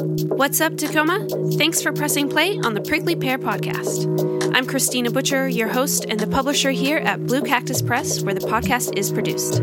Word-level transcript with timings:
What's 0.00 0.62
up, 0.62 0.78
Tacoma? 0.78 1.26
Thanks 1.58 1.82
for 1.82 1.92
pressing 1.92 2.30
play 2.30 2.58
on 2.60 2.72
the 2.72 2.80
Prickly 2.80 3.14
Pear 3.14 3.36
podcast. 3.36 4.54
I'm 4.54 4.64
Christina 4.64 5.10
Butcher, 5.10 5.46
your 5.46 5.68
host 5.68 6.06
and 6.08 6.18
the 6.18 6.26
publisher 6.26 6.70
here 6.70 6.96
at 6.96 7.26
Blue 7.26 7.42
Cactus 7.42 7.82
Press, 7.82 8.22
where 8.22 8.32
the 8.32 8.40
podcast 8.40 8.96
is 8.96 9.12
produced. 9.12 9.60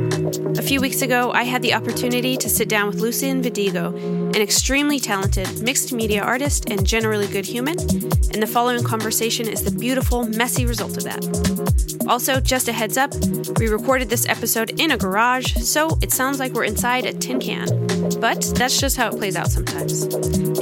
A 0.59 0.61
few 0.61 0.79
weeks 0.79 1.01
ago, 1.01 1.31
I 1.31 1.41
had 1.41 1.63
the 1.63 1.73
opportunity 1.73 2.37
to 2.37 2.49
sit 2.49 2.69
down 2.69 2.85
with 2.85 2.99
Lucien 2.99 3.41
Vedego, 3.41 3.95
an 4.35 4.39
extremely 4.39 4.99
talented 4.99 5.63
mixed 5.63 5.91
media 5.91 6.21
artist 6.21 6.69
and 6.69 6.85
generally 6.85 7.27
good 7.27 7.45
human, 7.45 7.79
and 7.79 8.43
the 8.43 8.47
following 8.47 8.83
conversation 8.83 9.47
is 9.47 9.63
the 9.63 9.71
beautiful, 9.71 10.27
messy 10.27 10.67
result 10.67 10.97
of 10.97 11.03
that. 11.03 12.05
Also, 12.07 12.39
just 12.39 12.67
a 12.67 12.73
heads 12.73 12.95
up, 12.95 13.11
we 13.57 13.67
recorded 13.67 14.07
this 14.07 14.27
episode 14.27 14.79
in 14.79 14.91
a 14.91 14.97
garage, 14.97 15.55
so 15.55 15.97
it 16.03 16.11
sounds 16.11 16.39
like 16.39 16.53
we're 16.53 16.63
inside 16.63 17.07
a 17.07 17.13
tin 17.13 17.39
can. 17.39 17.86
But 18.19 18.41
that's 18.55 18.79
just 18.79 18.97
how 18.97 19.09
it 19.09 19.17
plays 19.17 19.35
out 19.35 19.49
sometimes. 19.51 20.05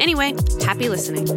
Anyway, 0.02 0.34
happy 0.64 0.90
listening. 0.90 1.30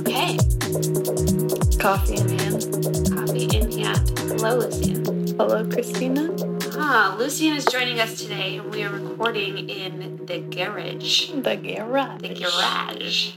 Okay, 0.00 0.36
Coffee 1.78 2.16
in 2.16 2.38
hand. 2.38 2.62
coffee 3.14 3.44
in 3.56 3.70
hand. 3.72 4.10
Hello, 4.18 4.56
Lucien. 4.56 5.04
Hello, 5.36 5.64
Christina. 5.68 6.30
Ah, 6.74 7.14
Lucien 7.18 7.56
is 7.56 7.64
joining 7.66 8.00
us 8.00 8.20
today, 8.20 8.56
and 8.58 8.70
we 8.70 8.82
are 8.82 8.90
recording 8.90 9.68
in 9.68 10.24
the 10.26 10.40
garage. 10.40 11.30
The 11.30 11.56
garage. 11.56 12.20
The 12.22 12.34
garage. 12.34 13.30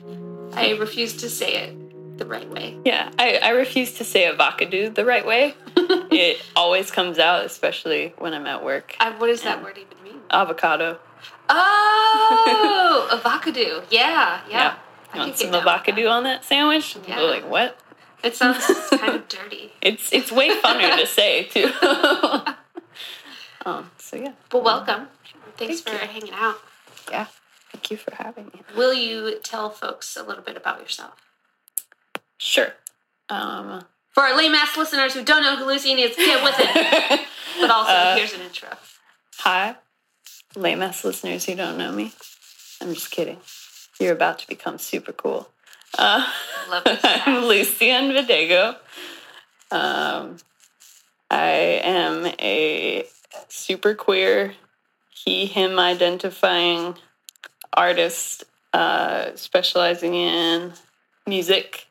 I 0.53 0.71
refuse 0.79 1.13
to 1.17 1.29
say 1.29 1.55
it 1.63 2.17
the 2.17 2.25
right 2.25 2.49
way. 2.49 2.77
Yeah, 2.85 3.09
I, 3.17 3.39
I 3.43 3.49
refuse 3.49 3.93
to 3.93 4.03
say 4.03 4.25
avocado 4.27 4.89
the 4.89 5.05
right 5.05 5.25
way. 5.25 5.55
it 6.11 6.41
always 6.55 6.91
comes 6.91 7.19
out, 7.19 7.45
especially 7.45 8.13
when 8.17 8.33
I'm 8.33 8.45
at 8.47 8.63
work. 8.63 8.95
Uh, 8.99 9.13
what 9.13 9.27
does 9.27 9.41
that 9.43 9.63
word 9.63 9.77
even 9.77 10.03
mean? 10.03 10.21
Avocado. 10.31 10.99
Oh, 11.49 13.09
avocado. 13.13 13.83
Yeah, 13.89 14.41
yeah. 14.47 14.49
Yeah. 14.49 14.75
I 15.11 15.15
You 15.17 15.19
want 15.21 15.37
some 15.37 15.47
get 15.47 15.51
down 15.53 15.63
with 15.65 15.67
avocado 15.67 16.07
on 16.09 16.23
that 16.23 16.43
sandwich? 16.45 16.97
Yeah. 17.07 17.19
You're 17.19 17.29
like, 17.29 17.49
what? 17.49 17.77
It 18.23 18.35
sounds 18.35 18.65
kind 18.89 19.15
of 19.15 19.27
dirty. 19.27 19.71
It's 19.81 20.11
it's 20.13 20.31
way 20.31 20.49
funner 20.61 20.97
to 20.97 21.05
say 21.05 21.43
too. 21.43 21.71
um, 23.65 23.91
so 23.97 24.15
yeah, 24.17 24.33
But 24.49 24.63
welcome. 24.63 25.07
Thanks 25.57 25.81
Thank 25.81 25.99
for 25.99 26.05
you. 26.05 26.11
hanging 26.11 26.33
out. 26.33 26.55
yeah. 27.11 27.27
Thank 27.71 27.91
you 27.91 27.97
for 27.97 28.13
having 28.15 28.45
me. 28.45 28.61
Will 28.77 28.93
you 28.93 29.39
tell 29.43 29.69
folks 29.69 30.15
a 30.15 30.23
little 30.23 30.43
bit 30.43 30.55
about 30.55 30.79
yourself? 30.79 31.15
Sure. 32.37 32.73
Um, 33.29 33.83
For 34.13 34.23
our 34.23 34.37
lame 34.37 34.53
ass 34.55 34.77
listeners 34.77 35.13
who 35.13 35.23
don't 35.23 35.41
know 35.43 35.55
who 35.57 35.65
Lucien 35.65 35.97
is, 35.99 36.15
get 36.15 36.43
with 36.43 36.55
it. 36.59 37.21
But 37.59 37.69
also, 37.69 37.91
Uh, 37.91 38.15
here's 38.15 38.33
an 38.33 38.41
intro. 38.41 38.69
Hi, 39.37 39.75
lame 40.55 40.81
ass 40.81 41.03
listeners 41.03 41.45
who 41.45 41.53
don't 41.53 41.77
know 41.77 41.91
me. 41.91 42.11
I'm 42.81 42.93
just 42.95 43.11
kidding. 43.11 43.37
You're 43.99 44.13
about 44.13 44.39
to 44.39 44.47
become 44.47 44.79
super 44.79 45.11
cool. 45.13 45.47
Uh, 45.97 46.27
Love 46.69 46.83
this. 46.83 46.99
I'm 47.03 47.45
Lucien 47.45 48.11
Vedego. 48.11 48.75
Um, 49.69 50.37
I 51.29 51.81
am 51.83 52.25
a 52.39 53.05
super 53.49 53.93
queer, 53.93 54.55
he, 55.09 55.45
him 55.45 55.77
identifying 55.77 56.95
artist 57.71 58.45
uh, 58.73 59.29
specializing 59.35 60.15
in 60.15 60.73
music, 61.27 61.85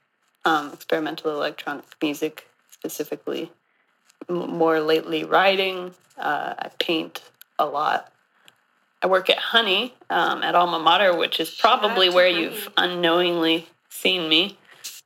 um, 0.44 0.72
experimental 0.72 1.30
electronic 1.30 1.84
music 2.00 2.48
specifically. 2.70 3.50
M- 4.28 4.50
more 4.50 4.80
lately, 4.80 5.24
writing. 5.24 5.94
Uh, 6.18 6.54
I 6.58 6.70
paint 6.78 7.22
a 7.58 7.66
lot. 7.66 8.12
I 9.02 9.06
work 9.06 9.28
at 9.30 9.38
Honey 9.38 9.94
um, 10.10 10.42
at 10.42 10.54
Alma 10.54 10.78
Mater, 10.78 11.16
which 11.16 11.40
is 11.40 11.50
probably 11.50 12.08
where 12.08 12.30
Honey. 12.30 12.44
you've 12.44 12.68
unknowingly 12.76 13.66
seen 13.88 14.28
me. 14.28 14.58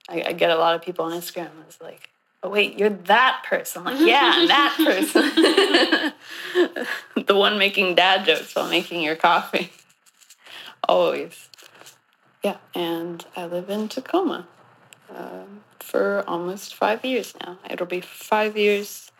I, 0.09 0.25
I 0.28 0.33
get 0.33 0.50
a 0.50 0.56
lot 0.56 0.75
of 0.75 0.83
people 0.83 1.06
on 1.06 1.12
Instagram. 1.12 1.49
I 1.62 1.66
was 1.66 1.78
like, 1.81 2.11
"Oh 2.43 2.50
wait, 2.50 2.78
you're 2.78 2.91
that 2.91 3.44
person." 3.49 3.87
I'm 3.87 3.99
like, 3.99 4.06
yeah, 4.06 4.32
I'm 4.34 4.49
that 4.49 4.75
person. 4.77 6.12
the 7.27 7.37
one 7.37 7.59
making 7.59 7.94
dad 7.94 8.27
jokes 8.27 8.55
while 8.55 8.69
making 8.69 9.03
your 9.03 9.16
coffee. 9.16 9.72
Always. 10.88 11.49
Yeah, 12.44 12.59
and 12.75 13.25
I 13.34 13.47
live 13.47 13.71
in 13.71 13.88
Tacoma 13.88 14.47
um, 15.15 15.61
for 15.81 16.25
almost 16.27 16.75
five 16.75 17.05
years 17.05 17.34
now. 17.44 17.59
It'll 17.69 17.87
be 17.87 18.00
five 18.00 18.56
years 18.56 19.11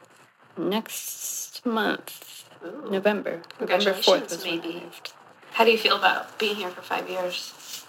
next 0.57 1.65
month, 1.67 2.45
Ooh. 2.65 2.91
November. 2.91 3.43
November 3.61 3.93
fourth 3.93 4.29
Congratulations, 4.29 4.33
is 4.33 4.45
when 4.45 4.53
I 4.53 4.57
maybe. 4.57 4.81
moved. 4.81 5.13
How 5.53 5.65
do 5.65 5.71
you 5.71 5.79
feel 5.79 5.97
about 5.97 6.39
being 6.39 6.57
here 6.57 6.71
for 6.71 6.83
five 6.83 7.09
years? 7.09 7.85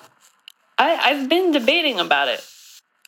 I, 0.77 0.95
I've 0.95 1.27
been 1.27 1.51
debating 1.51 1.99
about 1.99 2.27
it. 2.27 2.45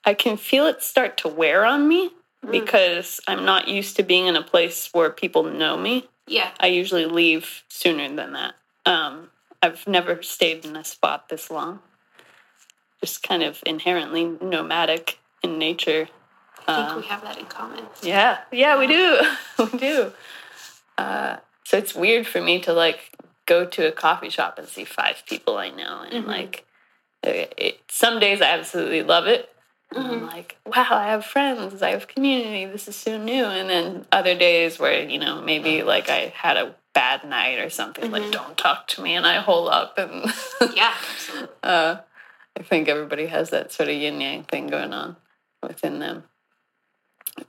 I 0.05 0.13
can 0.13 0.37
feel 0.37 0.65
it 0.65 0.81
start 0.81 1.17
to 1.17 1.27
wear 1.27 1.65
on 1.65 1.87
me 1.87 2.11
because 2.49 3.19
I'm 3.27 3.45
not 3.45 3.67
used 3.67 3.95
to 3.97 4.03
being 4.03 4.27
in 4.27 4.35
a 4.35 4.41
place 4.41 4.89
where 4.93 5.09
people 5.09 5.43
know 5.43 5.77
me. 5.77 6.07
Yeah. 6.25 6.51
I 6.59 6.67
usually 6.67 7.05
leave 7.05 7.63
sooner 7.69 8.07
than 8.13 8.33
that. 8.33 8.55
Um, 8.85 9.29
I've 9.61 9.85
never 9.87 10.23
stayed 10.23 10.65
in 10.65 10.75
a 10.75 10.83
spot 10.83 11.29
this 11.29 11.51
long. 11.51 11.79
Just 13.01 13.23
kind 13.23 13.43
of 13.43 13.61
inherently 13.65 14.25
nomadic 14.41 15.19
in 15.41 15.57
nature. 15.57 16.09
I 16.67 16.75
think 16.75 16.89
Uh, 16.89 16.99
we 16.99 17.05
have 17.07 17.21
that 17.23 17.37
in 17.37 17.45
common. 17.45 17.85
yeah, 18.01 18.39
yeah, 18.51 18.77
we 18.77 18.87
do, 18.87 19.19
we 19.71 19.79
do. 19.79 20.11
Uh, 20.97 21.37
so 21.63 21.77
it's 21.77 21.95
weird 21.95 22.27
for 22.27 22.41
me 22.41 22.59
to 22.61 22.73
like 22.73 23.11
go 23.45 23.65
to 23.65 23.87
a 23.87 23.91
coffee 23.91 24.29
shop 24.29 24.59
and 24.59 24.67
see 24.67 24.83
five 24.83 25.23
people 25.27 25.57
I 25.57 25.69
know, 25.69 26.01
and 26.09 26.25
Mhm. 26.25 26.27
like, 26.27 26.65
it, 27.23 27.53
it, 27.57 27.79
some 27.89 28.19
days 28.19 28.41
I 28.41 28.49
absolutely 28.49 29.03
love 29.03 29.27
it. 29.27 29.49
And 29.95 30.05
I'm 30.05 30.27
like, 30.27 30.57
wow, 30.67 30.85
I 30.91 31.07
have 31.07 31.25
friends, 31.25 31.81
I 31.81 31.89
have 31.91 32.07
community. 32.07 32.65
This 32.65 32.87
is 32.87 32.95
so 32.95 33.17
new. 33.17 33.45
And 33.45 33.67
then 33.69 34.05
other 34.11 34.35
days 34.35 34.77
where 34.77 35.01
you 35.09 35.17
know 35.19 35.41
maybe 35.41 35.81
like 35.83 36.09
I 36.09 36.31
had 36.35 36.57
a 36.57 36.75
bad 36.93 37.23
night 37.23 37.57
or 37.59 37.69
something, 37.71 38.11
like 38.11 38.23
Mhm. 38.23 38.31
don't 38.31 38.57
talk 38.57 38.87
to 38.89 39.01
me, 39.01 39.15
and 39.15 39.25
I 39.25 39.35
hole 39.39 39.69
up 39.69 39.97
and 39.97 40.25
Yeah, 40.75 40.93
absolutely. 41.13 41.55
uh, 41.63 41.95
I 42.57 42.63
think 42.63 42.87
everybody 42.87 43.27
has 43.27 43.49
that 43.51 43.71
sort 43.71 43.89
of 43.89 43.95
yin 43.95 44.19
yang 44.21 44.43
thing 44.43 44.67
going 44.67 44.93
on 44.93 45.15
within 45.61 45.99
them. 45.99 46.23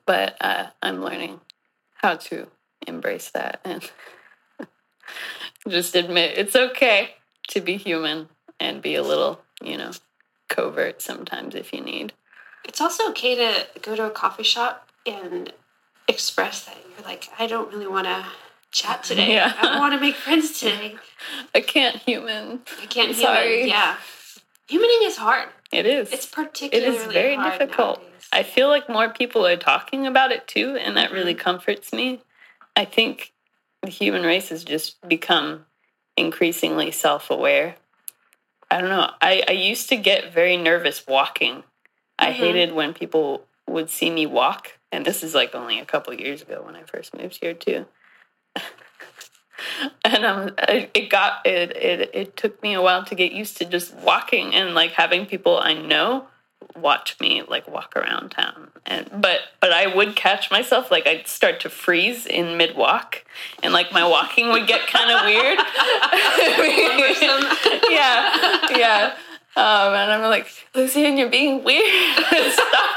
But 0.07 0.37
uh, 0.41 0.67
I'm 0.83 1.03
learning 1.03 1.41
how 1.95 2.17
to 2.17 2.47
embrace 2.87 3.31
that 3.31 3.61
and 3.65 3.91
just 5.69 5.95
admit 5.95 6.39
it's 6.39 6.57
okay 6.57 7.11
to 7.49 7.61
be 7.61 7.77
human 7.77 8.29
and 8.59 8.83
be 8.83 8.95
a 8.95 9.03
little, 9.03 9.41
you 9.63 9.77
know, 9.77 9.91
covert 10.49 11.03
sometimes 11.03 11.55
if 11.55 11.73
you 11.73 11.81
need. 11.81 12.13
It's 12.65 12.81
also 12.81 13.09
okay 13.11 13.35
to 13.37 13.81
go 13.81 13.97
to 13.97 14.07
a 14.07 14.11
coffee 14.11 14.43
shop 14.43 14.89
and 15.07 15.53
express 16.09 16.65
that 16.65 16.77
you're 16.77 17.07
like, 17.07 17.29
I 17.39 17.47
don't 17.47 17.73
really 17.73 17.87
want 17.87 18.07
to 18.07 18.27
chat 18.71 19.03
today. 19.03 19.33
Yeah. 19.35 19.53
I 19.59 19.63
don't 19.63 19.79
want 19.79 19.95
to 19.95 20.01
make 20.01 20.17
friends 20.17 20.59
today. 20.61 20.97
I 21.55 21.61
can't 21.61 21.97
human. 21.97 22.61
I 22.83 22.87
can't 22.87 23.15
Sorry. 23.17 23.55
human. 23.55 23.69
Yeah. 23.69 23.97
Humaning 24.71 25.07
is 25.07 25.17
hard. 25.17 25.49
It 25.73 25.85
is. 25.87 26.13
It's 26.13 26.27
it 26.27 26.33
particularly 26.33 26.97
is 26.97 27.13
very 27.13 27.37
difficult. 27.37 28.03
nowadays. 28.03 28.29
I 28.33 28.43
feel 28.45 28.69
like 28.69 28.89
more 28.89 29.09
people 29.09 29.45
are 29.47 29.57
talking 29.57 30.07
about 30.07 30.31
it 30.31 30.47
too, 30.47 30.77
and 30.77 30.97
that 30.97 31.11
really 31.13 31.35
comforts 31.35 31.93
me. 31.93 32.23
I 32.77 32.85
think 32.85 33.33
the 33.83 33.91
human 33.91 34.23
race 34.23 34.51
has 34.51 34.63
just 34.63 34.97
become 35.09 35.67
increasingly 36.17 36.91
self 36.93 37.31
aware. 37.31 37.77
I 38.71 38.81
don't 38.81 38.91
know. 38.91 39.11
I, 39.21 39.43
I 39.49 39.53
used 39.53 39.89
to 39.89 39.97
get 39.97 40.33
very 40.33 40.57
nervous 40.57 41.05
walking. 41.07 41.65
I 42.19 42.29
Mhm. 42.31 42.35
hated 42.35 42.73
when 42.73 42.95
people 42.95 43.47
would 43.67 43.91
see 43.91 44.11
me 44.11 44.27
walk. 44.27 44.79
And 44.93 45.05
this 45.05 45.23
is 45.25 45.35
like 45.35 45.55
only 45.55 45.81
a 45.81 45.85
couple 45.85 46.15
years 46.15 46.43
ago 46.43 46.63
when 46.65 46.77
I 46.77 46.83
first 46.85 47.15
moved 47.15 47.39
here 47.41 47.55
too. 47.55 47.87
and 50.05 50.25
um, 50.25 50.51
it 50.69 51.11
got 51.11 51.47
it, 51.47 51.77
it 51.77 52.11
it 52.13 52.37
took 52.37 52.63
me 52.63 52.75
a 52.75 52.83
while 52.83 53.05
to 53.05 53.15
get 53.15 53.33
used 53.33 53.57
to 53.59 53.65
just 53.65 53.95
walking 53.95 54.55
and 54.55 54.75
like 54.75 54.93
having 54.93 55.27
people 55.27 55.59
I 55.59 55.75
know 55.75 56.27
watch 56.77 57.19
me 57.21 57.43
like 57.43 57.69
walk 57.69 57.97
around 57.97 58.31
town. 58.31 58.71
And 58.87 59.09
but 59.21 59.41
but 59.61 59.73
I 59.73 59.87
would 59.95 60.17
catch 60.17 60.51
myself 60.51 60.91
like 60.91 61.07
I'd 61.07 61.27
start 61.27 61.61
to 61.61 61.71
freeze 61.71 62.27
in 62.27 62.57
mid 62.57 62.77
walk 62.77 63.25
and 63.63 63.73
like 63.73 63.93
my 63.93 64.07
walking 64.07 64.49
would 64.51 64.67
get 64.67 64.87
kind 64.87 65.11
of 65.11 65.25
weird. 65.25 65.59
Yeah 67.91 68.69
yeah. 68.77 69.17
Um, 69.57 69.95
and 69.95 70.13
I'm 70.13 70.23
like 70.23 70.49
Lucien 70.75 71.17
you're 71.17 71.31
being 71.31 71.65
weird. 71.65 71.85
Stop 72.53 72.97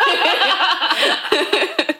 it. 1.31 1.97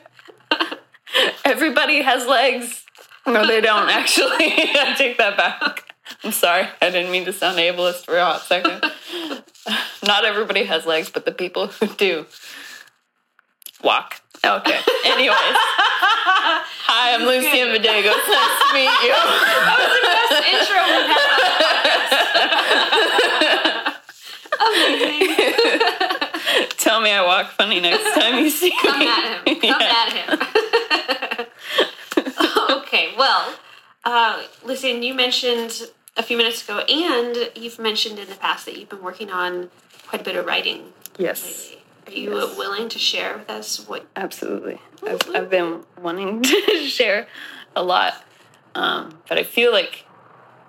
everybody 1.45 2.01
has 2.01 2.27
legs 2.27 2.85
no 3.27 3.45
they 3.47 3.61
don't 3.61 3.89
actually 3.89 4.27
I 4.39 4.93
take 4.97 5.17
that 5.17 5.37
back 5.37 5.93
I'm 6.23 6.31
sorry 6.31 6.67
I 6.81 6.89
didn't 6.89 7.11
mean 7.11 7.25
to 7.25 7.33
sound 7.33 7.57
ableist 7.57 8.05
for 8.05 8.17
a 8.17 8.23
hot 8.25 8.41
second 8.41 8.83
not 10.05 10.25
everybody 10.25 10.65
has 10.65 10.85
legs, 10.85 11.09
but 11.09 11.23
the 11.25 11.31
people 11.31 11.67
who 11.67 11.87
do 11.87 12.25
walk. 13.83 14.21
Okay. 14.45 14.79
Anyways, 15.05 15.37
hi, 16.83 17.13
I'm 17.15 17.21
Lucien 17.21 17.69
Vedego. 17.69 18.11
It's 18.11 18.27
nice 18.27 18.59
to 18.59 18.73
meet 18.73 18.91
you. 19.03 19.15
That 19.15 19.79
was 19.79 19.91
the 19.95 20.03
best 20.03 20.43
intro 20.51 20.79
we've 20.91 21.07
had 21.15 21.29
on. 23.79 23.93
Amazing. 24.67 25.53
Tell 26.77 26.99
me 26.99 27.11
I 27.11 27.23
walk 27.23 27.51
funny 27.51 27.79
next 27.79 28.03
time 28.13 28.43
you 28.43 28.49
see 28.49 28.73
Come 28.81 28.99
me. 28.99 29.07
at 29.07 29.47
him. 29.47 29.59
Come 29.61 29.81
at 29.81 30.11
him. 30.11 30.39
Okay, 32.93 33.13
well, 33.17 33.55
uh, 34.05 34.43
listen, 34.63 35.01
you 35.03 35.13
mentioned 35.13 35.89
a 36.15 36.21
few 36.23 36.37
minutes 36.37 36.63
ago, 36.63 36.79
and 36.79 37.49
you've 37.55 37.79
mentioned 37.79 38.19
in 38.19 38.29
the 38.29 38.35
past 38.35 38.65
that 38.65 38.77
you've 38.77 38.89
been 38.89 39.01
working 39.01 39.31
on 39.31 39.69
quite 40.07 40.21
a 40.21 40.23
bit 40.25 40.35
of 40.35 40.45
writing 40.45 40.93
Yes, 41.17 41.43
lately. 41.71 41.79
Are 42.05 42.11
you 42.19 42.37
Yes. 42.37 42.57
willing 42.57 42.89
to 42.89 42.99
share 42.99 43.37
with 43.37 43.49
us 43.49 43.87
what? 43.87 44.05
absolutely. 44.15 44.79
I've, 45.07 45.21
I've 45.33 45.49
been 45.49 45.83
wanting 45.99 46.41
to 46.43 46.85
share 46.87 47.27
a 47.75 47.83
lot, 47.83 48.23
um, 48.75 49.17
but 49.27 49.37
I 49.39 49.43
feel 49.43 49.71
like 49.71 50.05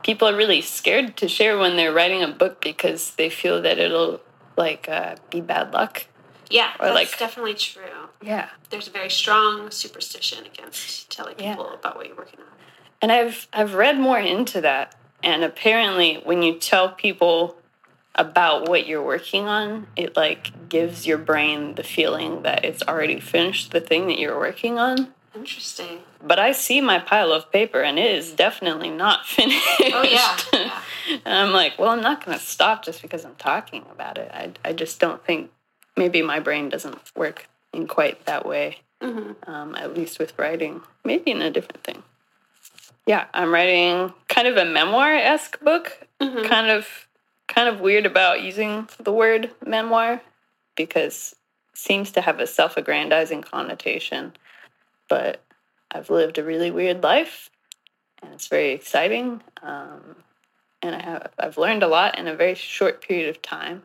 people 0.03 0.27
are 0.29 0.37
really 0.37 0.61
scared 0.63 1.17
to 1.19 1.29
share 1.29 1.59
when 1.59 1.77
they're 1.77 1.93
writing 1.93 2.23
a 2.23 2.29
book 2.29 2.61
because 2.63 3.15
they 3.17 3.29
feel 3.29 3.61
that 3.63 3.79
it'll 3.79 4.21
like 4.57 4.89
uh, 4.89 5.17
be 5.31 5.41
bad 5.43 5.73
luck. 5.75 6.07
Yeah, 6.49 6.73
Or 6.79 6.87
that's 6.87 6.95
like- 6.95 7.19
definitely 7.19 7.55
true. 7.55 8.04
Yeah, 8.25 8.49
There's 8.71 8.89
a 8.89 8.91
very 8.91 9.11
strong 9.11 9.71
superstition 9.71 10.47
against 10.47 11.11
telling 11.11 11.35
Yeah. 11.39 11.53
people 11.55 11.71
about 11.73 11.97
what 11.97 12.07
you're 12.07 12.17
working 12.17 12.41
on. 12.41 12.47
and 13.03 13.13
I've 13.13 13.47
I've 13.53 13.75
read 13.75 13.99
more 13.99 14.19
into 14.19 14.61
that, 14.63 14.95
and 15.23 15.45
apparently, 15.45 16.17
when 16.25 16.43
you 16.43 16.59
tell 16.59 16.89
people 16.91 17.57
about 18.15 18.69
what 18.69 18.87
you're 18.87 19.03
working 19.03 19.47
on, 19.49 19.87
it 19.97 20.17
like 20.17 20.69
gives 20.69 21.07
your 21.07 21.19
brain 21.19 21.75
the 21.75 21.83
feeling 21.83 22.43
that 22.43 22.65
it's 22.65 22.83
already 22.83 23.21
finished 23.21 23.73
the 23.73 23.81
thing 23.81 24.07
that 24.07 24.19
you're 24.19 24.39
working 24.39 24.79
on. 24.79 25.13
Interesting. 25.35 25.99
But 26.23 26.39
I 26.39 26.53
see 26.53 26.81
my 26.81 26.99
pile 27.01 27.33
of 27.33 27.51
paper, 27.51 27.81
and 27.83 27.99
it 27.99 28.11
is 28.13 28.31
definitely 28.33 28.91
not 28.91 29.27
finished. 29.37 29.67
Oh 29.93 30.03
yeah. 30.05 30.39
yeah. 30.53 30.83
and 31.25 31.35
I'm 31.35 31.53
like, 31.53 31.79
well, 31.79 31.91
I'm 31.91 32.01
not 32.01 32.25
going 32.25 32.39
to 32.39 32.45
stop 32.45 32.85
just 32.85 33.03
because 33.03 33.25
I'm 33.25 33.35
talking 33.35 33.85
about 33.91 34.17
it. 34.17 34.31
I, 34.33 34.53
I 34.65 34.73
just 34.73 35.01
don't 35.01 35.23
think 35.27 35.51
maybe 35.97 36.23
my 36.23 36.39
brain 36.41 36.69
doesn't 36.71 36.99
work 37.17 37.49
in 37.75 37.87
quite 37.87 38.25
that 38.27 38.47
way, 38.47 38.79
hmm 39.03 39.33
um, 39.47 39.75
at 39.75 39.95
least 39.95 40.19
with 40.19 40.39
writing. 40.39 40.81
Maybe 41.05 41.31
in 41.31 41.43
a 41.43 41.51
different 41.51 41.85
thing. 41.85 42.03
Yeah, 43.07 43.27
I'm 43.35 43.53
writing 43.53 44.15
kind 44.29 44.49
of 44.49 44.57
a 44.57 44.65
memoir 44.65 45.15
esque 45.15 45.61
book. 45.61 46.07
Mhm. 46.21 46.45
Kind 46.45 46.71
of, 46.71 47.07
kind 47.49 47.69
of 47.69 47.81
weird 47.81 48.07
about 48.07 48.43
using 48.43 48.89
the 48.99 49.13
word 49.13 49.51
memoir 49.65 50.23
because 50.75 51.35
it 51.73 51.79
seems 51.79 52.13
to 52.13 52.21
have 52.23 52.41
a 52.41 52.47
self-aggrandizing 52.47 53.43
connotation. 53.43 54.33
But 55.09 55.43
I've 55.91 56.09
lived 56.09 56.39
a 56.39 56.45
really 56.45 56.71
weird 56.71 57.03
life, 57.03 57.51
and 58.23 58.33
it's 58.33 58.49
very 58.49 58.73
exciting. 58.73 59.43
Um, 59.63 60.17
and 60.81 60.95
I 60.95 61.03
have 61.03 61.33
I've 61.39 61.59
learned 61.59 61.83
a 61.83 61.89
lot 61.89 62.19
in 62.19 62.27
a 62.27 62.35
very 62.35 62.55
short 62.55 63.03
period 63.03 63.29
of 63.29 63.43
time, 63.43 63.83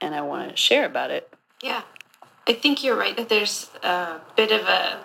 and 0.00 0.14
I 0.14 0.20
want 0.20 0.50
to 0.50 0.56
share 0.56 0.84
about 0.84 1.10
it. 1.10 1.32
Yeah, 1.62 1.82
I 2.46 2.54
think 2.54 2.82
you're 2.82 2.96
right 2.96 3.16
that 3.16 3.28
there's 3.28 3.70
a 3.82 4.20
bit 4.36 4.50
of 4.50 4.62
a 4.66 5.00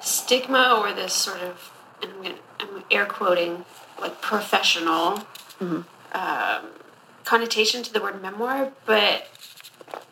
stigma 0.00 0.78
or 0.80 0.92
this 0.92 1.12
sort 1.12 1.40
of, 1.40 1.72
and 2.02 2.12
I'm, 2.12 2.22
gonna, 2.22 2.34
I'm 2.60 2.84
air 2.90 3.06
quoting, 3.06 3.64
like 4.00 4.20
professional 4.20 5.26
um, 5.60 6.66
connotation 7.24 7.82
to 7.82 7.92
the 7.92 8.00
word 8.00 8.20
memoir. 8.22 8.72
But 8.86 9.28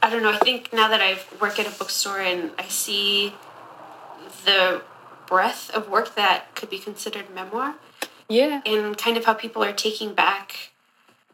I 0.02 0.11
don't 0.11 0.23
know. 0.23 0.32
I 0.32 0.38
think 0.38 0.73
now 0.73 0.88
that 0.88 1.00
I 1.00 1.19
work 1.41 1.58
at 1.58 1.67
a 1.67 1.79
bookstore 1.79 2.20
and 2.20 2.50
I 2.58 2.67
see 2.69 3.35
the 4.44 4.82
breadth 5.26 5.70
of 5.70 5.88
work 5.88 6.14
that 6.17 6.55
could 6.55 6.70
be 6.70 6.79
considered 6.79 7.32
memoir, 7.32 7.76
Yeah, 8.29 8.62
and 8.67 8.99
kind 8.99 9.17
of 9.17 9.25
how 9.25 9.35
people 9.35 9.62
are 9.62 9.73
taking 9.73 10.14
back 10.14 10.70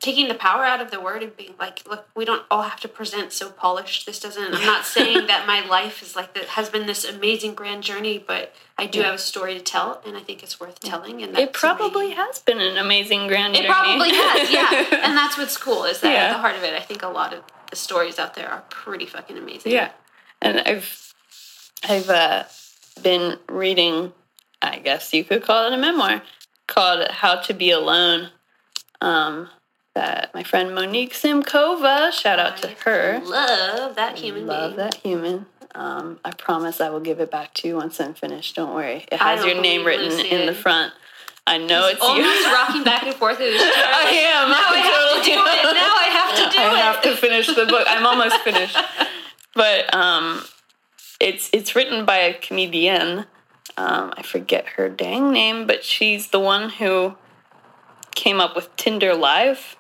taking 0.00 0.28
the 0.28 0.34
power 0.34 0.64
out 0.64 0.80
of 0.80 0.90
the 0.90 1.00
word 1.00 1.22
and 1.22 1.36
being 1.36 1.54
like 1.58 1.82
look 1.88 2.06
we 2.14 2.24
don't 2.24 2.42
all 2.50 2.62
have 2.62 2.78
to 2.78 2.86
present 2.88 3.32
so 3.32 3.50
polished 3.50 4.04
this 4.06 4.20
doesn't 4.20 4.54
i'm 4.54 4.64
not 4.66 4.84
saying 4.84 5.26
that 5.26 5.46
my 5.46 5.66
life 5.66 6.02
is 6.02 6.14
like 6.14 6.34
that 6.34 6.44
has 6.44 6.68
been 6.68 6.86
this 6.86 7.04
amazing 7.04 7.54
grand 7.54 7.82
journey 7.82 8.18
but 8.18 8.54
i 8.76 8.84
do 8.86 9.00
have 9.00 9.14
a 9.14 9.18
story 9.18 9.54
to 9.54 9.60
tell 9.60 10.02
and 10.06 10.16
i 10.16 10.20
think 10.20 10.42
it's 10.42 10.60
worth 10.60 10.78
telling 10.80 11.22
and 11.22 11.36
it 11.38 11.52
probably 11.52 12.06
amazing. 12.12 12.16
has 12.24 12.38
been 12.40 12.60
an 12.60 12.76
amazing 12.76 13.26
grand 13.26 13.54
it 13.56 13.62
journey. 13.62 13.68
It 13.68 13.72
probably 13.72 14.10
has 14.10 14.50
yeah 14.50 14.98
and 15.02 15.16
that's 15.16 15.38
what's 15.38 15.56
cool 15.56 15.84
is 15.84 16.00
that 16.00 16.12
Yeah. 16.12 16.24
at 16.26 16.32
the 16.32 16.38
heart 16.38 16.56
of 16.56 16.62
it 16.62 16.74
i 16.74 16.80
think 16.80 17.02
a 17.02 17.08
lot 17.08 17.32
of 17.32 17.42
the 17.70 17.76
stories 17.76 18.18
out 18.18 18.34
there 18.34 18.48
are 18.50 18.62
pretty 18.68 19.06
fucking 19.06 19.36
amazing 19.38 19.72
Yeah, 19.72 19.90
and 20.42 20.60
I've 20.60 21.14
I've 21.88 22.08
uh, 22.10 22.44
been 23.02 23.38
reading. 23.48 24.12
I 24.62 24.78
guess 24.78 25.12
you 25.12 25.24
could 25.24 25.42
call 25.42 25.66
it 25.66 25.72
a 25.74 25.76
memoir 25.76 26.22
called 26.66 27.06
"How 27.10 27.36
to 27.42 27.52
Be 27.54 27.70
Alone." 27.70 28.30
Um, 29.00 29.48
that 29.96 30.32
my 30.34 30.44
friend 30.44 30.74
Monique 30.74 31.12
Simkova. 31.14 32.12
Shout 32.12 32.38
out 32.38 32.58
to 32.58 32.68
her. 32.84 33.20
love 33.24 33.96
that 33.96 34.18
human 34.18 34.46
Love 34.46 34.70
being 34.72 34.76
that 34.76 34.94
human. 34.96 35.46
Um, 35.74 36.20
I 36.24 36.30
promise 36.30 36.80
I 36.80 36.88
will 36.90 37.00
give 37.00 37.18
it 37.20 37.30
back 37.30 37.52
to 37.54 37.68
you 37.68 37.76
once 37.76 38.00
I'm 38.00 38.14
finished. 38.14 38.54
Don't 38.54 38.74
worry. 38.74 39.04
It 39.10 39.18
has 39.18 39.44
your 39.44 39.60
name 39.60 39.84
written 39.84 40.08
Lucy 40.10 40.30
in 40.30 40.46
the 40.46 40.54
front. 40.54 40.92
I 41.46 41.58
know 41.58 41.86
it's 41.88 42.00
you. 42.00 42.06
almost 42.08 42.46
rocking 42.46 42.82
back 42.84 43.04
and 43.04 43.14
forth 43.14 43.40
in 43.40 43.52
his 43.52 43.60
chair. 43.60 43.70
I 43.70 44.10
am. 44.10 44.50
now 44.50 44.56
i 44.56 44.78
have 44.78 45.24
to 45.24 45.30
totally 45.30 45.36
do 45.36 45.68
it 45.68 45.74
now 45.74 45.94
i 45.94 46.08
have 46.10 46.50
to 46.50 46.56
do 46.56 46.62
I 46.62 46.66
it 46.66 46.72
I 46.72 46.78
have 46.78 47.02
to 47.02 47.16
finish 47.16 47.46
the 47.46 47.66
book. 47.66 47.86
I'm 47.88 48.04
almost 48.06 48.36
finished, 48.38 48.76
but 49.54 49.94
um, 49.94 50.42
it's 51.20 51.48
it's 51.52 51.76
written 51.76 52.04
by 52.04 52.16
a 52.18 52.34
comedian. 52.34 53.26
Um, 53.76 54.12
I 54.16 54.22
forget 54.22 54.66
her 54.76 54.88
dang 54.88 55.30
name, 55.32 55.66
but 55.66 55.84
she's 55.84 56.28
the 56.30 56.40
one 56.40 56.70
who 56.70 57.14
came 58.14 58.40
up 58.40 58.56
with 58.56 58.74
Tinder 58.76 59.14
Live. 59.14 59.75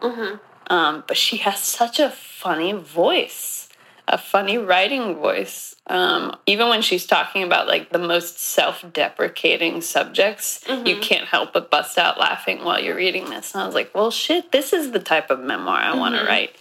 Hmm 0.00 0.34
Um, 0.68 1.04
but 1.06 1.16
she 1.16 1.38
has 1.38 1.58
such 1.58 1.98
a 1.98 2.10
funny 2.10 2.72
voice, 2.72 3.68
a 4.06 4.16
funny 4.18 4.56
writing 4.58 5.16
voice. 5.16 5.74
Um, 5.86 6.36
even 6.46 6.68
when 6.68 6.82
she's 6.82 7.06
talking 7.06 7.42
about 7.42 7.66
like 7.66 7.90
the 7.90 7.98
most 7.98 8.38
self-deprecating 8.38 9.80
subjects, 9.80 10.64
you 10.84 10.96
can't 11.00 11.26
help 11.26 11.52
but 11.52 11.70
bust 11.70 11.98
out 11.98 12.18
laughing 12.18 12.64
while 12.64 12.80
you're 12.80 12.94
reading 12.94 13.28
this. 13.30 13.52
And 13.54 13.62
I 13.62 13.66
was 13.66 13.74
like, 13.74 13.92
"Well, 13.94 14.10
shit, 14.10 14.52
this 14.52 14.72
is 14.72 14.92
the 14.92 15.00
type 15.00 15.30
of 15.30 15.40
memoir 15.40 15.76
I 15.78 15.96
want 15.96 16.14
to 16.14 16.24
write." 16.24 16.54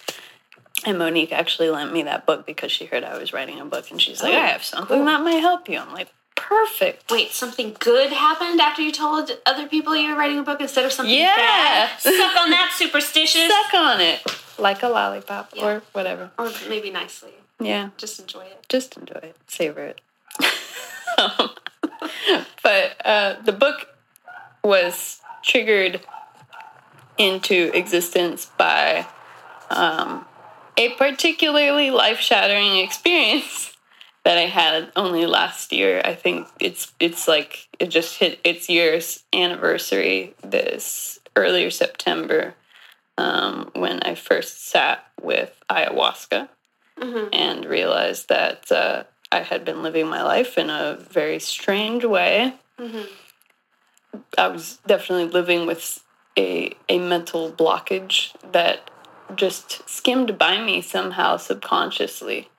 And 0.85 0.97
Monique 0.97 1.33
actually 1.33 1.69
lent 1.69 1.91
me 1.91 2.03
that 2.03 2.25
book 2.25 2.45
because 2.45 2.71
she 2.71 2.85
heard 2.85 3.03
I 3.03 3.17
was 3.17 3.33
writing 3.33 3.59
a 3.59 3.65
book, 3.65 3.91
and 3.91 4.01
she's 4.01 4.23
like, 4.23 4.33
Oh, 4.33 4.37
"I 4.37 4.47
have 4.47 4.63
something 4.63 4.97
cool. 4.97 5.05
that 5.05 5.21
might 5.21 5.39
help 5.41 5.67
you." 5.69 5.77
I'm 5.77 5.93
like, 5.93 6.09
"Perfect." 6.39 7.11
Wait, 7.11 7.31
something 7.31 7.75
good 7.79 8.11
happened 8.13 8.59
after 8.61 8.81
you 8.81 8.91
told 8.91 9.31
other 9.45 9.67
people 9.67 9.95
you 9.95 10.09
were 10.09 10.15
writing 10.15 10.39
a 10.39 10.43
book 10.43 10.61
instead 10.61 10.85
of 10.85 10.91
something 10.93 11.13
Yeah. 11.13 11.35
bad? 11.35 11.99
Suck 11.99 12.35
on 12.37 12.49
that, 12.51 12.73
superstitious. 12.75 13.47
Suck 13.51 13.73
on 13.73 14.01
it 14.01 14.21
like 14.57 14.81
a 14.83 14.87
lollipop 14.89 15.51
Yeah. 15.53 15.65
or 15.65 15.83
whatever. 15.93 16.31
Or 16.37 16.51
maybe 16.67 16.89
nicely. 16.89 17.31
Yeah. 17.59 17.89
Just 17.97 18.19
enjoy 18.19 18.45
it. 18.45 18.65
just 18.69 18.95
enjoy 18.97 19.19
it, 19.21 19.35
savor 19.47 19.81
it. 19.93 20.01
Um, 21.17 21.49
but 22.63 23.05
uh, 23.05 23.35
the 23.43 23.51
book 23.51 23.87
was 24.63 25.19
triggered 25.43 26.01
into 27.17 27.69
existence 27.73 28.45
by 28.57 29.05
um, 29.69 30.25
a 30.77 30.89
particularly 30.93 31.91
life 31.91 32.19
shattering 32.19 32.77
experience 32.77 33.73
that 34.25 34.37
I 34.37 34.45
had 34.47 34.91
only 34.95 35.25
last 35.25 35.71
year. 35.71 36.01
I 36.03 36.13
think 36.15 36.47
it's 36.59 36.93
it's 36.99 37.27
like 37.27 37.67
it 37.79 37.87
just 37.87 38.19
hit 38.19 38.39
its 38.43 38.69
year's 38.69 39.23
anniversary 39.33 40.35
this 40.43 41.19
earlier 41.35 41.69
September 41.69 42.55
um, 43.17 43.71
when 43.75 44.01
I 44.03 44.15
first 44.15 44.67
sat 44.69 45.05
with 45.21 45.51
ayahuasca 45.69 46.49
hmm 46.99 47.27
and 47.31 47.65
realized 47.65 48.27
that 48.29 48.71
uh, 48.71 49.03
I 49.31 49.41
had 49.41 49.63
been 49.63 49.83
living 49.83 50.07
my 50.07 50.21
life 50.23 50.57
in 50.57 50.69
a 50.69 50.97
very 50.99 51.39
strange 51.39 52.03
way. 52.05 52.53
hmm 52.77 53.03
I 54.37 54.47
was 54.47 54.79
definitely 54.85 55.31
living 55.31 55.65
with 55.65 56.03
a 56.37 56.75
a 56.87 56.99
mental 56.99 57.51
blockage 57.51 58.33
that 58.51 58.89
just 59.35 59.87
skimmed 59.87 60.37
by 60.37 60.59
me 60.61 60.81
somehow 60.81 61.37
subconsciously, 61.37 62.49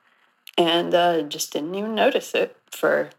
and 0.57 0.93
uh, 0.93 1.21
just 1.23 1.53
didn't 1.53 1.75
even 1.75 1.95
notice 1.95 2.33
it 2.33 2.55
for 2.69 3.09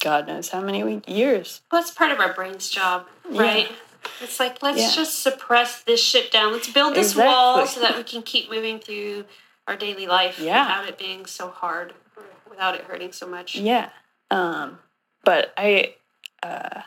God 0.00 0.26
knows 0.26 0.48
how 0.48 0.60
many 0.60 1.02
years. 1.06 1.62
Well, 1.70 1.80
that's 1.80 1.92
part 1.92 2.10
of 2.10 2.18
our 2.20 2.32
brain's 2.32 2.68
job, 2.70 3.06
Yeah. 3.30 3.42
right? 3.42 3.72
It's 4.20 4.40
like, 4.40 4.62
let's 4.62 4.78
Yeah. 4.78 4.90
just 4.92 5.22
suppress 5.22 5.82
this 5.82 6.02
shit 6.02 6.30
down. 6.30 6.52
Let's 6.52 6.68
build 6.68 6.94
this 6.94 7.12
Exactly. 7.12 7.24
wall 7.32 7.66
so 7.66 7.80
that 7.80 7.96
we 7.96 8.02
can 8.02 8.22
keep 8.22 8.50
moving 8.50 8.78
through 8.78 9.24
our 9.66 9.76
daily 9.76 10.06
life 10.06 10.38
Yeah. 10.38 10.62
without 10.66 10.88
it 10.88 10.98
being 10.98 11.26
so 11.26 11.50
hard, 11.50 11.94
without 12.48 12.74
it 12.74 12.82
hurting 12.84 13.12
so 13.12 13.26
much. 13.26 13.56
Yeah, 13.56 13.90
um, 14.30 14.78
but 15.24 15.52
I. 15.56 15.94
Uh, 16.42 16.82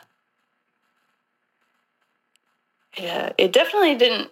yeah, 2.96 3.32
it 3.38 3.52
definitely 3.52 3.94
didn't. 3.96 4.30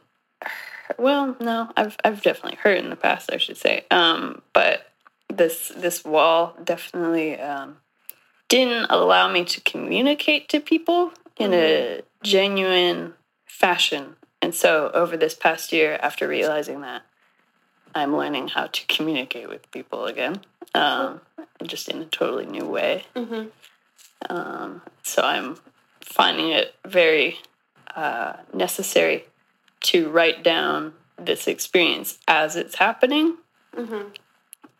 Well, 0.98 1.36
no, 1.40 1.70
I've 1.76 1.96
I've 2.04 2.22
definitely 2.22 2.58
hurt 2.62 2.78
in 2.78 2.90
the 2.90 2.96
past, 2.96 3.30
I 3.32 3.36
should 3.36 3.56
say. 3.56 3.84
Um, 3.90 4.42
but 4.52 4.87
this 5.28 5.68
this 5.68 6.04
wall 6.04 6.56
definitely 6.62 7.38
um, 7.38 7.78
didn't 8.48 8.86
allow 8.90 9.30
me 9.30 9.44
to 9.44 9.60
communicate 9.60 10.48
to 10.48 10.60
people 10.60 11.12
in 11.36 11.54
a 11.54 12.02
genuine, 12.22 13.14
fashion. 13.46 14.16
And 14.42 14.54
so 14.54 14.90
over 14.94 15.16
this 15.16 15.34
past 15.34 15.72
year, 15.72 15.98
after 16.02 16.26
realizing 16.26 16.80
that, 16.80 17.02
I'm 17.94 18.16
learning 18.16 18.48
how 18.48 18.66
to 18.66 18.86
communicate 18.86 19.48
with 19.48 19.70
people 19.70 20.06
again, 20.06 20.40
um, 20.74 21.20
just 21.64 21.88
in 21.88 22.02
a 22.02 22.06
totally 22.06 22.46
new 22.46 22.66
way. 22.66 23.04
Mhm. 23.14 23.50
Um, 24.28 24.82
so 25.02 25.22
I'm 25.22 25.58
finding 26.00 26.50
it 26.50 26.74
very 26.84 27.40
uh, 27.96 28.34
necessary 28.52 29.24
to 29.80 30.08
write 30.08 30.42
down 30.44 30.94
this 31.16 31.48
experience 31.48 32.18
as 32.28 32.54
it's 32.54 32.76
happening 32.76 33.38
Mhm. 33.76 34.14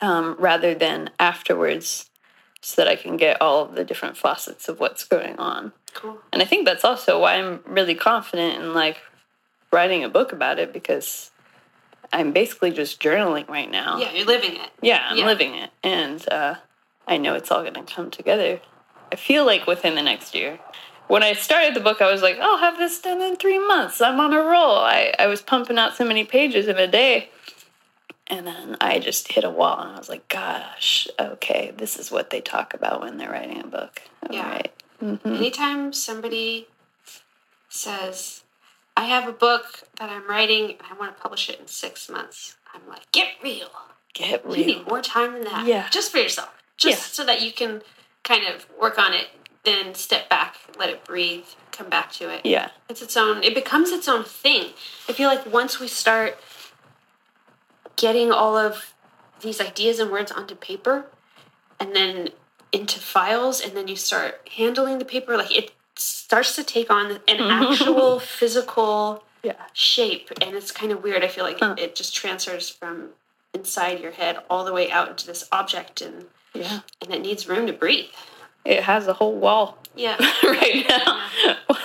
Um, 0.01 0.35
rather 0.39 0.73
than 0.73 1.09
afterwards 1.19 2.09
so 2.61 2.81
that 2.81 2.89
I 2.89 2.95
can 2.95 3.17
get 3.17 3.41
all 3.41 3.63
of 3.63 3.75
the 3.75 3.85
different 3.85 4.17
facets 4.17 4.67
of 4.67 4.79
what's 4.79 5.03
going 5.03 5.37
on. 5.37 5.71
Cool. 5.93 6.17
And 6.31 6.41
I 6.41 6.45
think 6.45 6.65
that's 6.65 6.83
also 6.83 7.19
why 7.19 7.35
I'm 7.35 7.61
really 7.65 7.95
confident 7.95 8.61
in 8.61 8.73
like 8.73 8.97
writing 9.71 10.03
a 10.03 10.09
book 10.09 10.31
about 10.31 10.59
it 10.59 10.73
because 10.73 11.31
I'm 12.11 12.31
basically 12.31 12.71
just 12.71 13.01
journaling 13.01 13.47
right 13.47 13.69
now. 13.69 13.99
Yeah, 13.99 14.11
you're 14.13 14.25
living 14.25 14.55
it. 14.55 14.69
Yeah, 14.81 15.05
I'm 15.09 15.17
Yeah. 15.17 15.25
living 15.25 15.55
it. 15.55 15.69
And 15.83 16.27
uh, 16.31 16.55
I 17.07 17.17
know 17.17 17.35
it's 17.35 17.51
all 17.51 17.61
going 17.61 17.73
to 17.73 17.83
come 17.83 18.11
together. 18.11 18.59
I 19.11 19.15
feel 19.15 19.45
like 19.45 19.67
within 19.67 19.95
the 19.95 20.03
next 20.03 20.35
year. 20.35 20.59
When 21.07 21.23
I 21.23 21.33
started 21.33 21.73
the 21.73 21.79
book, 21.79 22.01
I 22.01 22.11
was 22.11 22.21
like, 22.21 22.37
I'll 22.39 22.57
have 22.59 22.77
this 22.77 23.01
done 23.01 23.21
in 23.21 23.35
three 23.35 23.57
months. 23.57 23.99
I'm 23.99 24.19
on 24.19 24.31
a 24.31 24.43
roll. 24.43 24.75
I, 24.75 25.11
I 25.17 25.25
was 25.25 25.41
pumping 25.41 25.79
out 25.79 25.95
so 25.95 26.05
many 26.05 26.23
pages 26.23 26.67
in 26.67 26.77
a 26.77 26.85
day. 26.87 27.29
And 28.29 28.45
then 28.45 28.77
I 28.79 28.99
just 28.99 29.31
hit 29.31 29.43
a 29.43 29.49
wall 29.49 29.79
and 29.79 29.91
I 29.95 29.97
was 29.97 30.09
like, 30.09 30.27
gosh, 30.27 31.07
okay, 31.19 31.73
this 31.75 31.97
is 31.97 32.11
what 32.11 32.29
they 32.29 32.41
talk 32.41 32.73
about 32.75 33.01
when 33.01 33.17
they're 33.17 33.31
writing 33.31 33.59
a 33.61 33.67
book. 33.67 34.01
All 34.27 34.35
Yeah. 34.35 34.49
right. 34.49 34.71
Mm-hmm. 35.01 35.33
Anytime 35.35 35.93
somebody 35.93 36.67
says, 37.69 38.43
I 38.95 39.05
have 39.05 39.27
a 39.27 39.31
book 39.31 39.83
that 39.99 40.09
I'm 40.09 40.27
writing 40.29 40.71
and 40.71 40.81
I 40.89 40.93
want 40.99 41.15
to 41.15 41.21
publish 41.21 41.49
it 41.49 41.59
in 41.59 41.67
six 41.67 42.09
months, 42.09 42.57
I'm 42.73 42.81
like, 42.87 43.11
get 43.11 43.29
real. 43.43 43.69
Get 44.13 44.45
real. 44.45 44.57
You 44.57 44.65
need 44.65 44.87
more 44.87 45.01
time 45.01 45.33
than 45.33 45.43
that. 45.45 45.65
Yeah. 45.65 45.87
Just 45.89 46.11
for 46.11 46.17
yourself. 46.17 46.53
Just 46.77 46.97
Yeah. 46.97 47.03
so 47.23 47.25
that 47.25 47.41
you 47.41 47.51
can 47.51 47.81
kind 48.23 48.45
of 48.45 48.67
work 48.79 48.99
on 48.99 49.13
it, 49.13 49.27
then 49.63 49.93
step 49.95 50.29
back, 50.29 50.55
let 50.77 50.89
it 50.89 51.03
breathe, 51.03 51.45
come 51.71 51.89
back 51.89 52.11
to 52.13 52.29
it. 52.29 52.45
Yeah. 52.45 52.69
It's 52.89 53.01
its 53.01 53.15
own, 53.17 53.43
it 53.43 53.55
becomes 53.55 53.91
its 53.91 54.07
own 54.07 54.23
thing. 54.23 54.71
I 55.07 55.13
feel 55.13 55.29
like 55.29 55.45
once 55.51 55.79
we 55.79 55.87
start 55.87 56.37
getting 57.99 58.31
all 58.31 58.57
of 58.57 58.93
these 59.41 59.59
ideas 59.59 59.99
and 59.99 60.09
words 60.09 60.31
onto 60.31 60.55
paper 60.55 61.05
and 61.79 61.93
then 61.95 62.29
into 62.71 62.99
files, 62.99 63.59
and 63.61 63.75
then 63.75 63.87
you 63.87 63.95
start 63.95 64.47
handling 64.57 64.99
the 64.99 65.05
paper, 65.05 65.35
like 65.37 65.55
it 65.55 65.71
starts 65.95 66.55
to 66.55 66.63
take 66.63 66.89
on 66.91 67.11
an 67.11 67.19
mm-hmm. 67.27 67.71
actual 67.73 68.19
physical 68.37 69.23
Yeah. 69.43 69.53
shape. 69.73 70.29
And 70.41 70.55
it's 70.55 70.71
kind 70.71 70.91
of 70.91 71.03
weird. 71.03 71.23
I 71.23 71.27
feel 71.27 71.43
like 71.43 71.59
it 71.77 71.95
just 71.95 72.13
transfers 72.15 72.69
from 72.69 73.09
inside 73.53 73.99
your 73.99 74.11
head 74.11 74.37
all 74.49 74.63
the 74.63 74.73
way 74.73 74.91
out 74.91 75.09
into 75.09 75.25
this 75.25 75.47
object, 75.51 76.01
and, 76.01 76.25
Yeah. 76.53 76.81
and 77.01 77.13
it 77.13 77.21
needs 77.21 77.47
room 77.47 77.65
to 77.67 77.73
breathe. 77.73 78.11
It 78.65 78.83
has 78.83 79.07
a 79.07 79.13
whole 79.13 79.35
wall 79.35 79.77
Yeah. 79.95 80.17
right 80.43 80.85
now. 80.87 81.27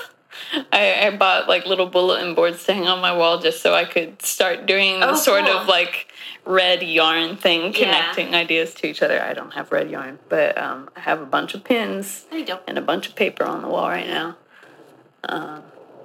I, 0.73 1.07
I 1.07 1.17
bought 1.17 1.49
like 1.49 1.67
little 1.67 1.87
bulletin 1.87 2.35
boards 2.35 2.65
to 2.65 2.75
hang 2.75 2.87
on 2.87 3.01
my 3.01 3.17
wall 3.17 3.39
just 3.41 3.61
so 3.63 3.75
I 3.75 3.85
could 3.85 4.23
start 4.23 4.67
doing 4.67 5.01
the 5.01 5.11
Oh, 5.11 5.15
sort 5.17 5.45
cool. 5.47 5.57
of 5.59 5.69
like 5.69 6.09
red 6.45 6.83
yarn 6.83 7.37
thing, 7.37 7.73
connecting 7.73 8.35
ideas 8.35 8.75
to 8.75 8.87
each 8.87 9.03
other. 9.03 9.21
I 9.23 9.33
don't 9.33 9.53
have 9.55 9.73
red 9.73 9.91
yarn, 9.91 10.19
but 10.29 10.57
um, 10.59 10.91
I 10.97 11.01
have 11.01 11.21
a 11.21 11.27
bunch 11.27 11.55
of 11.55 11.65
pins 11.65 12.25
There 12.31 12.39
you 12.39 12.47
go. 12.47 12.61
and 12.69 12.77
a 12.79 12.83
bunch 12.83 13.09
of 13.09 13.17
paper 13.17 13.45
on 13.45 13.63
the 13.63 13.69
wall 13.69 13.89
right 13.89 14.07
now. 14.07 14.37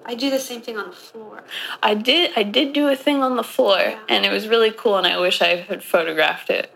I 0.06 0.16
do 0.16 0.30
the 0.32 0.40
same 0.40 0.62
thing 0.62 0.78
on 0.78 0.88
the 0.90 0.96
floor. 0.96 1.44
I 1.84 1.94
did 1.94 2.32
I 2.36 2.44
did 2.44 2.74
do 2.74 2.88
a 2.88 2.96
thing 2.96 3.22
on 3.22 3.36
the 3.36 3.44
floor 3.44 3.78
Yeah. 3.78 4.00
and 4.10 4.26
it 4.26 4.32
was 4.32 4.48
really 4.48 4.72
cool 4.72 4.98
and 4.98 5.06
I 5.06 5.20
wish 5.20 5.42
I 5.42 5.58
had 5.58 5.84
photographed 5.84 6.50
it. 6.50 6.72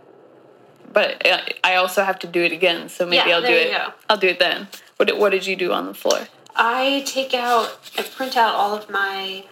But 0.91 1.25
uh, 1.25 1.39
I 1.63 1.75
also 1.75 2.03
have 2.03 2.19
to 2.19 2.27
do 2.27 2.43
it 2.43 2.51
again, 2.51 2.89
so 2.89 3.05
maybe 3.05 3.27
Yeah, 3.27 3.37
I'll 3.37 3.41
do 3.41 3.47
it. 3.47 3.71
go. 3.71 3.93
I'll 4.09 4.17
do 4.17 4.27
it 4.27 4.37
then. 4.39 4.67
What 4.97 5.17
what 5.17 5.31
did 5.31 5.47
you 5.47 5.55
do 5.55 5.71
on 5.71 5.87
the 5.87 5.93
floor? 5.95 6.27
I 6.55 7.03
take 7.05 7.33
out, 7.33 7.79
I 7.97 8.03
print 8.03 8.37
out 8.37 8.55
all 8.55 8.75
of 8.75 8.89
my 8.89 9.45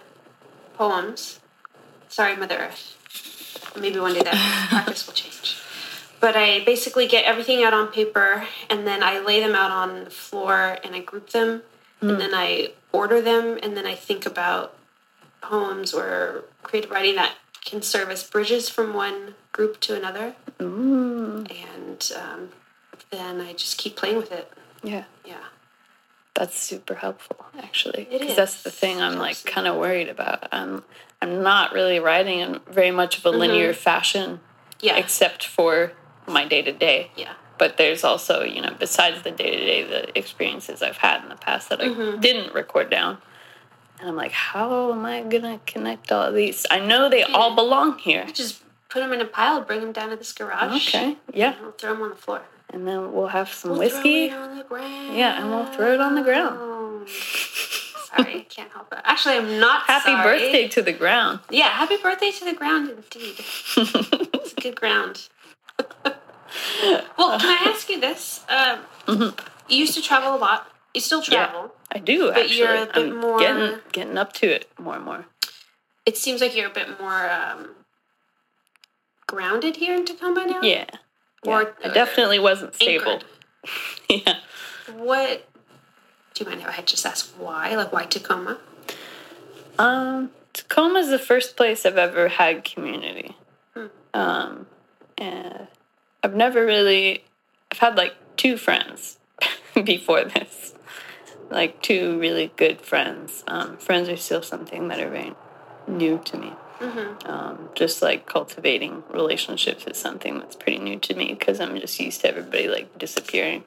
poems. 0.74 1.40
Sorry, 2.08 2.36
Mother 2.36 2.56
Earth. 2.56 3.72
Maybe 3.78 3.98
one 3.98 4.14
day 4.14 4.22
that 4.22 4.66
practice 4.68 5.06
will 5.06 5.14
change. 5.14 5.56
But 6.20 6.36
I 6.36 6.64
basically 6.64 7.08
get 7.08 7.24
everything 7.24 7.64
out 7.64 7.74
on 7.74 7.88
paper 7.88 8.46
and 8.70 8.86
then 8.86 9.02
I 9.02 9.18
lay 9.18 9.40
them 9.40 9.54
out 9.56 9.70
on 9.72 10.04
the 10.04 10.10
floor 10.10 10.78
and 10.84 10.94
I 10.94 11.00
group 11.00 11.30
them 11.30 11.62
and 12.00 12.20
then 12.20 12.34
I 12.34 12.72
order 12.92 13.20
them 13.20 13.58
and 13.62 13.76
then 13.76 13.86
I 13.86 13.94
think 13.94 14.26
about 14.26 14.76
poems 15.40 15.92
or 15.92 16.44
creative 16.62 16.90
writing 16.90 17.16
that 17.16 17.34
can 17.64 17.82
serve 17.82 18.10
as 18.10 18.22
bridges 18.22 18.68
from 18.68 18.94
one 18.94 19.34
group 19.52 19.80
to 19.80 19.96
another. 19.96 20.34
And 21.50 22.12
um, 22.16 22.50
then 23.10 23.40
I 23.40 23.52
just 23.52 23.78
keep 23.78 23.96
playing 23.96 24.16
with 24.16 24.30
it. 24.32 24.52
Yeah. 24.82 25.04
Yeah. 25.24 25.42
That's 26.34 26.58
super 26.58 26.94
helpful, 26.94 27.44
actually. 27.62 28.08
Because 28.10 28.36
that's 28.36 28.62
the 28.62 28.70
thing 28.70 29.00
I'm 29.00 29.18
like 29.18 29.44
kind 29.44 29.66
of 29.66 29.76
worried 29.76 30.08
about. 30.08 30.48
I'm 30.52 30.82
I'm 31.20 31.42
not 31.42 31.72
really 31.72 31.98
writing 32.00 32.40
in 32.40 32.60
very 32.68 32.90
much 32.90 33.18
of 33.18 33.26
a 33.26 33.30
linear 33.30 33.72
fashion, 33.74 34.40
Yeah. 34.80 34.96
except 34.96 35.44
for 35.46 35.92
my 36.26 36.44
day 36.46 36.62
to 36.62 36.72
day. 36.72 37.10
yeah. 37.16 37.34
But 37.58 37.76
there's 37.76 38.02
also, 38.02 38.42
you 38.42 38.60
know, 38.60 38.74
besides 38.76 39.22
the 39.22 39.30
day 39.30 39.50
to 39.50 39.56
day, 39.56 39.82
the 39.84 40.18
experiences 40.18 40.82
I've 40.82 40.96
had 40.96 41.22
in 41.22 41.28
the 41.28 41.36
past 41.36 41.68
that 41.68 41.80
I 41.80 41.84
Mm-hmm. 41.88 42.20
didn't 42.20 42.54
record 42.54 42.90
down. 42.90 43.18
And 44.00 44.08
I'm 44.08 44.16
like, 44.16 44.32
how 44.32 44.90
am 44.90 45.04
I 45.06 45.22
gonna 45.22 45.60
connect 45.66 46.10
all 46.10 46.22
of 46.28 46.34
these? 46.34 46.66
I 46.70 46.80
know 46.80 47.08
they 47.08 47.22
all 47.22 47.54
belong 47.54 47.98
here. 47.98 48.24
Just 48.32 48.62
put 48.88 49.00
them 49.00 49.12
in 49.12 49.20
a 49.20 49.26
pile, 49.26 49.60
bring 49.60 49.80
them 49.80 49.92
down 49.92 50.08
to 50.10 50.16
this 50.16 50.32
garage. 50.32 50.88
Okay, 50.88 51.18
yeah, 51.32 51.54
throw 51.78 51.92
them 51.92 52.02
on 52.02 52.08
the 52.10 52.16
floor. 52.16 52.42
And 52.72 52.86
then 52.86 53.12
we'll 53.12 53.26
have 53.28 53.48
some 53.52 53.72
We'll 53.72 53.80
whiskey. 53.80 54.30
Throw 54.30 54.38
it 54.44 54.50
on 54.50 54.58
the 54.58 54.64
ground. 54.64 55.16
Yeah, 55.16 55.40
and 55.40 55.50
we'll 55.50 55.66
throw 55.66 55.92
it 55.94 56.00
on 56.00 56.14
the 56.14 56.22
ground. 56.22 57.08
sorry, 57.08 58.36
I 58.40 58.46
can't 58.48 58.70
help 58.72 58.92
it. 58.92 58.98
Actually, 59.04 59.36
I'm 59.36 59.58
not 59.60 59.82
Happy 59.86 60.10
sorry. 60.12 60.38
birthday 60.38 60.68
to 60.68 60.82
the 60.82 60.92
ground. 60.92 61.40
Yeah, 61.50 61.68
happy 61.68 61.96
birthday 62.02 62.30
to 62.30 62.44
the 62.44 62.54
ground, 62.54 62.88
indeed. 62.90 63.34
it's 63.38 64.52
a 64.56 64.60
good 64.60 64.76
ground. 64.76 65.28
well, 66.04 67.38
can 67.38 67.48
I 67.50 67.58
ask 67.74 67.88
you 67.88 68.00
this? 68.00 68.44
Um, 68.48 69.34
You 69.68 69.78
used 69.78 69.94
to 69.94 70.02
travel 70.02 70.34
a 70.34 70.38
lot. 70.38 70.68
You 70.94 71.00
still 71.00 71.22
Mm-hmm. 71.22 71.32
Yeah. 71.32 71.46
travel. 71.46 71.74
I 71.90 71.98
do 71.98 72.28
But 72.32 72.38
actually. 72.42 72.58
you're 72.58 72.74
a 72.74 72.86
bit 72.86 72.96
I'm 72.96 73.16
more- 73.20 73.38
getting 73.38 73.78
getting 73.92 74.18
up 74.18 74.32
to 74.34 74.46
it 74.46 74.68
more 74.78 74.96
and 74.96 75.04
more. 75.04 75.26
It 76.04 76.16
seems 76.18 76.40
like 76.40 76.54
you're 76.56 76.68
a 76.70 76.72
bit 76.74 77.00
more 77.00 77.30
um, 77.30 77.70
grounded 79.26 79.76
here 79.76 79.94
in 79.94 80.04
Tacoma 80.04 80.46
now. 80.46 80.60
Yeah. 80.62 80.86
Or 81.44 81.74
I 81.84 81.88
definitely 81.88 82.38
wasn't 82.38 82.74
stable. 82.74 83.20
yeah. 84.08 84.36
What? 84.94 85.48
Do 86.34 86.44
you 86.44 86.50
mind 86.50 86.62
if 86.62 86.68
I 86.68 86.72
had 86.72 86.86
just 86.86 87.04
ask 87.04 87.32
why? 87.38 87.74
Like 87.74 87.92
why 87.92 88.04
Tacoma? 88.04 88.58
Um, 89.78 90.30
Tacoma 90.52 91.00
is 91.00 91.10
the 91.10 91.18
first 91.18 91.56
place 91.56 91.84
I've 91.84 91.98
ever 91.98 92.28
had 92.28 92.64
community. 92.64 93.36
Um, 94.14 94.66
and 95.18 95.66
I've 96.22 96.34
never 96.34 96.64
really. 96.64 97.24
I've 97.70 97.78
had 97.78 97.96
like 97.96 98.14
two 98.36 98.56
friends 98.56 99.18
before 99.84 100.24
this, 100.24 100.74
like 101.50 101.82
two 101.82 102.18
really 102.18 102.52
good 102.56 102.80
friends. 102.80 103.44
Um, 103.46 103.78
friends 103.78 104.08
are 104.08 104.16
still 104.16 104.42
something 104.42 104.88
that 104.88 105.00
are 105.00 105.10
very 105.10 105.34
new 105.88 106.20
to 106.26 106.38
me. 106.38 106.52
Um, 107.24 107.68
just 107.74 108.02
like 108.02 108.26
cultivating 108.26 109.04
relationships 109.10 109.86
is 109.86 109.96
something 109.96 110.38
that's 110.38 110.56
pretty 110.56 110.78
new 110.78 110.98
to 111.00 111.14
me 111.14 111.34
because 111.34 111.60
I'm 111.60 111.78
just 111.78 111.98
used 112.00 112.20
to 112.22 112.28
everybody 112.28 112.68
like 112.68 112.98
disappearing. 112.98 113.64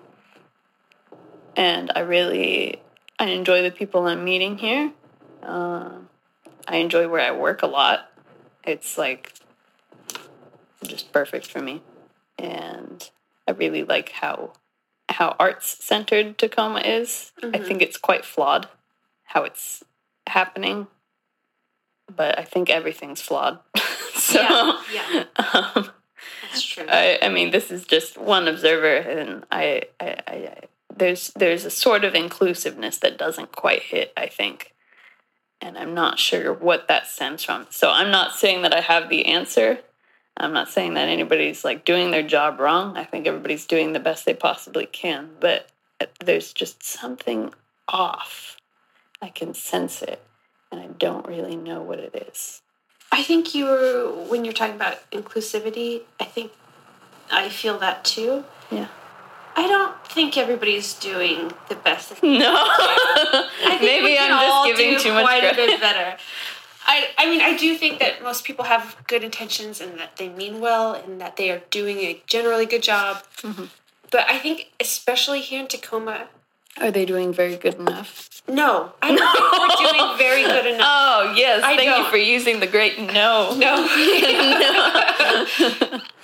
And 1.55 1.91
I 1.95 2.01
really, 2.01 2.81
I 3.17 3.27
enjoy 3.27 3.62
the 3.62 3.72
people 3.72 4.05
I'm 4.07 4.25
meeting 4.25 4.57
here. 4.57 4.91
Um, 5.41 6.10
I 6.67 6.77
enjoy 6.77 7.07
where 7.07 7.22
I 7.22 7.31
work 7.31 7.62
a 7.62 7.67
lot. 7.67 8.12
It's 8.65 8.98
like 8.98 9.34
just 10.84 11.13
perfect 11.13 11.48
for 11.48 11.62
me. 11.62 11.81
And 12.38 13.10
I 13.48 13.51
really 13.51 13.84
like 13.84 14.10
how 14.10 14.53
how 15.07 15.36
arts 15.39 15.84
centered 15.84 16.38
Tacoma 16.38 16.79
is. 16.79 17.31
I 17.53 17.60
think 17.60 17.81
it's 17.81 17.98
quite 17.98 18.25
flawed 18.25 18.67
how 19.25 19.43
it's 19.43 19.84
happening. 20.27 20.88
But 22.14 22.38
I 22.40 22.44
think 22.44 22.70
everything's 22.70 23.22
flawed. 23.22 23.60
so 24.16 24.42
Yeah, 24.42 24.80
yeah. 24.94 25.24
um, 25.38 25.90
That's 26.44 26.64
true. 26.64 26.86
I, 26.88 27.20
I 27.22 27.30
mean, 27.30 27.52
this 27.52 27.72
is 27.72 27.86
just 27.86 28.18
one 28.18 28.48
observer, 28.48 28.96
and 28.96 29.46
I, 29.52 29.84
I, 30.00 30.08
I, 30.28 30.34
I 30.34 30.60
there's 30.96 31.32
there's 31.36 31.66
a 31.66 31.70
sort 31.70 32.04
of 32.06 32.16
inclusiveness 32.16 32.98
that 33.00 33.18
doesn't 33.18 33.52
quite 33.52 33.84
hit. 33.84 34.14
I 34.16 34.28
think, 34.28 34.74
and 35.62 35.78
I'm 35.78 35.94
not 35.94 36.20
sure 36.20 36.54
what 36.54 36.88
that 36.88 37.08
stems 37.08 37.44
from. 37.44 37.68
So 37.70 37.92
I'm 37.92 38.12
not 38.12 38.36
saying 38.36 38.62
that 38.62 38.74
I 38.74 38.82
have 38.82 39.10
the 39.10 39.26
answer. 39.26 39.80
I'm 40.38 40.54
not 40.54 40.70
saying 40.70 40.96
that 40.96 41.08
anybody's 41.08 41.64
like 41.64 41.86
doing 41.86 42.12
their 42.12 42.24
job 42.24 42.60
wrong. 42.60 42.98
I 42.98 43.06
think 43.06 43.26
everybody's 43.26 43.66
doing 43.66 43.94
the 43.94 44.00
best 44.00 44.26
they 44.26 44.34
possibly 44.34 44.86
can, 44.86 45.30
but 45.40 45.70
there's 46.20 46.54
just 46.54 46.84
something 46.84 47.54
off. 47.88 48.58
I 49.22 49.30
can 49.30 49.54
sense 49.54 50.02
it, 50.02 50.22
and 50.75 50.84
I 50.84 50.94
don't 50.98 51.25
really 51.27 51.55
know 51.55 51.82
what 51.82 52.00
it 52.00 52.27
is. 52.29 52.62
I 53.12 53.24
think 53.24 53.55
you 53.55 53.65
were 53.65 54.12
when 54.29 54.44
you're 54.44 54.53
talking 54.53 54.75
about 54.75 55.10
inclusivity. 55.12 56.01
I 56.20 56.25
think 56.25 56.51
I 57.32 57.50
feel 57.50 57.77
that 57.79 58.03
too. 58.03 58.44
Yeah. 58.72 58.88
I 59.58 59.67
don't 59.67 60.05
think 60.08 60.38
everybody's 60.38 60.94
doing 60.96 61.53
the 61.70 61.75
best. 61.75 62.10
that 62.10 62.24
No. 62.24 62.53
I 62.53 63.77
think 63.79 63.82
Maybe 63.82 64.17
I'm 64.20 64.34
all 64.34 64.67
just 64.67 64.77
giving 64.77 65.00
too 65.00 65.13
much 65.13 65.24
quite 65.24 65.44
a 65.46 65.53
credit. 65.53 65.67
bit 65.67 65.79
better. 65.79 66.17
I, 66.88 67.08
I 67.17 67.29
mean, 67.29 67.41
I 67.41 67.55
do 67.58 67.75
think 67.77 68.00
that 68.00 68.22
most 68.22 68.44
people 68.44 68.65
have 68.65 68.98
good 69.08 69.24
intentions 69.24 69.79
and 69.79 69.98
that 69.98 70.17
they 70.17 70.29
mean 70.29 70.60
well 70.60 70.94
and 70.94 71.20
that 71.22 71.38
they 71.38 71.50
are 71.51 71.62
doing 71.72 72.00
a 72.00 72.22
generally 72.27 72.65
good 72.65 72.84
job. 72.84 73.24
Mm-hmm. 73.38 73.65
But 74.12 74.29
I 74.29 74.38
think, 74.39 74.72
especially 74.79 75.39
here 75.41 75.62
in 75.62 75.67
Tacoma, 75.67 76.27
Are 76.82 76.91
they 76.91 77.05
doing 77.05 77.34
very 77.34 77.55
good 77.55 77.75
enough? 77.75 78.29
no, 78.48 78.91
I 79.01 79.15
don't 79.15 79.32
think 79.32 79.60
we're 79.60 79.91
doing 79.91 80.17
very 80.17 80.44
good 80.53 80.65
enough. 80.75 80.88
Oh, 80.88 81.34
yes. 81.36 81.63
I 81.63 81.75
Thank 81.77 81.89
you 81.89 81.96
don't. 82.03 82.12
for 82.12 82.17
using 82.17 82.60
the 82.60 82.67
great 82.67 83.00
no. 83.00 83.55
No. 83.55 83.75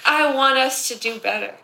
I 0.05 0.31
want 0.35 0.57
us 0.57 0.87
to 0.89 0.99
do 0.99 1.19
better. 1.19 1.55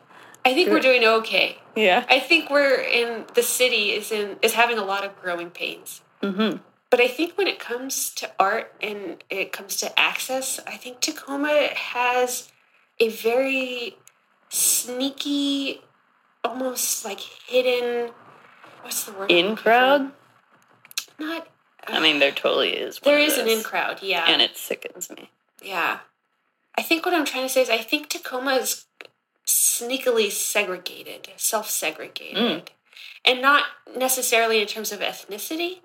I 0.45 0.53
think 0.53 0.69
we're 0.69 0.79
doing 0.79 1.03
okay. 1.03 1.57
Yeah. 1.75 2.05
I 2.09 2.19
think 2.19 2.49
we're 2.49 2.79
in 2.79 3.25
the 3.33 3.43
city 3.43 3.91
is 3.91 4.11
in 4.11 4.37
is 4.41 4.53
having 4.53 4.77
a 4.77 4.85
lot 4.85 5.03
of 5.03 5.19
growing 5.21 5.49
pains. 5.49 6.01
Mm-hmm. 6.23 6.57
But 6.89 7.01
I 7.01 7.07
think 7.09 7.37
when 7.37 7.47
it 7.47 7.59
comes 7.59 8.11
to 8.15 8.31
art 8.39 8.71
and 8.81 9.21
it 9.29 9.51
comes 9.51 9.75
to 9.77 9.99
access, 9.99 10.59
I 10.65 10.77
think 10.77 11.01
Tacoma 11.01 11.69
has 11.75 12.49
a 12.99 13.09
very 13.09 13.97
sneaky, 14.49 15.81
almost 16.45 17.03
like 17.03 17.19
hidden. 17.19 18.11
What's 18.87 19.03
the 19.03 19.11
word? 19.11 19.29
In 19.29 19.57
crowd? 19.57 20.13
Not. 21.19 21.45
I 21.85 21.99
mean, 21.99 22.19
there 22.19 22.31
totally 22.31 22.69
is. 22.69 23.01
There 23.03 23.19
is 23.19 23.37
an 23.37 23.45
in 23.49 23.61
crowd. 23.61 23.99
Yeah. 24.01 24.23
And 24.29 24.41
it 24.41 24.55
sickens 24.55 25.09
me. 25.09 25.29
Yeah. 25.61 25.99
I 26.77 26.83
think 26.83 27.05
what 27.05 27.13
I'm 27.13 27.25
trying 27.25 27.43
to 27.43 27.49
say 27.49 27.61
is 27.61 27.69
I 27.69 27.79
think 27.79 28.07
Tacoma 28.07 28.53
is 28.53 28.85
sneakily 29.45 30.31
segregated, 30.31 31.27
self 31.35 31.69
segregated. 31.69 32.71
And 33.25 33.41
not 33.41 33.63
necessarily 33.93 34.61
in 34.61 34.67
terms 34.69 34.93
of 34.93 35.01
ethnicity, 35.01 35.79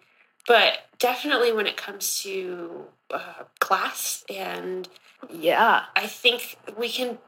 but 0.47 0.75
definitely 1.01 1.53
when 1.53 1.67
it 1.67 1.77
comes 1.77 2.23
to 2.23 2.85
uh, 3.11 3.43
class. 3.59 4.25
And 4.31 4.89
Yeah. 5.29 5.87
I 5.97 6.07
think 6.07 6.57
we 6.79 6.89
can 6.89 7.19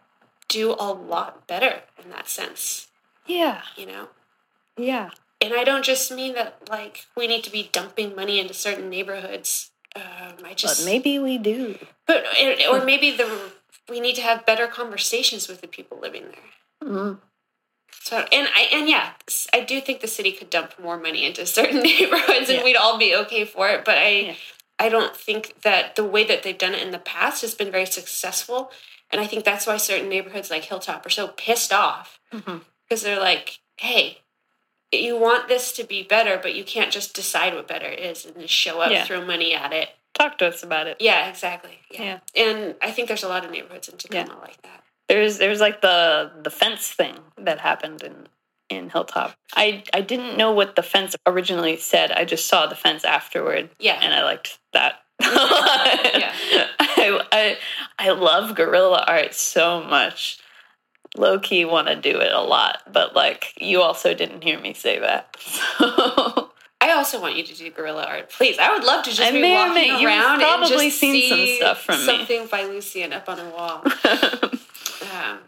do 0.47 0.71
a 0.78 0.93
lot 0.93 1.49
better 1.49 1.81
in 2.00 2.11
that 2.11 2.28
sense, 2.28 2.87
Yeah. 3.26 3.62
you 3.76 3.87
know? 3.87 4.11
Yeah. 4.76 5.11
And 5.45 5.55
I 5.55 5.65
don't 5.65 5.85
just 5.85 6.11
mean 6.11 6.35
that, 6.35 6.59
like, 6.69 7.07
we 7.17 7.27
need 7.27 7.45
to 7.45 7.51
be 7.51 7.69
dumping 7.73 8.15
money 8.17 8.39
into 8.41 8.55
certain 8.55 8.89
neighborhoods. 8.89 9.71
Um, 9.97 10.03
I 10.45 10.49
But 10.51 10.57
just 10.57 10.85
maybe 10.85 11.19
we 11.19 11.39
do. 11.39 11.79
But 12.07 12.25
or 12.71 12.85
maybe 12.85 13.11
the 13.13 13.53
we 13.89 14.01
need 14.01 14.17
to 14.17 14.23
have 14.23 14.47
better 14.47 14.67
conversations 14.67 15.47
with 15.49 15.61
the 15.61 15.69
people 15.69 15.99
living 16.01 16.25
there. 16.25 16.89
Mm. 16.91 17.19
So 18.01 18.19
and 18.33 18.49
I 18.55 18.63
and 18.73 18.89
yeah, 18.89 19.11
I 19.53 19.61
do 19.61 19.81
think 19.81 20.01
the 20.01 20.09
city 20.09 20.33
could 20.33 20.51
dump 20.51 20.79
more 20.83 20.99
money 20.99 21.25
into 21.25 21.47
certain 21.59 21.81
neighborhoods, 21.81 22.49
and 22.49 22.59
Yeah. 22.59 22.65
we'd 22.65 22.77
all 22.77 22.99
be 22.99 23.15
okay 23.17 23.45
for 23.45 23.69
it. 23.69 23.85
But 23.85 23.99
I 23.99 24.09
Yeah. 24.09 24.35
I 24.81 24.89
don't 24.89 25.17
think 25.17 25.63
that 25.63 25.95
the 25.95 26.05
way 26.05 26.25
that 26.25 26.43
they've 26.43 26.59
done 26.59 26.75
it 26.75 26.83
in 26.83 26.91
the 26.91 26.99
past 26.99 27.43
has 27.43 27.55
been 27.55 27.71
very 27.71 27.87
successful, 27.87 28.73
and 29.11 29.21
I 29.21 29.27
think 29.29 29.45
that's 29.45 29.67
why 29.69 29.77
certain 29.77 30.09
neighborhoods 30.09 30.51
like 30.51 30.65
Hilltop 30.65 31.07
are 31.07 31.11
so 31.11 31.29
pissed 31.29 31.73
off 31.73 32.19
Mhm. 32.33 32.63
because 32.89 33.03
they're 33.03 33.21
like, 33.21 33.61
hey. 33.77 34.19
You 35.01 35.19
want 35.19 35.49
this 35.49 35.73
to 35.73 35.85
be 35.85 36.03
better, 36.03 36.39
but 36.43 36.55
you 36.55 36.65
can't 36.65 36.93
just 36.93 37.15
decide 37.15 37.55
what 37.55 37.67
better 37.69 37.89
is 37.89 38.25
and 38.27 38.39
just 38.41 38.53
show 38.55 38.81
up, 38.81 38.91
Yeah. 38.91 39.05
throw 39.05 39.25
money 39.25 39.55
at 39.55 39.73
it. 39.73 39.89
Talk 40.15 40.39
to 40.39 40.47
us 40.47 40.63
about 40.63 40.87
it. 40.87 40.97
Yeah, 41.01 41.29
exactly. 41.29 41.79
Yeah. 41.91 42.21
And 42.37 42.77
I 42.81 42.90
think 42.92 43.09
there's 43.09 43.25
a 43.25 43.29
lot 43.29 43.45
of 43.45 43.51
neighborhoods 43.51 43.88
in 43.88 43.97
Tacoma 43.97 44.38
like 44.40 44.61
that. 44.62 44.83
There's 45.09 45.38
there's 45.38 45.61
like 45.61 45.81
the 45.81 46.31
the 46.42 46.51
fence 46.51 46.88
thing 46.88 47.16
that 47.37 47.59
happened 47.59 48.03
in 48.03 48.29
in 48.71 48.90
Hilltop. 48.90 49.35
I 49.57 49.83
I 49.92 50.01
didn't 50.01 50.37
know 50.38 50.53
what 50.53 50.77
the 50.77 50.83
fence 50.83 51.14
originally 51.27 51.77
said. 51.77 52.11
I 52.12 52.25
just 52.25 52.47
saw 52.47 52.66
the 52.66 52.75
fence 52.77 53.05
afterward. 53.05 53.71
Yeah. 53.79 53.99
And 54.01 54.14
I 54.14 54.23
liked 54.23 54.59
that. 54.73 55.01
Mm-hmm. 55.23 56.21
Yeah. 56.21 56.66
I, 56.81 57.21
I 57.33 57.57
I 57.99 58.11
love 58.11 58.55
guerrilla 58.55 59.05
art 59.07 59.35
so 59.35 59.83
much. 59.83 60.38
Low 61.16 61.38
key 61.38 61.64
want 61.64 61.87
to 61.88 61.96
do 61.96 62.18
it 62.20 62.33
a 62.33 62.40
lot, 62.40 62.79
but 62.92 63.14
like 63.14 63.55
you 63.61 63.81
also 63.83 64.14
didn't 64.14 64.42
hear 64.42 64.59
me 64.59 64.74
say 64.74 64.98
that. 64.98 65.37
So 65.38 66.50
I 66.81 66.90
also 66.92 67.20
want 67.20 67.37
you 67.37 67.44
to 67.44 67.55
do 67.55 67.70
guerrilla 67.70 68.05
art, 68.05 68.31
please. 68.31 68.59
I 68.59 68.72
would 68.74 68.85
love 68.85 69.05
to 69.05 69.11
just 69.11 69.22
I 69.22 69.31
be 69.33 69.40
may 69.40 69.55
walking 69.55 69.74
may- 69.74 70.00
you've 70.00 70.09
around 70.11 70.40
and 70.40 70.42
probably 70.42 70.87
just 70.88 70.98
seen 70.98 71.29
some 71.29 71.38
see 71.38 71.57
stuff 71.57 71.83
from 71.83 71.98
me. 71.98 72.05
something 72.05 72.46
by 72.48 72.64
Lucien 72.64 73.12
up 73.12 73.29
on 73.29 73.38
a 73.40 73.48
wall. 73.50 73.83
um, 75.14 75.38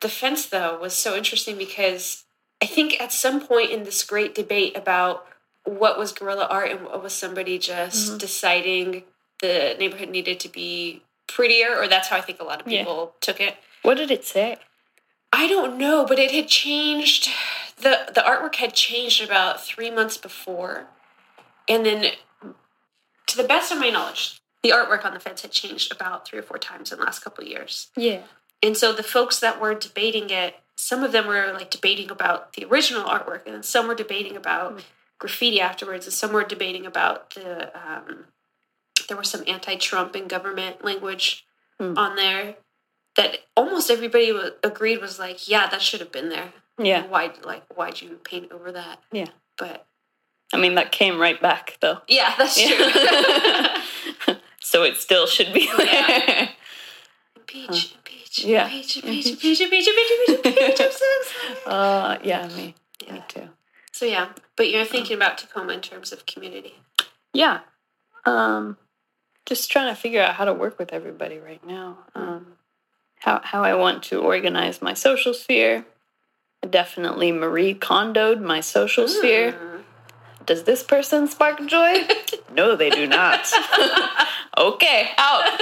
the 0.00 0.08
fence, 0.08 0.46
though, 0.46 0.78
was 0.78 0.92
so 0.94 1.16
interesting 1.16 1.56
because 1.56 2.24
I 2.62 2.66
think 2.66 3.00
at 3.00 3.12
some 3.12 3.40
point 3.40 3.70
in 3.70 3.84
this 3.84 4.04
great 4.04 4.34
debate 4.34 4.76
about 4.76 5.26
what 5.64 5.98
was 5.98 6.12
guerrilla 6.12 6.46
art 6.50 6.70
and 6.70 6.84
what 6.84 7.02
was 7.02 7.12
somebody 7.14 7.58
just 7.58 8.08
Mm-hmm. 8.08 8.18
deciding 8.18 9.02
the 9.40 9.74
neighborhood 9.78 10.10
needed 10.10 10.38
to 10.40 10.48
be 10.48 11.02
prettier, 11.26 11.76
or 11.76 11.88
that's 11.88 12.08
how 12.08 12.16
I 12.16 12.20
think 12.20 12.40
a 12.40 12.44
lot 12.44 12.60
of 12.60 12.68
Yeah. 12.70 12.80
people 12.80 13.14
took 13.20 13.40
it. 13.40 13.56
what 13.82 13.96
did 13.96 14.10
it 14.10 14.24
say? 14.24 14.58
I 15.34 15.48
don't 15.48 15.76
know, 15.76 16.04
but 16.06 16.18
it 16.18 16.30
had 16.30 16.48
changed. 16.48 17.28
the 17.76 18.12
The 18.14 18.20
artwork 18.20 18.54
had 18.56 18.72
changed 18.74 19.22
about 19.22 19.64
three 19.64 19.90
months 19.90 20.16
before, 20.16 20.86
and 21.68 21.84
then, 21.84 22.12
to 23.26 23.36
the 23.36 23.44
best 23.44 23.72
of 23.72 23.78
my 23.78 23.90
knowledge, 23.90 24.40
the 24.62 24.70
artwork 24.70 25.04
on 25.04 25.12
the 25.12 25.20
fence 25.20 25.42
had 25.42 25.50
changed 25.50 25.92
about 25.92 26.26
three 26.26 26.38
or 26.38 26.42
four 26.42 26.58
times 26.58 26.92
in 26.92 26.98
the 26.98 27.04
last 27.04 27.18
couple 27.20 27.42
of 27.44 27.50
years. 27.50 27.88
Yeah. 27.96 28.22
And 28.62 28.76
so 28.76 28.92
the 28.92 29.02
folks 29.02 29.40
that 29.40 29.60
were 29.60 29.74
debating 29.74 30.30
it, 30.30 30.54
some 30.76 31.02
of 31.02 31.12
them 31.12 31.26
were 31.26 31.52
like 31.52 31.70
debating 31.70 32.10
about 32.10 32.52
the 32.52 32.64
original 32.64 33.04
artwork, 33.04 33.44
and 33.44 33.54
then 33.54 33.62
some 33.64 33.88
were 33.88 33.94
debating 33.94 34.36
about 34.36 34.82
graffiti 35.18 35.60
afterwards, 35.60 36.06
and 36.06 36.14
some 36.14 36.32
were 36.32 36.44
debating 36.44 36.86
about 36.86 37.34
the. 37.34 37.72
Um, 37.76 38.26
there 39.08 39.16
was 39.16 39.28
some 39.28 39.42
anti-Trump 39.46 40.14
and 40.14 40.30
government 40.30 40.84
language 40.84 41.44
Hmm. 41.78 41.98
on 41.98 42.14
there 42.14 42.54
that 43.16 43.38
almost 43.56 43.90
everybody 43.90 44.32
wa 44.32 44.50
agreed 44.62 45.00
was 45.00 45.18
like, 45.18 45.48
yeah, 45.48 45.68
that 45.68 45.82
should 45.82 46.00
have 46.00 46.12
been 46.12 46.28
there. 46.28 46.52
Yeah. 46.78 47.06
Why, 47.06 47.30
like, 47.44 47.62
why'd 47.74 48.00
you 48.02 48.18
paint 48.24 48.50
over 48.52 48.72
that? 48.72 48.98
Yeah. 49.12 49.28
But 49.56 49.86
I 50.52 50.56
mean 50.58 50.74
that 50.74 50.92
came 50.92 51.18
right 51.20 51.40
back 51.40 51.78
though. 51.80 51.98
yeah, 52.08 52.34
that's 52.36 52.60
true. 52.60 54.36
So 54.60 54.82
it 54.82 54.96
still 54.96 55.26
should 55.26 55.52
be 55.52 55.70
there. 55.76 55.86
Yeah. 55.86 56.48
Impeach, 57.36 57.94
impeach, 57.96 58.44
Yeah. 58.44 58.64
impeach, 58.64 58.96
impeach, 58.96 59.26
impeach, 59.26 59.60
impeach, 59.60 59.88
impeach, 59.88 60.28
impeach, 60.28 60.46
impeach. 60.46 60.80
I'm 60.80 60.90
so 60.90 61.04
excited. 61.20 61.66
Uh, 61.66 62.18
yeah, 62.24 62.48
me. 62.48 62.74
Yeah. 63.06 63.12
Me 63.12 63.22
too. 63.28 63.48
So 63.92 64.06
yeah, 64.06 64.30
but 64.56 64.70
you're 64.70 64.86
thinking 64.86 65.16
about 65.16 65.36
Tacoma 65.38 65.74
in 65.74 65.80
terms 65.82 66.12
of 66.12 66.24
community. 66.26 66.74
Yeah. 67.34 67.60
Um, 68.24 68.78
just 69.46 69.70
trying 69.70 69.94
to 69.94 70.00
figure 70.00 70.22
out 70.22 70.34
how 70.34 70.46
to 70.46 70.54
work 70.54 70.78
with 70.78 70.92
everybody 70.92 71.38
right 71.38 71.64
now. 71.64 71.98
Um, 72.14 72.54
how 73.24 73.40
how 73.42 73.64
I 73.64 73.74
want 73.74 74.02
to 74.04 74.20
organize 74.20 74.82
my 74.82 74.92
social 74.92 75.32
sphere. 75.32 75.86
I 76.62 76.66
definitely 76.66 77.32
Marie 77.32 77.74
Kondoed 77.74 78.40
my 78.42 78.60
social 78.60 79.08
sphere. 79.08 79.52
Mm. 79.52 79.82
Does 80.44 80.64
this 80.64 80.82
person 80.82 81.26
spark 81.26 81.66
joy? 81.66 82.06
no, 82.54 82.76
they 82.76 82.90
do 82.90 83.06
not. 83.06 83.50
okay, 84.58 85.08
out. 85.16 85.60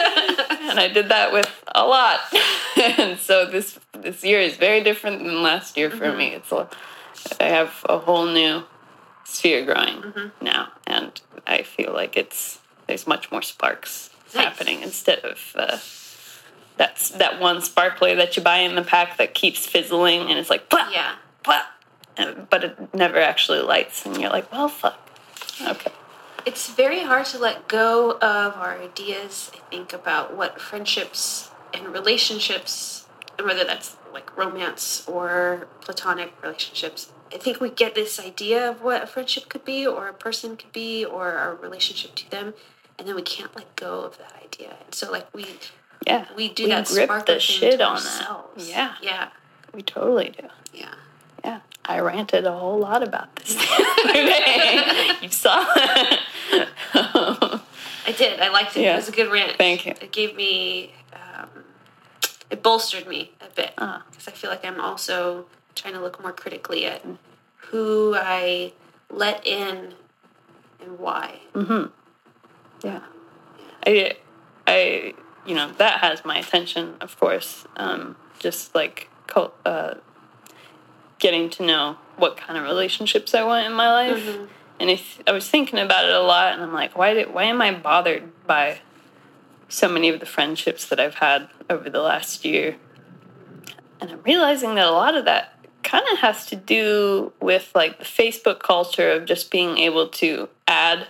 and 0.68 0.80
I 0.80 0.90
did 0.92 1.08
that 1.10 1.32
with 1.32 1.48
a 1.72 1.86
lot. 1.86 2.18
and 2.98 3.16
so 3.18 3.46
this 3.46 3.78
this 3.96 4.24
year 4.24 4.40
is 4.40 4.56
very 4.56 4.82
different 4.82 5.20
than 5.20 5.42
last 5.42 5.76
year 5.76 5.88
for 5.88 6.12
me. 6.12 6.34
It's 6.34 6.50
a, 6.50 6.68
I 7.40 7.44
have 7.44 7.86
a 7.88 7.98
whole 7.98 8.26
new 8.26 8.64
sphere 9.24 9.64
growing 9.64 10.32
now, 10.40 10.72
and 10.84 11.20
I 11.46 11.62
feel 11.62 11.92
like 11.92 12.16
it's 12.16 12.58
there's 12.88 13.06
much 13.06 13.30
more 13.30 13.42
sparks 13.42 14.10
Nice. 14.34 14.44
happening 14.44 14.82
instead 14.82 15.20
of. 15.20 15.38
Uh, 15.54 15.78
that's 16.82 17.10
that 17.10 17.38
one 17.40 17.62
sparkler 17.62 18.16
that 18.16 18.36
you 18.36 18.42
buy 18.42 18.58
in 18.58 18.74
the 18.74 18.82
pack 18.82 19.16
that 19.18 19.34
keeps 19.34 19.64
fizzling 19.66 20.20
and 20.28 20.36
it's 20.40 20.50
like 20.50 20.68
"Plah, 20.68 20.88
Yeah. 20.90 21.14
plah," 21.44 21.62
but 22.50 22.64
it 22.64 22.92
never 22.92 23.18
actually 23.18 23.60
lights 23.60 24.04
and 24.04 24.20
you're 24.20 24.30
like 24.30 24.50
well 24.50 24.68
fuck 24.68 24.98
okay 25.74 25.92
It's 26.44 26.68
very 26.70 27.02
hard 27.04 27.26
to 27.26 27.38
let 27.38 27.68
go 27.68 28.18
of 28.18 28.56
our 28.64 28.74
ideas, 28.88 29.52
I 29.54 29.60
think, 29.70 29.92
about 29.92 30.34
what 30.38 30.60
friendships 30.60 31.50
and 31.72 31.82
relationships, 32.00 33.06
and 33.38 33.46
whether 33.46 33.64
that's 33.70 33.88
like 34.12 34.28
romance 34.36 35.04
or 35.06 35.68
platonic 35.86 36.30
relationships. 36.42 37.12
I 37.32 37.38
think 37.38 37.60
we 37.60 37.70
get 37.70 37.94
this 37.94 38.18
idea 38.18 38.60
of 38.70 38.82
what 38.82 39.00
a 39.04 39.06
friendship 39.06 39.44
could 39.48 39.64
be, 39.64 39.86
or 39.86 40.08
a 40.08 40.12
person 40.26 40.56
could 40.56 40.72
be, 40.72 41.04
or 41.04 41.24
our 41.42 41.54
relationship 41.54 42.12
to 42.16 42.26
them, 42.34 42.54
and 42.98 43.06
then 43.06 43.14
we 43.14 43.22
can't 43.22 43.54
let 43.54 43.68
go 43.76 43.92
of 44.08 44.18
that 44.18 44.34
idea. 44.46 44.72
And 44.84 44.92
so, 44.98 45.04
like, 45.16 45.28
we 45.32 45.44
yeah 46.06 46.26
we 46.36 46.48
do 46.48 46.64
we 46.64 46.70
that 46.70 46.86
grip 46.86 47.26
the 47.26 47.38
shit 47.38 47.80
on 47.80 47.92
ourselves. 47.92 48.66
that 48.66 48.72
yeah 48.72 48.94
yeah, 49.02 49.28
we 49.74 49.82
totally 49.82 50.34
do 50.40 50.46
yeah. 50.72 50.94
yeah 51.44 51.60
i 51.84 51.98
ranted 52.00 52.44
a 52.44 52.52
whole 52.52 52.78
lot 52.78 53.02
about 53.02 53.34
this 53.36 53.54
the 53.54 53.86
other 54.04 54.12
day 54.12 55.16
you 55.22 55.28
saw 55.28 55.64
I 58.06 58.12
did. 58.12 58.40
I 58.40 58.48
liked 58.50 58.76
it. 58.76 58.82
Yeah. 58.82 58.94
It 58.94 58.96
was 58.96 59.08
a 59.08 59.12
good 59.12 59.30
rant. 59.30 59.56
Thank 59.56 59.86
you. 59.86 59.92
It 60.00 60.12
gave 60.12 60.34
me, 60.36 60.92
um, 61.12 61.48
it 62.50 62.62
bolstered 62.62 63.06
me 63.06 63.32
a 63.40 63.48
bit 63.54 63.74
because 63.76 64.28
I 64.28 64.32
feel 64.32 64.50
like 64.50 64.64
I'm 64.64 64.80
also 64.80 65.46
trying 65.74 65.94
to 65.94 66.00
look 66.00 66.20
more 66.20 66.32
critically 66.32 66.84
at 66.84 67.04
who 67.56 68.14
I 68.16 68.72
let 69.10 69.46
in 69.46 69.94
and 70.80 70.98
why. 70.98 71.40
Mm-hmm. 71.54 72.86
Yeah. 72.86 73.00
I, 73.86 74.16
I, 74.66 75.14
you 75.46 75.54
know, 75.54 75.72
that 75.78 76.00
has 76.00 76.24
my 76.24 76.38
attention, 76.38 76.94
of 77.00 77.18
course. 77.18 77.66
Um, 77.76 78.16
just 78.38 78.74
like 78.74 79.08
uh, 79.64 79.94
getting 81.18 81.48
to 81.50 81.64
know 81.64 81.96
what 82.16 82.36
kind 82.36 82.58
of 82.58 82.64
relationships 82.64 83.34
I 83.34 83.44
want 83.44 83.66
in 83.66 83.72
my 83.72 83.90
life. 83.90 84.38
And 84.80 84.90
if 84.90 85.20
I 85.26 85.32
was 85.32 85.48
thinking 85.48 85.78
about 85.78 86.04
it 86.04 86.14
a 86.14 86.20
lot, 86.20 86.52
and 86.52 86.62
I'm 86.62 86.72
like, 86.72 86.96
why 86.96 87.14
did, 87.14 87.32
why 87.32 87.44
am 87.44 87.62
I 87.62 87.72
bothered 87.72 88.32
by 88.46 88.80
so 89.68 89.88
many 89.88 90.08
of 90.08 90.20
the 90.20 90.26
friendships 90.26 90.88
that 90.88 90.98
I've 90.98 91.14
had 91.14 91.48
over 91.70 91.88
the 91.88 92.02
last 92.02 92.44
year? 92.44 92.76
And 94.00 94.10
I'm 94.10 94.22
realizing 94.22 94.74
that 94.74 94.86
a 94.86 94.90
lot 94.90 95.14
of 95.14 95.24
that 95.26 95.64
kind 95.84 96.04
of 96.12 96.18
has 96.18 96.46
to 96.46 96.56
do 96.56 97.32
with 97.40 97.70
like 97.74 97.98
the 97.98 98.04
Facebook 98.04 98.60
culture 98.60 99.12
of 99.12 99.24
just 99.24 99.50
being 99.50 99.78
able 99.78 100.08
to 100.08 100.48
add 100.66 101.06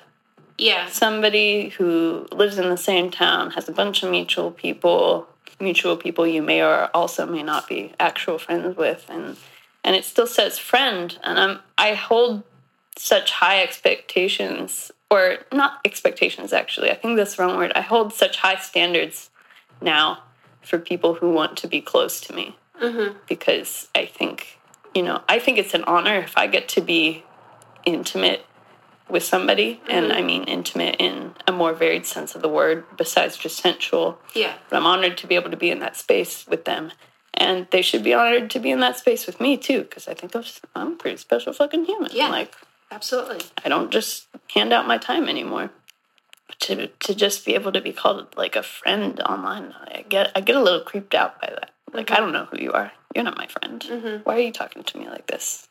Yeah. 0.62 0.88
somebody 0.88 1.70
who 1.70 2.26
lives 2.30 2.58
in 2.58 2.68
the 2.68 2.76
same 2.76 3.10
town 3.10 3.50
has 3.52 3.68
a 3.68 3.72
bunch 3.72 4.02
of 4.02 4.10
mutual 4.10 4.50
people 4.50 5.28
mutual 5.60 5.96
people 5.96 6.26
you 6.26 6.42
may 6.42 6.62
or 6.62 6.90
also 6.94 7.24
may 7.26 7.42
not 7.42 7.68
be 7.68 7.92
actual 7.98 8.38
friends 8.38 8.76
with 8.76 9.06
and 9.08 9.36
and 9.84 9.96
it 9.96 10.04
still 10.04 10.26
says 10.26 10.58
friend 10.58 11.18
and 11.22 11.38
i'm 11.38 11.60
i 11.78 11.94
hold 11.94 12.42
such 12.96 13.30
high 13.32 13.62
expectations 13.62 14.90
or 15.10 15.38
not 15.52 15.80
expectations 15.84 16.52
actually 16.52 16.90
i 16.90 16.94
think 16.94 17.16
that's 17.16 17.36
the 17.36 17.42
wrong 17.42 17.56
word 17.56 17.72
i 17.74 17.80
hold 17.80 18.12
such 18.12 18.38
high 18.38 18.56
standards 18.56 19.30
now 19.80 20.22
for 20.62 20.78
people 20.78 21.14
who 21.14 21.30
want 21.30 21.56
to 21.56 21.66
be 21.66 21.80
close 21.80 22.20
to 22.20 22.34
me 22.34 22.56
mm-hmm. 22.80 23.16
because 23.28 23.88
i 23.94 24.04
think 24.04 24.58
you 24.94 25.02
know 25.02 25.22
i 25.28 25.38
think 25.38 25.58
it's 25.58 25.74
an 25.74 25.84
honor 25.84 26.18
if 26.18 26.36
i 26.36 26.46
get 26.46 26.68
to 26.68 26.80
be 26.80 27.24
intimate 27.84 28.44
with 29.12 29.22
somebody, 29.22 29.80
and 29.88 30.06
mm-hmm. 30.06 30.18
I 30.18 30.22
mean 30.22 30.44
intimate 30.44 30.96
in 30.98 31.34
a 31.46 31.52
more 31.52 31.74
varied 31.74 32.06
sense 32.06 32.34
of 32.34 32.42
the 32.42 32.48
word, 32.48 32.84
besides 32.96 33.36
just 33.36 33.58
sensual. 33.58 34.18
Yeah. 34.34 34.54
But 34.68 34.78
I'm 34.78 34.86
honored 34.86 35.18
to 35.18 35.26
be 35.26 35.34
able 35.34 35.50
to 35.50 35.56
be 35.56 35.70
in 35.70 35.80
that 35.80 35.96
space 35.96 36.46
with 36.48 36.64
them, 36.64 36.90
and 37.34 37.68
they 37.70 37.82
should 37.82 38.02
be 38.02 38.14
honored 38.14 38.50
to 38.50 38.58
be 38.58 38.70
in 38.70 38.80
that 38.80 38.98
space 38.98 39.26
with 39.26 39.40
me 39.40 39.58
too, 39.58 39.82
because 39.82 40.08
I 40.08 40.14
think 40.14 40.34
I'm, 40.74 40.92
a 40.92 40.96
pretty 40.96 41.18
special 41.18 41.52
fucking 41.52 41.84
human. 41.84 42.10
Yeah. 42.12 42.28
Like 42.28 42.54
Absolutely. 42.90 43.40
I 43.64 43.68
don't 43.68 43.90
just 43.90 44.26
hand 44.54 44.72
out 44.72 44.86
my 44.86 44.98
time 44.98 45.28
anymore. 45.28 45.70
To 46.60 46.86
to 46.86 47.14
just 47.14 47.44
be 47.44 47.54
able 47.54 47.72
to 47.72 47.80
be 47.80 47.92
called 47.92 48.36
like 48.36 48.56
a 48.56 48.62
friend 48.62 49.18
online, 49.20 49.74
I 49.86 50.04
get 50.08 50.30
I 50.34 50.40
get 50.40 50.56
a 50.56 50.62
little 50.62 50.80
creeped 50.80 51.14
out 51.14 51.40
by 51.40 51.48
that. 51.48 51.70
Like 51.92 52.06
mm-hmm. 52.06 52.14
I 52.14 52.20
don't 52.20 52.32
know 52.32 52.44
who 52.44 52.58
you 52.58 52.72
are. 52.72 52.92
You're 53.14 53.24
not 53.24 53.38
my 53.38 53.46
friend. 53.46 53.80
Mm-hmm. 53.80 54.22
Why 54.22 54.36
are 54.36 54.40
you 54.40 54.52
talking 54.52 54.84
to 54.84 54.98
me 54.98 55.08
like 55.08 55.26
this? 55.26 55.66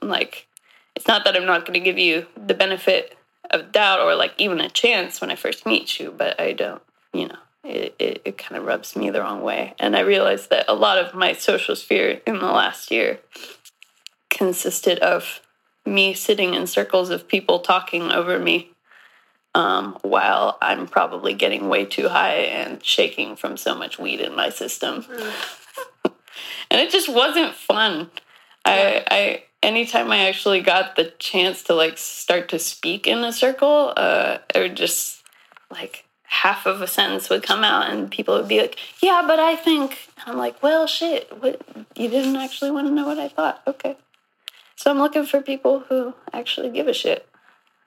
I'm 0.00 0.08
like, 0.08 0.46
it's 0.94 1.08
not 1.08 1.24
that 1.24 1.36
I'm 1.36 1.46
not 1.46 1.66
going 1.66 1.74
to 1.74 1.84
give 1.84 1.98
you 1.98 2.26
the 2.36 2.54
benefit 2.54 3.16
of 3.50 3.72
doubt 3.72 4.00
or 4.00 4.14
like 4.14 4.34
even 4.38 4.60
a 4.60 4.68
chance 4.68 5.20
when 5.20 5.30
I 5.30 5.36
first 5.36 5.66
meet 5.66 5.98
you, 5.98 6.14
but 6.16 6.40
I 6.40 6.52
don't. 6.52 6.82
You 7.12 7.28
know, 7.28 7.38
it 7.64 7.94
it, 7.98 8.22
it 8.24 8.38
kind 8.38 8.58
of 8.58 8.66
rubs 8.66 8.96
me 8.96 9.10
the 9.10 9.20
wrong 9.20 9.42
way, 9.42 9.74
and 9.78 9.96
I 9.96 10.00
realized 10.00 10.50
that 10.50 10.64
a 10.68 10.74
lot 10.74 10.98
of 10.98 11.14
my 11.14 11.32
social 11.32 11.76
sphere 11.76 12.20
in 12.26 12.38
the 12.38 12.46
last 12.46 12.90
year 12.90 13.20
consisted 14.30 14.98
of 15.00 15.40
me 15.84 16.14
sitting 16.14 16.54
in 16.54 16.66
circles 16.66 17.10
of 17.10 17.28
people 17.28 17.60
talking 17.60 18.10
over 18.10 18.38
me 18.38 18.70
um, 19.54 19.98
while 20.02 20.58
I'm 20.62 20.86
probably 20.86 21.34
getting 21.34 21.68
way 21.68 21.84
too 21.84 22.08
high 22.08 22.36
and 22.36 22.82
shaking 22.84 23.36
from 23.36 23.56
so 23.56 23.74
much 23.74 23.98
weed 23.98 24.20
in 24.20 24.34
my 24.34 24.48
system. 24.50 25.04
and 26.04 26.80
it 26.80 26.90
just 26.90 27.08
wasn't 27.08 27.54
fun. 27.54 28.10
I, 28.64 29.04
I, 29.10 29.42
anytime 29.62 30.10
I 30.10 30.28
actually 30.28 30.60
got 30.60 30.96
the 30.96 31.12
chance 31.18 31.62
to 31.64 31.74
like 31.74 31.98
start 31.98 32.48
to 32.50 32.58
speak 32.58 33.06
in 33.06 33.18
a 33.18 33.32
circle, 33.32 33.92
uh, 33.96 34.38
it 34.54 34.58
would 34.58 34.76
just 34.76 35.22
like 35.70 36.04
half 36.24 36.66
of 36.66 36.80
a 36.80 36.86
sentence 36.86 37.28
would 37.28 37.42
come 37.42 37.62
out 37.62 37.90
and 37.90 38.10
people 38.10 38.34
would 38.36 38.48
be 38.48 38.60
like, 38.60 38.78
yeah, 39.02 39.22
but 39.26 39.38
I 39.38 39.54
think, 39.54 40.08
and 40.18 40.32
I'm 40.32 40.38
like, 40.38 40.62
well, 40.62 40.86
shit, 40.86 41.30
what, 41.42 41.60
you 41.94 42.08
didn't 42.08 42.36
actually 42.36 42.70
want 42.70 42.86
to 42.86 42.92
know 42.92 43.06
what 43.06 43.18
I 43.18 43.28
thought. 43.28 43.62
Okay. 43.66 43.96
So 44.76 44.90
I'm 44.90 44.98
looking 44.98 45.26
for 45.26 45.40
people 45.40 45.80
who 45.80 46.14
actually 46.32 46.70
give 46.70 46.88
a 46.88 46.94
shit 46.94 47.28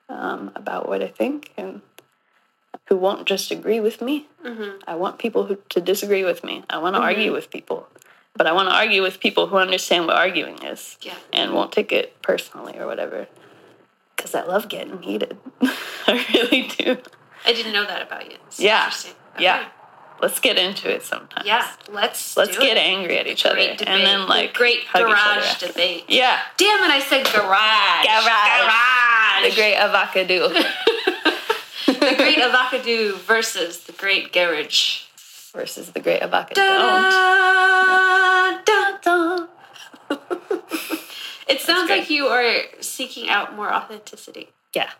um, 0.08 0.52
about 0.54 0.88
what 0.88 1.02
I 1.02 1.08
think 1.08 1.52
and 1.56 1.82
who 2.88 2.96
won't 2.96 3.26
just 3.26 3.50
agree 3.50 3.80
with 3.80 4.00
me. 4.00 4.28
I 4.86 4.94
want 4.94 5.18
people 5.18 5.46
who 5.46 5.58
to 5.70 5.80
disagree 5.80 6.24
with 6.24 6.44
me. 6.44 6.62
I 6.70 6.78
want 6.78 6.94
to 6.94 7.02
argue 7.02 7.32
with 7.32 7.50
people, 7.50 7.88
but 8.36 8.46
I 8.46 8.52
want 8.52 8.68
to 8.68 8.74
argue 8.74 9.02
with 9.02 9.18
people 9.20 9.46
who 9.48 9.56
understand 9.56 10.06
what 10.06 10.16
arguing 10.16 10.62
is 10.62 10.96
Yeah. 11.00 11.14
and 11.32 11.52
won't 11.54 11.72
take 11.72 11.90
it 11.92 12.20
personally 12.22 12.78
or 12.78 12.86
whatever. 12.86 13.26
Because 14.16 14.34
I 14.34 14.42
love 14.44 14.68
getting 14.68 15.02
heated. 15.02 15.36
I 16.06 16.24
really 16.32 16.68
do. 16.68 16.98
I 17.44 17.52
didn't 17.52 17.72
know 17.72 17.84
that 17.86 18.02
about 18.02 18.30
you. 18.30 18.36
It's 18.46 18.58
Yeah. 18.60 18.84
interesting. 18.84 19.14
Yeah. 19.38 19.68
Let's 20.22 20.40
get 20.40 20.56
into 20.56 20.88
it 20.90 21.02
sometimes. 21.02 21.46
Yeah. 21.46 21.66
Let's 21.90 22.36
Let's 22.38 22.56
get 22.56 22.78
it. 22.78 22.80
angry 22.80 23.18
at 23.18 23.26
each 23.26 23.44
other 23.44 23.56
Great 23.56 23.68
and 23.70 23.78
debate. 23.78 24.04
then 24.04 24.20
The 24.20 24.26
like 24.26 24.54
great 24.54 24.78
each 24.80 24.86
other 24.94 25.04
garage 25.06 25.58
debate. 25.58 26.04
Yeah. 26.08 26.40
Damn 26.56 26.82
it! 26.84 26.90
I 26.90 27.00
said 27.00 27.24
garage. 27.26 28.06
Garage. 28.06 28.60
Garage. 28.62 29.50
The 29.50 29.54
great 29.54 29.74
avocado 29.76 30.48
the 31.86 32.14
great 32.16 32.38
avocado 32.38 33.16
versus 33.16 33.80
the 33.80 33.92
great 33.92 34.32
garage. 34.32 35.02
Versus 35.56 35.90
the 35.90 36.00
great 36.00 36.20
dun, 36.20 36.46
dun. 39.02 39.48
it 41.48 41.60
sounds 41.60 41.90
like 41.90 42.10
you 42.10 42.26
are 42.26 42.62
seeking 42.80 43.28
out 43.28 43.56
more 43.56 43.72
authenticity. 43.72 44.50
Yeah. 44.74 44.90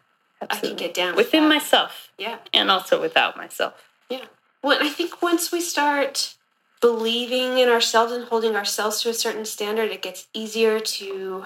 Absolutely. 0.40 0.69
I 0.69 0.71
can 0.71 0.77
get 0.77 0.95
down 0.95 1.16
with 1.16 1.27
within 1.27 1.49
myself 1.49 2.11
Yeah. 2.19 2.38
and 2.53 2.71
also 2.71 3.01
without 3.01 3.37
myself. 3.37 3.75
Yeah. 4.11 4.25
Well, 4.62 4.79
I 4.81 4.88
think 4.88 5.23
once 5.23 5.53
we 5.53 5.61
start 5.61 6.35
believing 6.81 7.59
in 7.59 7.69
ourselves 7.69 8.12
and 8.12 8.25
holding 8.25 8.55
ourselves 8.57 9.01
to 9.03 9.11
a 9.11 9.14
certain 9.14 9.45
standard, 9.45 9.90
it 9.90 10.03
gets 10.03 10.27
easier 10.35 10.79
to 10.81 11.45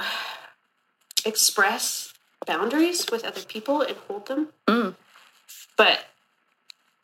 express 1.24 2.14
boundaries 2.46 3.06
with 3.12 3.24
other 3.24 3.42
people 3.42 3.82
and 3.82 3.96
hold 4.08 4.26
them. 4.26 4.48
Mm. 4.66 4.94
But 5.76 6.06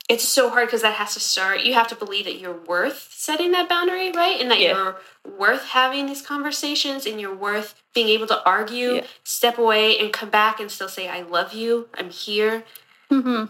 it's 0.08 0.26
so 0.28 0.50
hard 0.50 0.68
because 0.68 0.82
that 0.82 0.94
has 0.94 1.14
to 1.14 1.20
start. 1.20 1.62
You 1.62 1.74
have 1.74 1.88
to 1.88 1.96
believe 1.96 2.26
that 2.26 2.38
you're 2.38 2.56
worth 2.66 3.08
setting 3.10 3.50
that 3.52 3.68
boundary, 3.68 4.12
right? 4.12 4.40
And 4.40 4.50
that 4.52 4.60
Yeah. 4.60 4.74
you're 4.76 5.00
worth 5.36 5.64
having 5.64 6.06
these 6.06 6.22
conversations 6.22 7.06
and 7.06 7.20
you're 7.20 7.34
worth 7.34 7.74
being 7.94 8.08
able 8.08 8.26
to 8.28 8.44
argue, 8.44 8.96
Yeah. 8.96 9.06
step 9.24 9.58
away, 9.58 9.98
and 9.98 10.12
come 10.12 10.30
back 10.30 10.60
and 10.60 10.70
still 10.70 10.88
say, 10.88 11.08
I 11.08 11.22
love 11.22 11.52
you, 11.52 11.88
I'm 11.94 12.10
here 12.10 12.64
Mm-hmm. 13.10 13.46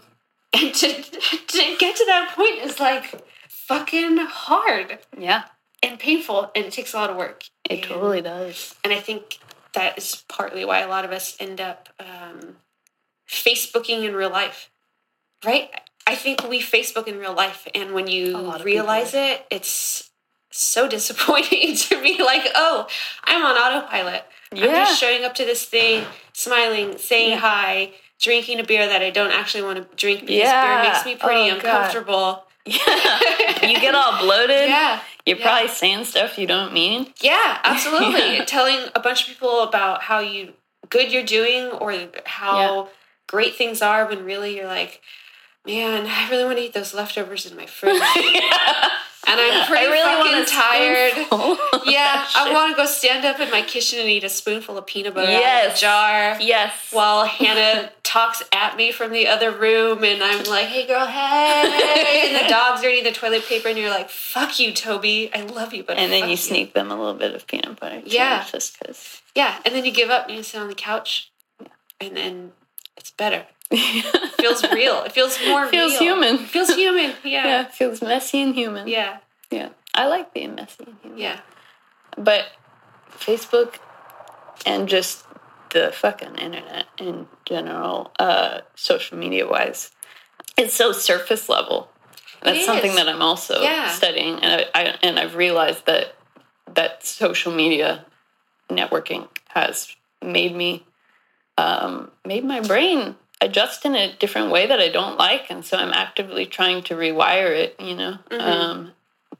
and 0.53 0.73
to, 0.75 0.93
to 1.03 1.75
get 1.77 1.95
to 1.97 2.05
that 2.05 2.33
point 2.35 2.59
is 2.63 2.79
like 2.79 3.21
fucking 3.49 4.17
hard 4.17 4.99
Yeah, 5.17 5.43
and 5.83 5.99
painful 5.99 6.51
and 6.55 6.65
it 6.65 6.71
takes 6.73 6.93
a 6.93 6.97
lot 6.97 7.09
of 7.09 7.17
work 7.17 7.43
it 7.69 7.73
and, 7.79 7.83
totally 7.83 8.21
does. 8.21 8.75
and 8.83 8.93
i 8.93 8.99
think 8.99 9.39
that 9.73 9.97
is 9.97 10.23
partly 10.29 10.63
why 10.63 10.79
a 10.79 10.87
lot 10.87 11.05
of 11.05 11.11
us 11.11 11.35
end 11.39 11.59
up 11.59 11.89
um, 11.99 12.55
facebooking 13.29 14.03
in 14.07 14.15
real 14.15 14.29
life 14.29 14.69
right 15.45 15.69
i 16.07 16.15
think 16.15 16.47
we 16.49 16.59
facebook 16.61 17.07
in 17.07 17.19
real 17.19 17.33
life 17.33 17.67
and 17.75 17.93
when 17.93 18.07
you 18.07 18.51
realize 18.63 19.13
it 19.13 19.45
it's 19.51 20.09
so 20.49 20.87
disappointing 20.87 21.75
to 21.85 22.01
be 22.01 22.21
like 22.23 22.47
oh 22.55 22.87
i'm 23.25 23.43
on 23.45 23.55
autopilot 23.55 24.23
i'm 24.51 24.57
just 24.57 24.99
showing 24.99 25.23
up 25.23 25.35
to 25.35 25.45
this 25.45 25.63
thing 25.65 26.03
smiling 26.33 26.97
saying 26.97 27.37
hi 27.37 27.91
drinking 28.19 28.59
a 28.59 28.63
beer 28.63 28.87
that 28.87 29.01
i 29.03 29.09
don't 29.11 29.31
actually 29.31 29.63
want 29.63 29.77
to 29.77 29.95
drink 29.95 30.21
because 30.21 30.35
Yeah. 30.35 30.81
beer 30.81 30.91
makes 30.91 31.05
me 31.05 31.15
pretty 31.15 31.51
Oh, 31.51 31.55
uncomfortable 31.55 32.43
Yeah, 32.65 33.67
you 33.69 33.79
get 33.79 33.95
all 33.95 34.19
bloated. 34.19 34.67
yeah 34.67 34.99
You're 35.25 35.37
yeah. 35.37 35.45
probably 35.47 35.69
saying 35.69 36.03
stuff 36.05 36.37
you 36.37 36.47
don't 36.47 36.73
mean. 36.73 37.13
Yeah, 37.21 37.59
absolutely. 37.63 38.37
Yeah. 38.37 38.43
Telling 38.45 38.79
a 38.93 38.99
bunch 38.99 39.21
of 39.21 39.27
people 39.29 39.61
about 39.63 40.01
how 40.03 40.19
you 40.19 40.51
good 40.89 41.11
you're 41.11 41.23
doing 41.23 41.65
or 41.71 41.93
how 42.25 42.57
Yeah. 42.59 42.85
great 43.27 43.55
things 43.55 43.81
are 43.81 44.05
when 44.09 44.25
really 44.25 44.57
you're 44.57 44.67
like, 44.67 44.99
man, 45.67 46.05
I 46.07 46.29
really 46.29 46.45
want 46.45 46.57
to 46.57 46.63
eat 46.63 46.73
those 46.73 46.93
leftovers 46.93 47.45
in 47.45 47.55
my 47.57 47.65
fridge. 47.77 47.93
and 48.01 49.39
I'm 49.41 49.67
pretty 49.67 49.85
fucking 49.85 50.31
want 50.31 50.47
a 50.47 50.51
tired. 50.51 51.13
Yeah, 51.87 52.25
I 52.35 52.51
want 52.51 52.71
to 52.71 52.75
go 52.81 52.85
stand 52.85 53.23
up 53.25 53.39
in 53.39 53.49
my 53.49 53.61
kitchen 53.61 53.99
and 53.99 54.09
eat 54.09 54.23
a 54.25 54.29
spoonful 54.29 54.77
of 54.77 54.85
peanut 54.87 55.13
butter 55.13 55.27
out 55.27 55.35
of 55.35 55.39
Yes. 55.41 55.77
a 55.77 55.81
jar. 55.81 56.37
Yes. 56.41 56.73
While 56.91 57.25
Hannah 57.25 57.91
talks 58.03 58.43
at 58.51 58.75
me 58.75 58.91
from 58.91 59.11
the 59.11 59.27
other 59.27 59.51
room, 59.51 60.03
and 60.03 60.21
I'm 60.21 60.43
like, 60.45 60.65
"Hey, 60.65 60.85
girl, 60.85 61.05
hey!" 61.05 62.23
and 62.35 62.45
the 62.45 62.49
dogs 62.49 62.83
are 62.83 62.89
eating 62.89 63.05
the 63.05 63.11
toilet 63.17 63.45
paper, 63.45 63.69
and 63.69 63.77
you're 63.77 63.89
like, 63.89 64.09
"Fuck 64.09 64.59
you, 64.59 64.73
Toby. 64.73 65.29
I 65.33 65.41
love 65.43 65.73
you, 65.73 65.83
but 65.83 65.97
and 65.97 66.11
then 66.11 66.21
fuck 66.21 66.29
you 66.31 66.37
sneak 66.37 66.73
them 66.73 66.91
a 66.91 66.95
little 66.97 67.13
bit 67.13 67.33
of 67.35 67.47
peanut 67.47 67.79
butter. 67.79 68.01
Too, 68.01 68.07
Yeah. 68.15 68.45
Just 68.51 68.77
because. 68.79 69.21
Yeah, 69.35 69.57
and 69.65 69.73
then 69.73 69.85
you 69.85 69.91
give 69.91 70.09
up 70.09 70.27
and 70.27 70.35
you 70.35 70.43
sit 70.43 70.59
on 70.59 70.67
the 70.67 70.75
couch, 70.75 71.31
and 72.01 72.17
then 72.17 72.51
it's 72.97 73.11
better. 73.11 73.45
It 73.71 74.31
feels 74.41 74.63
real. 74.71 75.03
It 75.03 75.11
feels 75.11 75.37
more 75.47 75.67
Feels 75.67 75.91
real. 75.93 75.99
human. 76.01 76.35
It 76.35 76.47
feels 76.47 76.69
human. 76.73 77.13
yeah, 77.23 77.45
Yeah. 77.47 77.61
it 77.63 77.73
feels 77.73 78.01
messy 78.01 78.41
and 78.41 78.55
human. 78.55 78.87
Yeah. 78.87 79.17
yeah. 79.51 79.69
I 79.93 80.07
like 80.07 80.33
being 80.33 80.55
messy 80.55 80.83
and 80.85 80.95
human. 81.01 81.19
Yeah. 81.19 81.39
But 82.17 82.45
Facebook 83.11 83.75
and 84.65 84.87
just 84.87 85.25
the 85.71 85.91
fucking 85.91 86.35
internet 86.35 86.85
in 86.97 87.27
general, 87.45 88.11
uh, 88.19 88.61
social 88.75 89.17
media 89.17 89.47
wise, 89.47 89.91
it's 90.55 90.73
so 90.73 90.91
surface 90.91 91.49
level. 91.49 91.89
That's 92.41 92.65
something 92.65 92.95
that 92.95 93.09
I'm 93.09 93.21
also 93.21 93.61
Yeah. 93.61 93.89
studying, 93.91 94.39
and 94.43 94.61
I, 94.73 94.79
I 94.81 94.83
and 95.01 95.19
I've 95.19 95.35
realized 95.35 95.85
that 95.87 96.15
that 96.73 97.03
social 97.05 97.51
media 97.51 98.05
networking 98.69 99.27
has 99.49 99.95
made 100.21 100.55
me 100.55 100.85
um, 101.57 102.11
made 102.25 102.43
my 102.45 102.59
brain 102.61 103.15
adjust 103.41 103.85
in 103.85 103.95
a 103.95 104.15
different 104.17 104.51
way 104.51 104.67
that 104.67 104.79
I 104.79 104.89
don't 104.89 105.17
like, 105.17 105.49
and 105.49 105.63
so 105.63 105.77
I'm 105.77 105.93
actively 105.93 106.45
trying 106.45 106.83
to 106.83 106.95
rewire 106.95 107.51
it. 107.51 107.75
You 107.79 107.95
know, 107.95 108.17
um, 108.31 108.91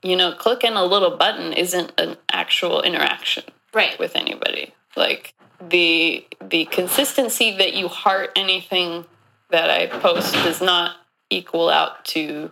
you 0.04 0.16
know, 0.16 0.34
clicking 0.34 0.74
a 0.74 0.86
little 0.86 1.18
button 1.18 1.54
isn't 1.54 1.94
an 1.98 2.18
actual 2.32 2.82
interaction 2.82 3.44
Right. 3.74 3.98
with 4.00 4.16
anybody. 4.16 4.74
Like 4.96 5.34
the 5.60 6.26
the 6.42 6.66
consistency 6.66 7.58
that 7.58 7.74
you 7.74 7.88
heart 7.88 8.32
anything 8.36 9.06
that 9.50 9.70
I 9.70 9.88
post 9.88 10.34
does 10.34 10.62
not 10.62 10.96
equal 11.30 11.70
out 11.70 12.06
to 12.06 12.52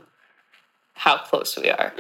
how 0.96 1.18
close 1.18 1.58
we 1.58 1.70
are 1.70 1.94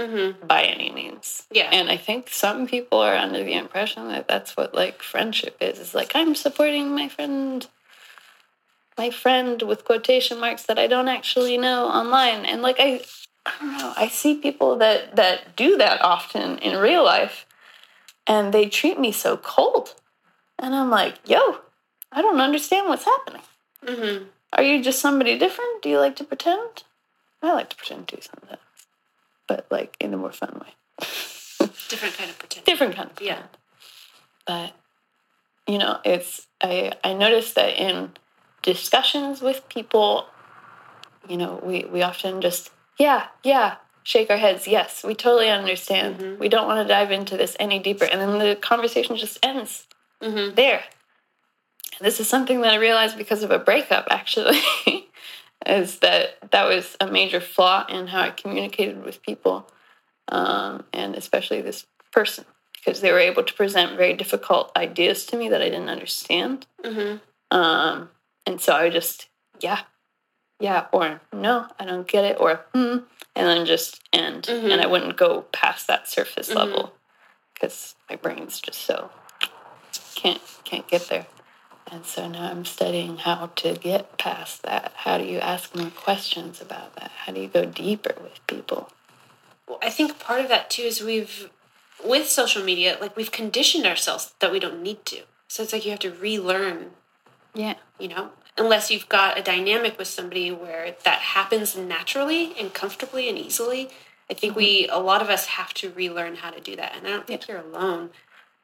by 0.48 0.64
any 0.64 0.90
means. 0.90 1.46
Yeah. 1.52 1.70
And 1.72 1.90
I 1.90 1.98
think 1.98 2.30
some 2.30 2.66
people 2.66 3.00
are 3.00 3.16
under 3.16 3.44
the 3.44 3.54
impression 3.54 4.08
that 4.08 4.28
that's 4.28 4.56
what 4.56 4.74
like 4.74 5.02
friendship 5.02 5.58
is. 5.60 5.80
It's 5.80 5.94
like 5.94 6.14
I'm 6.16 6.34
supporting 6.34 6.96
my 6.96 7.10
friend 7.10 7.68
my 8.98 9.10
friend 9.10 9.62
with 9.62 9.84
quotation 9.84 10.40
marks 10.40 10.64
that 10.64 10.80
I 10.80 10.88
don't 10.88 11.10
actually 11.10 11.58
know 11.58 11.88
online. 11.88 12.46
And 12.46 12.62
like 12.62 12.78
I 12.80 13.02
I 13.46 13.52
don't 13.60 13.78
know, 13.78 13.94
I 13.96 14.08
see 14.08 14.36
people 14.36 14.78
that 14.78 15.16
that 15.18 15.56
do 15.56 15.78
that 15.78 16.02
often 16.02 16.58
in 16.60 16.80
real 16.80 17.04
life 17.04 17.46
and 18.26 18.54
they 18.54 18.68
treat 18.68 19.00
me 19.00 19.12
so 19.12 19.38
cold. 19.38 19.96
And 20.58 20.74
I'm 20.74 20.90
like, 20.90 21.16
yo, 21.26 21.60
I 22.12 22.22
don't 22.22 22.40
understand 22.40 22.88
what's 22.88 23.06
happening. 23.06 23.42
Mm-hmm. 23.86 24.26
Are 24.54 24.64
you 24.64 24.82
just 24.82 25.00
somebody 25.00 25.38
different? 25.38 25.82
Do 25.82 25.90
you 25.90 26.00
like 26.00 26.16
to 26.16 26.24
pretend? 26.24 26.84
I 27.42 27.54
like 27.54 27.70
to 27.70 27.76
pretend 27.76 28.08
too 28.08 28.20
sometimes, 28.22 28.62
but 29.48 29.66
like 29.70 29.96
in 30.00 30.14
a 30.14 30.18
more 30.18 30.32
fun 30.32 30.62
way. 30.62 30.74
Different 31.90 32.16
kind 32.18 32.30
of 32.30 32.40
pretend. 32.40 32.66
Different 32.66 32.96
kind 32.96 33.10
of 33.12 33.22
Yeah. 33.22 33.44
But 34.48 34.74
you 35.68 35.78
know, 35.78 36.00
it's 36.04 36.48
I 36.62 36.94
I 37.04 37.14
noticed 37.14 37.56
that 37.56 37.80
in 37.80 38.12
discussions 38.62 39.42
with 39.42 39.68
people, 39.70 40.26
you 41.28 41.38
know, 41.38 41.60
we 41.64 41.86
we 41.86 42.02
often 42.02 42.42
just 42.42 42.72
yeah 43.00 43.28
yeah 43.44 43.76
shake 44.04 44.30
our 44.30 44.38
heads 44.38 44.68
yes 44.68 45.04
we 45.04 45.16
totally 45.16 45.50
understand 45.50 46.40
we 46.40 46.48
don't 46.48 46.68
want 46.68 46.80
to 46.80 46.88
dive 46.88 47.12
into 47.12 47.36
this 47.36 47.58
any 47.60 47.80
deeper 47.80 48.06
and 48.06 48.22
then 48.22 48.38
the 48.38 48.56
conversation 48.56 49.16
just 49.18 49.40
ends 49.44 49.88
Mm-hmm. 50.22 50.56
there. 50.56 50.82
And 52.00 52.06
this 52.06 52.20
is 52.20 52.28
something 52.28 52.62
that 52.62 52.72
I 52.74 52.78
realized 52.78 53.18
because 53.18 53.44
of 53.44 53.52
a 53.52 53.60
breakup, 53.60 54.08
actually, 54.10 54.60
is 55.66 56.00
that 56.00 56.38
that 56.52 56.66
was 56.68 56.96
a 57.00 57.08
major 57.08 57.40
flaw 57.40 57.86
in 57.88 58.08
how 58.08 58.22
I 58.22 58.30
communicated 58.32 59.04
with 59.04 59.22
people, 59.22 59.70
um, 60.28 60.84
and 60.94 61.16
especially 61.16 61.62
this 61.62 61.86
person, 62.12 62.46
because 62.74 63.02
they 63.02 63.12
were 63.12 63.20
able 63.20 63.44
to 63.44 63.54
present 63.54 63.98
very 63.98 64.14
difficult 64.14 64.72
ideas 64.76 65.26
to 65.28 65.38
me 65.38 65.50
that 65.50 65.62
I 65.62 65.70
didn't 65.70 65.90
understand. 65.90 66.68
Mm-hmm. 66.84 67.58
Um, 67.58 68.10
and 68.46 68.62
so 68.62 68.74
I 68.74 68.90
just, 68.90 69.28
yeah, 69.60 69.82
yeah, 70.60 70.86
or 70.92 71.22
no, 71.34 71.68
I 71.80 71.86
don't 71.86 72.08
get 72.08 72.24
it, 72.24 72.38
or 72.40 72.62
hmm, 72.74 72.98
and 73.36 73.48
then 73.48 73.66
just 73.66 74.02
end. 74.14 74.44
Mhm. 74.44 74.72
And 74.72 74.82
I 74.82 74.88
wouldn't 74.88 75.18
go 75.18 75.42
past 75.52 75.88
that 75.88 76.08
surface 76.08 76.50
level 76.54 76.94
because 77.54 77.96
my 78.10 78.16
brain's 78.16 78.60
just 78.62 78.82
so 78.82 79.10
can't 80.16 80.42
can't 80.64 80.88
get 80.88 81.08
there. 81.10 81.28
And 81.92 82.06
so 82.06 82.28
now 82.28 82.50
I'm 82.50 82.66
studying 82.66 83.18
how 83.18 83.52
to 83.58 83.74
get 83.76 84.18
past 84.18 84.64
that. 84.64 84.92
How 84.96 85.18
do 85.18 85.24
you 85.24 85.38
ask 85.38 85.76
more 85.76 85.92
questions 85.92 86.62
about 86.62 86.96
that? 86.96 87.12
How 87.12 87.32
do 87.32 87.42
you 87.42 87.48
go 87.48 87.66
deeper 87.66 88.16
with 88.22 88.46
people? 88.48 88.90
Well, 89.68 89.80
I 89.82 89.90
think 89.90 90.20
part 90.20 90.42
of 90.42 90.50
that 90.50 90.70
too 90.70 90.84
is 90.84 91.02
we've, 91.02 91.50
with 92.04 92.28
social 92.28 92.64
media, 92.64 92.98
like 93.00 93.16
we've 93.16 93.32
conditioned 93.32 93.86
ourselves 93.86 94.34
that 94.40 94.52
we 94.52 94.60
don't 94.60 94.82
need 94.82 95.06
to. 95.06 95.22
So 95.48 95.64
it's 95.64 95.74
like 95.74 95.86
you 95.86 95.92
have 95.92 96.00
to 96.00 96.12
relearn, 96.12 96.92
Yeah. 97.54 97.76
you 98.00 98.08
know, 98.08 98.30
unless 98.58 98.90
you've 98.90 99.10
got 99.10 99.38
a 99.38 99.44
dynamic 99.44 99.98
with 99.98 100.08
somebody 100.08 100.52
where 100.52 100.96
that 101.04 101.20
happens 101.20 101.76
naturally 101.78 102.58
and 102.60 102.74
comfortably 102.74 103.30
and 103.30 103.38
easily. 103.38 103.90
I 104.30 104.34
think 104.34 104.52
mm-hmm. 104.52 104.60
we, 104.60 104.88
a 104.88 104.98
lot 104.98 105.22
of 105.22 105.30
us 105.30 105.46
have 105.46 105.74
to 105.76 105.92
relearn 105.92 106.38
how 106.38 106.50
to 106.50 106.60
do 106.60 106.76
that. 106.78 106.96
And 106.98 107.06
I 107.06 107.12
don't 107.12 107.28
think 107.28 107.48
you're 107.48 107.60
alone. 107.60 108.10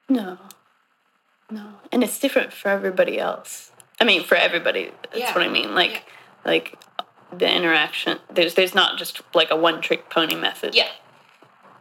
No. 0.10 0.38
No. 1.52 1.74
And 1.92 2.04
it's 2.04 2.18
different 2.20 2.54
for 2.54 2.70
everybody 2.70 3.20
else. 3.20 3.72
I 4.00 4.04
mean, 4.06 4.24
for 4.24 4.36
everybody. 4.36 4.92
That's 5.04 5.18
Yeah. 5.20 5.34
what 5.36 5.44
I 5.44 5.50
mean. 5.50 5.76
Like, 5.76 5.92
Yeah. 5.92 6.00
like 6.46 6.80
the 7.32 7.50
interaction. 7.54 8.20
There's 8.30 8.56
there's 8.56 8.74
not 8.74 8.98
just 8.98 9.22
like 9.36 9.52
a 9.52 9.56
one 9.56 9.82
trick 9.82 10.10
pony 10.10 10.36
method. 10.36 10.74
Yeah. 10.76 10.90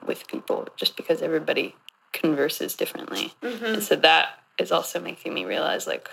with 0.07 0.27
people 0.29 0.67
just 0.77 0.97
because 0.97 1.21
everybody 1.21 1.77
converses 2.13 2.75
differently. 2.75 3.35
Mm-hmm. 3.43 3.65
And 3.65 3.83
so 3.83 3.97
that 3.97 4.39
is 4.59 4.73
also 4.73 4.99
making 4.99 5.35
me 5.35 5.45
realize 5.45 5.87
like 5.87 6.09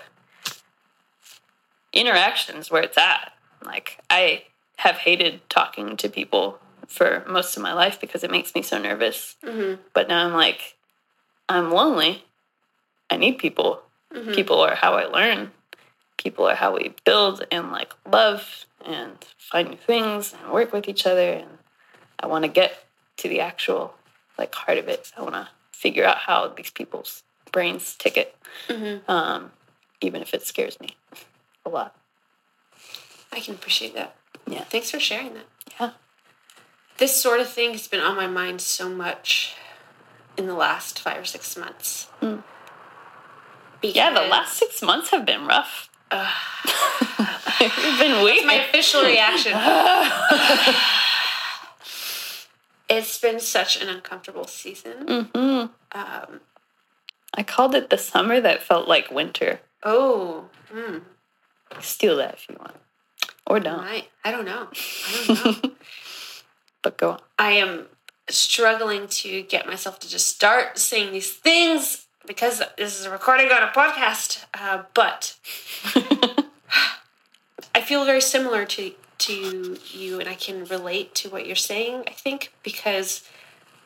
interactions 1.92 2.70
where 2.70 2.82
it's 2.82 2.98
at. 2.98 3.32
Like 3.64 3.98
I 4.10 4.44
have 4.76 4.96
hated 4.96 5.40
talking 5.48 5.96
to 5.96 6.08
people 6.08 6.58
for 6.86 7.24
most 7.28 7.56
of 7.56 7.62
my 7.62 7.72
life 7.72 7.98
because 8.00 8.22
it 8.22 8.30
makes 8.30 8.54
me 8.54 8.62
so 8.62 8.78
nervous. 8.78 9.36
Mm-hmm. 9.44 9.80
But 9.94 10.08
now 10.08 10.26
I'm 10.26 10.34
like, 10.34 10.76
I'm 11.48 11.70
lonely. 11.72 12.24
I 13.10 13.16
need 13.16 13.38
people. 13.38 13.82
Mm-hmm. 14.14 14.32
People 14.32 14.60
are 14.60 14.74
how 14.74 14.94
I 14.94 15.04
learn. 15.06 15.52
People 16.16 16.48
are 16.48 16.54
how 16.54 16.74
we 16.76 16.94
build 17.04 17.44
and 17.50 17.70
like 17.70 17.92
love 18.10 18.64
and 18.84 19.12
find 19.38 19.70
new 19.70 19.76
things 19.76 20.34
and 20.34 20.52
work 20.52 20.72
with 20.72 20.88
each 20.88 21.06
other. 21.06 21.32
And 21.32 21.58
I 22.20 22.26
want 22.26 22.44
to 22.44 22.48
get 22.48 22.84
to 23.18 23.28
the 23.28 23.40
actual 23.40 23.94
like 24.38 24.54
heart 24.54 24.78
of 24.78 24.88
it. 24.88 25.12
I 25.16 25.22
want 25.22 25.34
to 25.34 25.48
figure 25.72 26.04
out 26.04 26.18
how 26.18 26.48
these 26.48 26.70
people's 26.70 27.22
brains 27.52 27.94
tick 27.96 28.16
it, 28.16 28.34
Mm-hmm. 28.68 29.10
um, 29.10 29.52
even 30.00 30.22
if 30.22 30.34
it 30.34 30.42
scares 30.46 30.78
me 30.80 30.96
a 31.66 31.68
lot. 31.68 31.94
I 33.32 33.40
can 33.40 33.54
appreciate 33.54 33.94
that. 33.94 34.16
Yeah. 34.46 34.64
Thanks 34.64 34.90
for 34.90 34.98
sharing 35.00 35.34
that. 35.34 35.46
Yeah. 35.80 35.90
This 36.98 37.14
sort 37.14 37.40
of 37.40 37.48
thing 37.48 37.72
has 37.72 37.86
been 37.86 38.00
on 38.00 38.16
my 38.16 38.26
mind 38.26 38.60
so 38.60 38.88
much 38.88 39.54
in 40.36 40.46
the 40.46 40.54
last 40.54 40.98
five 40.98 41.18
or 41.20 41.24
six 41.24 41.56
months. 41.56 42.08
Mm. 42.20 42.42
Yeah, 43.82 44.12
the 44.12 44.22
last 44.28 44.56
six 44.56 44.82
months 44.82 45.10
have 45.10 45.24
been 45.24 45.46
rough. 45.46 45.88
It's 46.10 47.98
been 48.00 48.22
weird. 48.22 48.46
my 48.46 48.54
official 48.54 49.02
reaction. 49.02 49.52
it's 52.88 53.18
been 53.18 53.40
such 53.40 53.80
an 53.80 53.88
uncomfortable 53.88 54.44
season. 54.46 55.28
hmm 55.34 55.64
Um, 55.92 56.40
I 57.34 57.42
called 57.42 57.74
it 57.74 57.90
the 57.90 57.98
summer 57.98 58.40
that 58.40 58.62
felt 58.62 58.88
like 58.88 59.10
winter. 59.10 59.60
oh, 59.82 60.46
hmm, 60.72 60.98
Steal 61.80 62.16
that 62.16 62.34
if 62.34 62.48
you 62.48 62.56
want, 62.58 62.74
or 63.46 63.60
don't. 63.60 63.80
I, 63.80 64.08
I 64.24 64.30
don't 64.32 64.46
know. 64.46 64.68
I 64.72 65.24
don't 65.26 65.62
know. 65.64 65.70
But 66.80 66.96
go 66.96 67.10
on. 67.10 67.20
I 67.38 67.52
am 67.52 67.86
struggling 68.30 69.08
to 69.08 69.42
get 69.42 69.66
myself 69.66 69.98
to 70.00 70.08
just 70.08 70.28
start 70.28 70.78
saying 70.78 71.12
these 71.12 71.32
things 71.32 72.06
because 72.28 72.62
this 72.76 73.00
is 73.00 73.06
a 73.06 73.10
recording 73.10 73.50
on 73.50 73.62
a 73.64 73.72
podcast. 73.72 74.44
Uh, 74.54 74.84
but 74.94 75.36
I 77.74 77.80
feel 77.80 78.04
very 78.04 78.20
similar 78.20 78.64
to 78.66 78.92
to 79.18 79.76
you, 79.90 80.20
and 80.20 80.28
I 80.28 80.34
can 80.34 80.64
relate 80.66 81.14
to 81.16 81.28
what 81.30 81.46
you're 81.46 81.56
saying. 81.56 82.04
I 82.06 82.12
think 82.12 82.52
because 82.62 83.28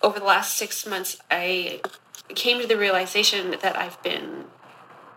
over 0.03 0.19
the 0.19 0.27
last 0.27 0.57
six 0.57 0.87
months, 0.87 1.17
I 1.31 1.81
came 2.35 2.61
to 2.61 2.67
the 2.67 2.77
realization 2.77 3.57
that 3.63 3.77
I've 3.79 4.03
been 4.03 4.45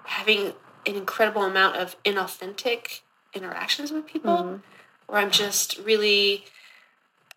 having 0.05 0.53
an 0.85 0.95
incredible 0.95 1.43
amount 1.43 1.75
of 1.75 2.01
inauthentic 2.03 3.01
interactions 3.33 3.91
with 3.91 4.05
people, 4.05 4.61
where 5.07 5.19
I'm 5.19 5.31
just 5.31 5.77
really. 5.79 6.45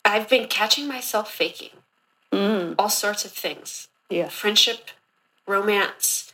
I've 0.04 0.28
been 0.28 0.46
catching 0.46 0.86
myself 0.86 1.30
faking 1.32 1.70
Mm, 2.32 2.74
all 2.78 2.90
sorts 2.90 3.24
of 3.24 3.32
things 3.32 3.88
yeah. 4.10 4.28
friendship, 4.28 4.90
romance, 5.48 6.32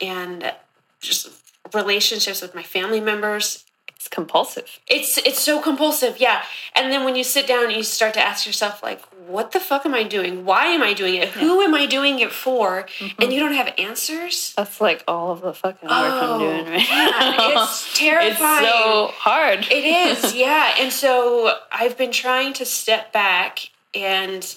and 0.00 0.52
just 1.00 1.28
relationships 1.72 2.40
with 2.42 2.54
my 2.54 2.62
family 2.62 3.00
members. 3.00 3.64
It's 3.96 4.08
compulsive. 4.08 4.80
It's 4.86 5.16
it's 5.18 5.40
so 5.40 5.60
compulsive, 5.62 6.18
yeah. 6.20 6.42
And 6.74 6.92
then 6.92 7.04
when 7.04 7.16
you 7.16 7.24
sit 7.24 7.46
down 7.46 7.64
and 7.64 7.72
you 7.72 7.82
start 7.82 8.12
to 8.14 8.20
ask 8.20 8.46
yourself 8.46 8.82
like 8.82 9.00
what 9.26 9.52
the 9.52 9.60
fuck 9.60 9.86
am 9.86 9.94
I 9.94 10.02
doing? 10.02 10.44
Why 10.44 10.66
am 10.66 10.82
I 10.82 10.92
doing 10.92 11.14
it? 11.14 11.28
Who 11.30 11.62
am 11.62 11.74
I 11.74 11.86
doing 11.86 12.18
it 12.20 12.30
for? 12.30 12.86
And 13.18 13.32
you 13.32 13.40
don't 13.40 13.54
have 13.54 13.72
answers. 13.78 14.52
That's 14.56 14.80
like 14.80 15.02
all 15.08 15.30
of 15.32 15.40
the 15.40 15.54
fucking 15.54 15.88
work 15.88 15.98
Oh, 15.98 16.34
I'm 16.34 16.38
doing 16.40 16.64
right 16.66 16.88
man, 16.88 17.36
now. 17.36 17.64
it's 17.64 17.98
terrifying. 17.98 18.64
It's 18.64 18.72
so 18.74 19.10
hard. 19.14 19.60
It 19.70 19.84
is, 19.84 20.34
yeah. 20.46 20.74
And 20.78 20.92
so 20.92 21.56
I've 21.72 21.96
been 21.96 22.12
trying 22.12 22.52
to 22.54 22.66
step 22.66 23.12
back, 23.12 23.70
and 23.94 24.54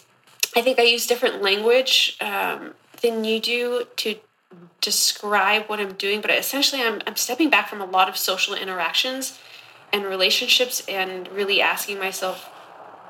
I 0.56 0.62
think 0.62 0.80
I 0.80 0.84
use 0.84 1.08
different 1.08 1.42
language 1.42 2.18
um, 2.20 2.74
than 3.02 3.24
you 3.24 3.40
do 3.40 3.86
to 3.98 4.16
describe 4.82 5.66
what 5.68 5.80
I'm 5.80 5.94
doing. 5.94 6.22
But 6.22 6.32
essentially, 6.32 6.82
I'm, 6.82 7.02
I'm 7.06 7.16
stepping 7.16 7.50
back 7.50 7.70
from 7.70 7.82
a 7.82 7.86
lot 7.86 8.10
of 8.10 8.18
social 8.18 8.56
interactions 8.56 9.40
and 9.92 10.06
relationships 10.06 10.84
and 10.88 11.28
really 11.30 11.62
asking 11.62 12.00
myself 12.00 12.50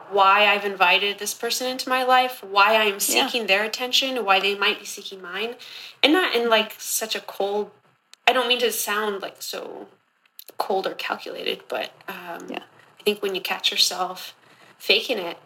why 0.10 0.45
I've 0.45 0.63
invited 0.65 1.19
this 1.19 1.34
person 1.34 1.67
into 1.67 1.89
my 1.89 2.04
life, 2.04 2.43
why 2.43 2.76
I'm 2.76 3.00
seeking 3.00 3.47
their 3.47 3.63
attention, 3.63 4.23
why 4.23 4.39
they 4.39 4.56
might 4.56 4.80
be 4.80 4.86
seeking 4.86 5.21
mine. 5.21 5.56
And 6.02 6.13
not 6.13 6.34
in 6.34 6.50
like 6.50 6.76
such 6.78 7.15
a 7.15 7.19
cold, 7.19 7.71
I 8.26 8.34
don't 8.34 8.47
mean 8.47 8.60
to 8.60 8.71
sound 8.71 9.21
like 9.21 9.41
so 9.41 9.88
cold 10.58 10.88
or 10.88 10.93
calculated, 10.93 11.63
but 11.67 11.91
um, 12.08 12.47
Yeah. 12.50 12.63
I 13.00 13.04
think 13.04 13.21
when 13.21 13.36
you 13.36 13.41
catch 13.41 13.71
yourself 13.71 14.34
faking 14.78 15.17
it, 15.17 15.38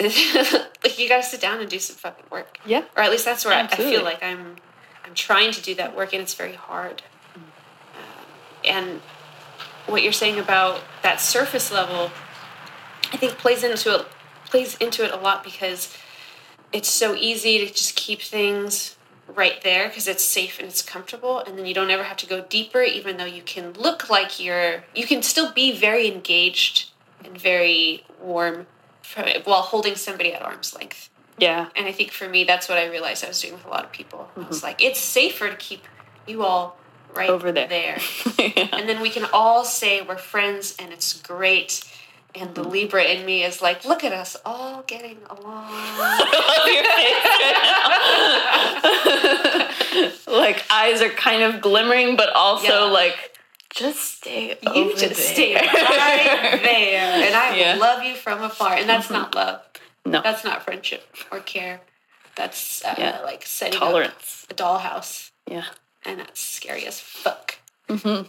like 0.00 0.98
you 0.98 1.08
got 1.08 1.22
to 1.22 1.22
sit 1.22 1.40
down 1.40 1.60
and 1.60 1.70
do 1.70 1.78
some 1.78 1.96
fucking 1.96 2.26
work. 2.30 2.58
Yeah. 2.66 2.84
Or 2.96 3.02
at 3.02 3.10
least 3.10 3.24
that's 3.24 3.44
where 3.44 3.54
I, 3.54 3.62
I 3.62 3.76
feel 3.76 4.02
like 4.02 4.22
I'm. 4.22 4.56
I'm 5.04 5.14
trying 5.14 5.52
to 5.52 5.62
do 5.62 5.72
that 5.76 5.96
work, 5.96 6.12
and 6.12 6.20
it's 6.20 6.34
very 6.34 6.54
hard. 6.54 7.02
Um, 7.36 7.42
and 8.64 9.00
what 9.86 10.02
you're 10.02 10.12
saying 10.12 10.38
about 10.38 10.80
that 11.02 11.20
surface 11.20 11.70
level, 11.70 12.10
I 13.12 13.16
think 13.16 13.34
plays 13.34 13.62
into 13.62 13.94
it 13.94 14.06
plays 14.46 14.76
into 14.76 15.04
it 15.04 15.12
a 15.12 15.16
lot 15.16 15.44
because 15.44 15.96
it's 16.72 16.88
so 16.88 17.14
easy 17.14 17.58
to 17.58 17.66
just 17.66 17.96
keep 17.96 18.20
things 18.20 18.96
right 19.26 19.60
there 19.62 19.88
because 19.88 20.06
it's 20.06 20.24
safe 20.24 20.58
and 20.60 20.68
it's 20.68 20.82
comfortable 20.82 21.40
and 21.40 21.58
then 21.58 21.66
you 21.66 21.74
don't 21.74 21.90
ever 21.90 22.04
have 22.04 22.16
to 22.16 22.26
go 22.26 22.42
deeper 22.42 22.80
even 22.80 23.16
though 23.16 23.24
you 23.24 23.42
can 23.42 23.72
look 23.72 24.08
like 24.08 24.38
you're 24.38 24.84
you 24.94 25.04
can 25.04 25.20
still 25.20 25.52
be 25.52 25.76
very 25.76 26.06
engaged 26.06 26.90
and 27.24 27.36
very 27.36 28.04
warm 28.20 28.66
for, 29.06 29.24
while 29.44 29.62
holding 29.62 29.94
somebody 29.96 30.32
at 30.34 30.42
arm's 30.42 30.74
length 30.74 31.08
Yeah. 31.38 31.68
and 31.76 31.86
i 31.86 31.92
think 31.92 32.10
for 32.10 32.28
me 32.28 32.44
that's 32.44 32.68
what 32.68 32.78
i 32.78 32.86
realized 32.86 33.24
i 33.24 33.28
was 33.28 33.40
doing 33.40 33.54
with 33.54 33.64
a 33.64 33.68
lot 33.68 33.84
of 33.84 33.92
people 33.92 34.28
i 34.36 34.40
was 34.40 34.58
mm-hmm. 34.58 34.66
like 34.66 34.82
it's 34.82 35.00
safer 35.00 35.48
to 35.48 35.56
keep 35.56 35.84
you 36.26 36.42
all 36.42 36.76
right 37.14 37.30
Over 37.30 37.52
there. 37.52 37.68
there 37.68 37.98
yeah. 38.38 38.68
and 38.72 38.88
then 38.88 39.00
we 39.00 39.10
can 39.10 39.26
all 39.32 39.64
say 39.64 40.02
we're 40.02 40.18
friends 40.18 40.74
and 40.78 40.92
it's 40.92 41.20
great 41.22 41.82
and 42.34 42.54
the 42.54 42.62
mm-hmm. 42.62 42.70
libra 42.70 43.04
in 43.04 43.24
me 43.24 43.44
is 43.44 43.62
like 43.62 43.84
look 43.84 44.04
at 44.04 44.12
us 44.12 44.36
all 44.44 44.82
getting 44.86 45.18
along 45.30 45.70
Your 46.66 46.84
face. 46.84 47.22
like 50.26 50.64
eyes 50.70 51.00
are 51.00 51.10
kind 51.10 51.42
of 51.42 51.60
glimmering, 51.60 52.16
but 52.16 52.30
also 52.34 52.66
Yeah. 52.86 52.92
like 52.92 53.35
just 53.70 54.18
stay. 54.18 54.56
you 54.74 54.90
just 54.96 55.00
there. 55.00 55.34
stay 55.34 55.54
right 55.54 56.60
there 56.62 57.26
and 57.26 57.34
i 57.34 57.56
Yeah. 57.56 57.76
love 57.76 58.02
you 58.02 58.14
from 58.14 58.42
afar 58.42 58.74
and 58.74 58.88
that's 58.88 59.10
not 59.10 59.34
love 59.34 59.60
No 60.04 60.22
that's 60.22 60.44
not 60.44 60.62
friendship 60.64 61.04
or 61.32 61.40
care 61.40 61.80
that's 62.36 62.84
uh, 62.84 62.94
Yeah. 62.98 63.20
like 63.24 63.44
setting 63.46 63.78
tolerance. 63.78 64.46
up 64.48 64.52
a 64.52 64.62
dollhouse 64.62 65.30
Yeah. 65.46 65.64
and 66.04 66.20
that's 66.20 66.40
scary 66.40 66.86
as 66.86 67.00
fuck 67.00 67.56
Mm-hmm. 67.88 68.28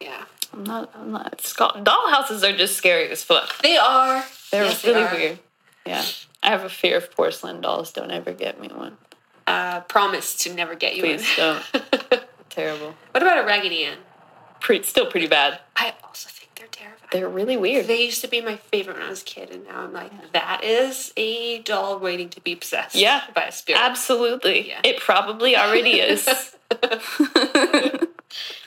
yeah 0.00 0.24
I'm 0.54 0.64
not. 0.64 0.90
I'm 0.94 1.10
not. 1.12 1.38
Dollhouses 1.40 2.42
are 2.46 2.54
just 2.54 2.76
scary 2.76 3.08
as 3.08 3.24
fuck. 3.24 3.56
they 3.62 3.78
are 3.78 4.22
They're 4.50 4.64
Yes, 4.64 4.82
they 4.82 4.92
really 4.92 5.02
are. 5.04 5.14
weird. 5.14 5.38
Yeah. 5.86 6.04
I 6.42 6.48
have 6.50 6.62
a 6.62 6.68
fear 6.68 6.98
of 6.98 7.10
porcelain 7.10 7.62
dolls. 7.62 7.90
Don't 7.90 8.10
ever 8.10 8.32
get 8.34 8.60
me 8.60 8.68
one. 8.68 8.98
uh, 9.46 9.80
promise 9.80 10.34
to 10.44 10.52
never 10.52 10.74
get 10.74 10.94
you 10.94 11.04
Please 11.04 11.26
one. 11.38 11.62
don't. 11.72 12.24
Terrible. 12.50 12.94
what 13.12 13.22
about 13.22 13.38
a 13.38 13.46
raggedy 13.46 13.84
ann 13.84 13.96
Pretty, 14.62 14.84
still 14.84 15.06
pretty 15.06 15.26
bad. 15.26 15.58
i 15.76 15.92
also 16.04 16.28
think 16.30 16.50
they're 16.54 16.66
terrifying 16.68 17.08
They're 17.10 17.28
really 17.28 17.56
weird. 17.56 17.86
They 17.88 18.02
used 18.04 18.20
to 18.22 18.28
be 18.28 18.40
my 18.40 18.56
favorite 18.56 18.96
when 18.96 19.06
I 19.06 19.10
was 19.10 19.22
a 19.22 19.24
kid, 19.24 19.50
and 19.50 19.64
now 19.64 19.80
I'm 19.82 19.92
like, 19.92 20.32
that 20.32 20.62
is 20.62 21.12
a 21.16 21.58
doll 21.62 21.98
waiting 21.98 22.28
to 22.30 22.40
be 22.40 22.54
possessed 22.56 22.94
Yeah. 22.94 23.22
by 23.34 23.42
a 23.46 23.52
spirit. 23.52 23.80
Absolutely. 23.82 24.68
Yeah. 24.68 24.80
It 24.84 24.98
probably 25.00 25.56
already 25.56 26.00
is. 26.00 26.28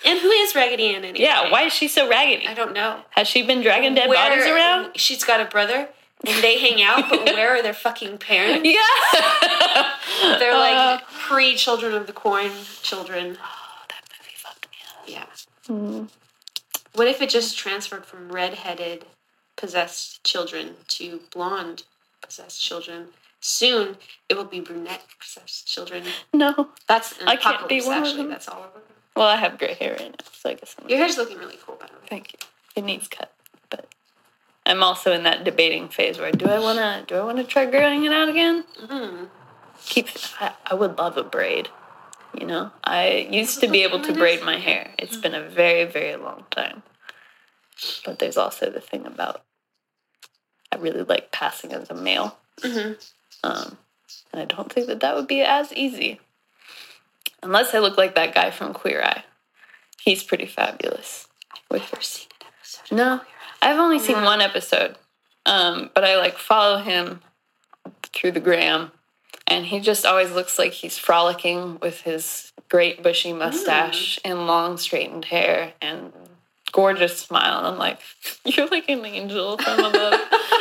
And 0.06 0.20
who 0.20 0.30
is 0.30 0.54
Raggedy 0.54 0.90
Ann 0.90 1.04
anyway? 1.04 1.22
yeah. 1.26 1.50
Why 1.52 1.64
is 1.64 1.74
she 1.74 1.88
so 1.88 2.08
raggedy? 2.08 2.48
I 2.48 2.54
don't 2.54 2.74
know. 2.74 3.00
Has 3.12 3.28
she 3.28 3.42
been 3.42 3.62
dragging 3.62 3.96
dead 3.96 4.08
Where- 4.10 4.30
bodies 4.30 4.46
around? 4.46 4.96
She's 5.00 5.24
got 5.24 5.40
a 5.42 5.46
brother, 5.46 5.90
and 6.28 6.44
they 6.44 6.60
hang 6.60 6.84
out, 6.84 7.10
but 7.10 7.26
where 7.34 7.56
are 7.58 7.64
their 7.64 7.74
fucking 7.74 8.20
parents? 8.20 8.64
Yeah. 8.64 8.80
They're 10.38 10.54
Uh, 10.54 10.60
like 10.60 11.08
pre 11.08 11.56
Children 11.56 11.94
of 11.96 12.06
the 12.06 12.14
Corn 12.14 12.52
children. 12.84 13.34
that 13.34 14.04
movie 14.20 14.36
fucked 14.36 14.68
me 14.72 14.78
up. 14.88 15.10
Yeah. 15.10 15.26
Mm. 15.68 16.10
What 16.94 17.08
if 17.08 17.22
it 17.22 17.30
just 17.30 17.58
transferred 17.58 18.06
from 18.06 18.30
redheaded 18.32 19.06
possessed 19.56 20.24
children 20.24 20.76
to 20.90 21.22
blonde 21.32 21.84
possessed 22.22 22.62
children? 22.62 23.08
Soon 23.40 23.98
it 24.30 24.36
will 24.36 24.46
be 24.46 24.60
brunette 24.60 25.04
possessed 25.20 25.68
children. 25.68 26.04
No. 26.34 26.70
That's 26.88 27.20
an 27.20 27.28
I 27.28 27.36
can't 27.36 27.68
be 27.68 27.82
one 27.82 27.98
of 27.98 28.04
actually. 28.04 28.18
them. 28.24 28.30
That's 28.30 28.48
all. 28.48 28.68
Well, 29.16 29.28
I 29.28 29.38
have 29.38 29.58
gray 29.58 29.74
hair 29.76 29.96
right 30.00 30.12
now, 30.12 30.26
so 30.34 30.50
I 30.50 30.54
guess 30.56 30.76
I'm. 30.82 30.90
Your 30.90 30.98
hair's 30.98 31.18
looking 31.18 31.38
really 31.38 31.58
cool, 31.66 31.76
by 31.76 31.88
the 31.88 31.94
way. 31.94 32.08
Thank 32.10 32.34
you. 32.34 32.40
It 32.76 32.84
needs 32.84 33.08
cut, 33.08 33.32
but 33.70 33.88
I'm 34.66 34.84
also 34.84 35.14
in 35.14 35.24
that 35.24 35.44
debating 35.44 35.88
phase 35.88 36.18
where 36.20 36.32
do 36.32 36.48
I 36.48 36.60
want 36.60 36.80
to 36.80 37.04
do 37.08 37.20
I 37.20 37.24
want 37.24 37.38
to 37.38 37.44
try 37.44 37.66
growing 37.66 38.04
it 38.04 38.12
out 38.12 38.28
again? 38.28 38.66
Mm. 38.84 39.28
Keep. 39.86 40.10
I, 40.42 40.54
I 40.66 40.74
would 40.74 40.98
love 40.98 41.18
a 41.18 41.24
braid. 41.24 41.70
You 42.40 42.48
know, 42.48 42.72
I 42.84 43.28
used 43.32 43.62
to 43.62 43.68
be 43.68 43.84
able 43.84 44.02
to 44.02 44.14
braid 44.14 44.44
my 44.44 44.58
hair. 44.58 44.92
It's 45.00 45.18
been 45.18 45.36
a 45.36 45.42
very 45.48 45.86
very 45.86 46.16
long 46.16 46.46
time. 46.52 46.84
But 48.06 48.20
there's 48.20 48.38
also 48.38 48.70
the 48.70 48.80
thing 48.82 49.06
about 49.06 49.44
I 50.72 50.78
really 50.78 51.04
like 51.04 51.32
passing 51.32 51.72
as 51.74 51.90
a 51.90 51.94
male, 51.96 52.38
hmm 52.64 52.94
um, 53.44 53.78
and 54.34 54.42
I 54.42 54.46
don't 54.46 54.72
think 54.72 54.88
that 54.88 55.02
that 55.02 55.16
would 55.16 55.28
be 55.28 55.42
as 55.42 55.72
easy. 55.74 56.20
Unless 57.44 57.76
I 57.76 57.80
look 57.80 57.98
like 57.98 58.16
that 58.16 58.34
guy 58.34 58.50
from 58.52 58.74
Queer 58.74 59.04
Eye. 59.04 59.24
He's 60.02 60.24
pretty 60.24 60.46
fabulous. 60.48 61.28
With 61.70 61.84
Never 61.92 62.02
seen 62.02 62.28
an 62.42 62.48
episode. 62.48 62.96
no, 62.96 63.22
I've 63.62 63.78
only 63.80 64.00
seen 64.00 64.22
one 64.24 64.42
episode, 64.42 64.96
um, 65.46 65.90
but 65.94 66.04
I 66.04 66.18
like 66.18 66.38
follow 66.38 66.78
him 66.78 67.22
through 68.14 68.32
the 68.32 68.40
gram, 68.40 68.92
and 69.48 69.66
he 69.66 69.80
just 69.80 70.06
always 70.06 70.32
looks 70.32 70.58
like 70.58 70.74
he's 70.74 70.98
frolicking 70.98 71.80
with 71.82 72.02
his 72.02 72.52
great 72.70 73.04
bushy 73.04 73.34
mustache 73.34 74.18
mm. 74.18 74.32
and 74.32 74.48
long 74.48 74.78
straightened 74.78 75.26
hair 75.26 75.74
and 75.82 76.12
gorgeous 76.72 77.18
smile. 77.18 77.60
And 77.60 77.68
I'm 77.68 77.78
like, 77.78 78.00
you're 78.46 78.68
like 78.68 78.90
an 78.90 79.06
angel 79.06 79.58
from 79.58 79.80
above. 79.80 80.20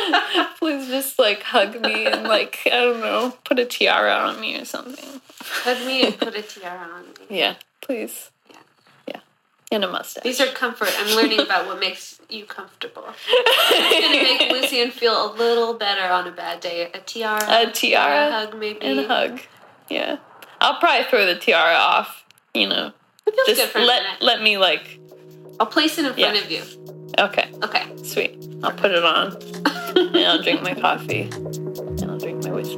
Please 0.59 0.87
just 0.87 1.19
like 1.19 1.43
hug 1.43 1.81
me 1.81 2.05
and 2.05 2.23
like 2.23 2.59
I 2.65 2.69
don't 2.69 3.01
know, 3.01 3.33
put 3.43 3.59
a 3.59 3.65
tiara 3.65 4.13
on 4.13 4.39
me 4.39 4.59
or 4.59 4.65
something. 4.65 5.21
Hug 5.41 5.85
me 5.85 6.05
and 6.05 6.17
put 6.17 6.35
a 6.35 6.41
tiara 6.43 6.87
on 6.87 7.03
me. 7.07 7.39
Yeah, 7.39 7.55
please. 7.81 8.31
Yeah, 9.71 9.79
a 9.79 9.87
mustache. 9.87 10.23
These 10.23 10.39
are 10.41 10.47
comfort. 10.53 10.89
I'm 10.99 11.15
learning 11.15 11.41
about 11.41 11.65
what 11.65 11.79
makes 11.79 12.19
you 12.29 12.45
comfortable. 12.45 13.03
It's 13.27 14.05
gonna 14.05 14.23
make 14.23 14.51
Lucien 14.51 14.91
feel 14.91 15.31
a 15.31 15.33
little 15.33 15.73
better 15.73 16.03
on 16.13 16.27
a 16.27 16.31
bad 16.31 16.59
day. 16.59 16.89
A 16.93 16.99
tiara, 16.99 17.43
A 17.67 17.71
tiara 17.71 18.27
a 18.27 18.31
hug, 18.31 18.57
maybe. 18.59 18.79
and 18.81 18.99
a 18.99 19.07
hug. 19.07 19.39
Yeah, 19.89 20.17
I'll 20.61 20.79
probably 20.79 21.05
throw 21.05 21.25
the 21.25 21.35
tiara 21.35 21.75
off. 21.75 22.23
You 22.53 22.69
know, 22.69 22.91
It 23.27 23.33
feels 23.35 23.47
good 23.47 23.57
just 23.57 23.75
let 23.75 24.21
let 24.21 24.41
me 24.41 24.57
like. 24.57 24.99
I'll 25.59 25.65
place 25.67 25.97
it 25.97 26.05
in 26.05 26.13
front 26.13 26.35
Yeah. 26.35 26.41
of 26.41 26.51
you. 26.51 26.63
Okay, 27.19 27.49
Okay. 27.63 27.85
sweet. 28.03 28.37
I'll 28.63 28.71
put 28.73 28.91
it 28.91 29.03
on, 29.03 29.35
and 29.95 30.17
I'll 30.17 30.41
drink 30.41 30.61
my 30.61 30.73
coffee, 30.73 31.29
and 31.33 32.05
I'll 32.11 32.17
drink 32.19 32.43
my 32.43 32.51
whiskey, 32.51 32.77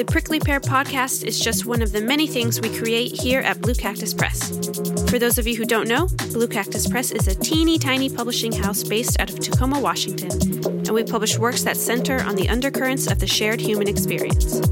The 0.00 0.06
Prickly 0.06 0.40
Pear 0.40 0.60
podcast 0.60 1.24
is 1.24 1.38
just 1.38 1.66
one 1.66 1.82
of 1.82 1.92
the 1.92 2.00
many 2.00 2.26
things 2.26 2.58
we 2.58 2.74
create 2.74 3.20
here 3.20 3.40
at 3.40 3.60
Blue 3.60 3.74
Cactus 3.74 4.14
Press. 4.14 4.48
For 5.10 5.18
those 5.18 5.36
of 5.36 5.46
you 5.46 5.56
who 5.56 5.66
don't 5.66 5.88
know, 5.88 6.06
Blue 6.32 6.48
Cactus 6.48 6.88
Press 6.88 7.10
is 7.10 7.28
a 7.28 7.34
teeny 7.34 7.78
tiny 7.78 8.08
publishing 8.08 8.50
house 8.50 8.82
based 8.82 9.20
out 9.20 9.28
of 9.28 9.38
Tacoma, 9.40 9.78
Washington, 9.78 10.30
and 10.64 10.92
we 10.92 11.04
publish 11.04 11.36
works 11.38 11.64
that 11.64 11.76
center 11.76 12.22
on 12.22 12.34
the 12.34 12.48
undercurrents 12.48 13.10
of 13.10 13.18
the 13.18 13.26
shared 13.26 13.60
human 13.60 13.88
experience. 13.88 14.62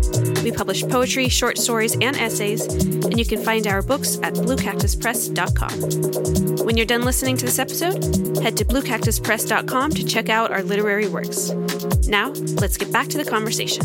We 0.49 0.57
publish 0.57 0.83
poetry, 0.83 1.29
short 1.29 1.59
stories, 1.59 1.95
and 2.01 2.17
essays, 2.17 2.65
and 2.65 3.19
you 3.19 3.27
can 3.27 3.45
find 3.45 3.67
our 3.67 3.83
books 3.83 4.19
at 4.23 4.33
bluecactuspress.com. 4.33 6.65
When 6.65 6.75
you're 6.75 6.87
done 6.87 7.03
listening 7.03 7.37
to 7.37 7.45
this 7.45 7.59
episode, 7.59 8.03
head 8.39 8.57
to 8.57 8.65
bluecactuspress.com 8.65 9.91
to 9.91 10.05
check 10.07 10.31
out 10.31 10.51
our 10.51 10.63
literary 10.63 11.07
works. 11.07 11.51
Now, 12.09 12.31
let's 12.63 12.79
get 12.79 12.91
back 12.91 13.09
to 13.09 13.19
the 13.19 13.27
conversation. 13.29 13.83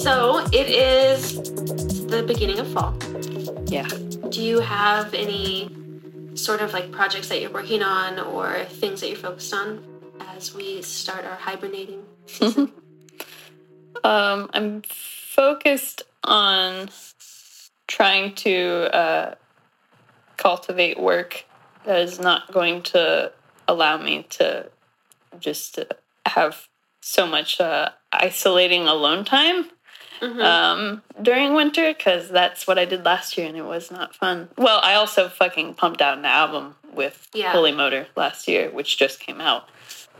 So 0.00 0.44
it 0.52 0.68
is 0.68 1.36
the 2.08 2.24
beginning 2.26 2.58
of 2.58 2.66
fall. 2.72 2.92
Yeah. 3.66 3.86
Do 4.30 4.42
you 4.42 4.58
have 4.58 5.14
any 5.14 5.70
sort 6.34 6.60
of 6.60 6.72
like 6.72 6.90
projects 6.90 7.28
that 7.28 7.40
you're 7.40 7.52
working 7.52 7.84
on 7.84 8.18
or 8.18 8.64
things 8.64 9.00
that 9.00 9.08
you're 9.08 9.16
focused 9.16 9.54
on 9.54 9.91
as 10.42 10.52
we 10.52 10.82
start 10.82 11.24
our 11.24 11.36
hibernating 11.36 12.02
season? 12.26 12.72
Um, 14.02 14.50
I'm 14.52 14.82
focused 14.82 16.02
on 16.24 16.88
trying 17.86 18.34
to 18.34 18.90
uh, 18.92 19.34
cultivate 20.36 20.98
work 20.98 21.44
that 21.84 22.00
is 22.00 22.18
not 22.18 22.52
going 22.52 22.82
to 22.82 23.30
allow 23.68 23.96
me 23.98 24.24
to 24.30 24.68
just 25.38 25.78
uh, 25.78 25.84
have 26.26 26.66
so 27.00 27.24
much 27.24 27.60
uh, 27.60 27.90
isolating 28.12 28.88
alone 28.88 29.24
time 29.24 29.66
um, 30.20 31.02
during 31.20 31.52
winter 31.54 31.92
because 31.92 32.28
that's 32.28 32.66
what 32.66 32.78
I 32.78 32.84
did 32.84 33.04
last 33.04 33.36
year 33.36 33.46
and 33.48 33.56
it 33.56 33.64
was 33.64 33.90
not 33.90 34.14
fun. 34.14 34.48
Well, 34.56 34.80
I 34.82 34.94
also 34.94 35.28
fucking 35.28 35.74
pumped 35.74 36.00
out 36.00 36.18
an 36.18 36.24
album 36.24 36.74
with 36.92 37.28
Yeah. 37.32 37.52
Holy 37.52 37.72
Motor 37.72 38.06
last 38.16 38.46
year, 38.48 38.70
which 38.70 38.98
just 38.98 39.18
came 39.20 39.40
out 39.40 39.68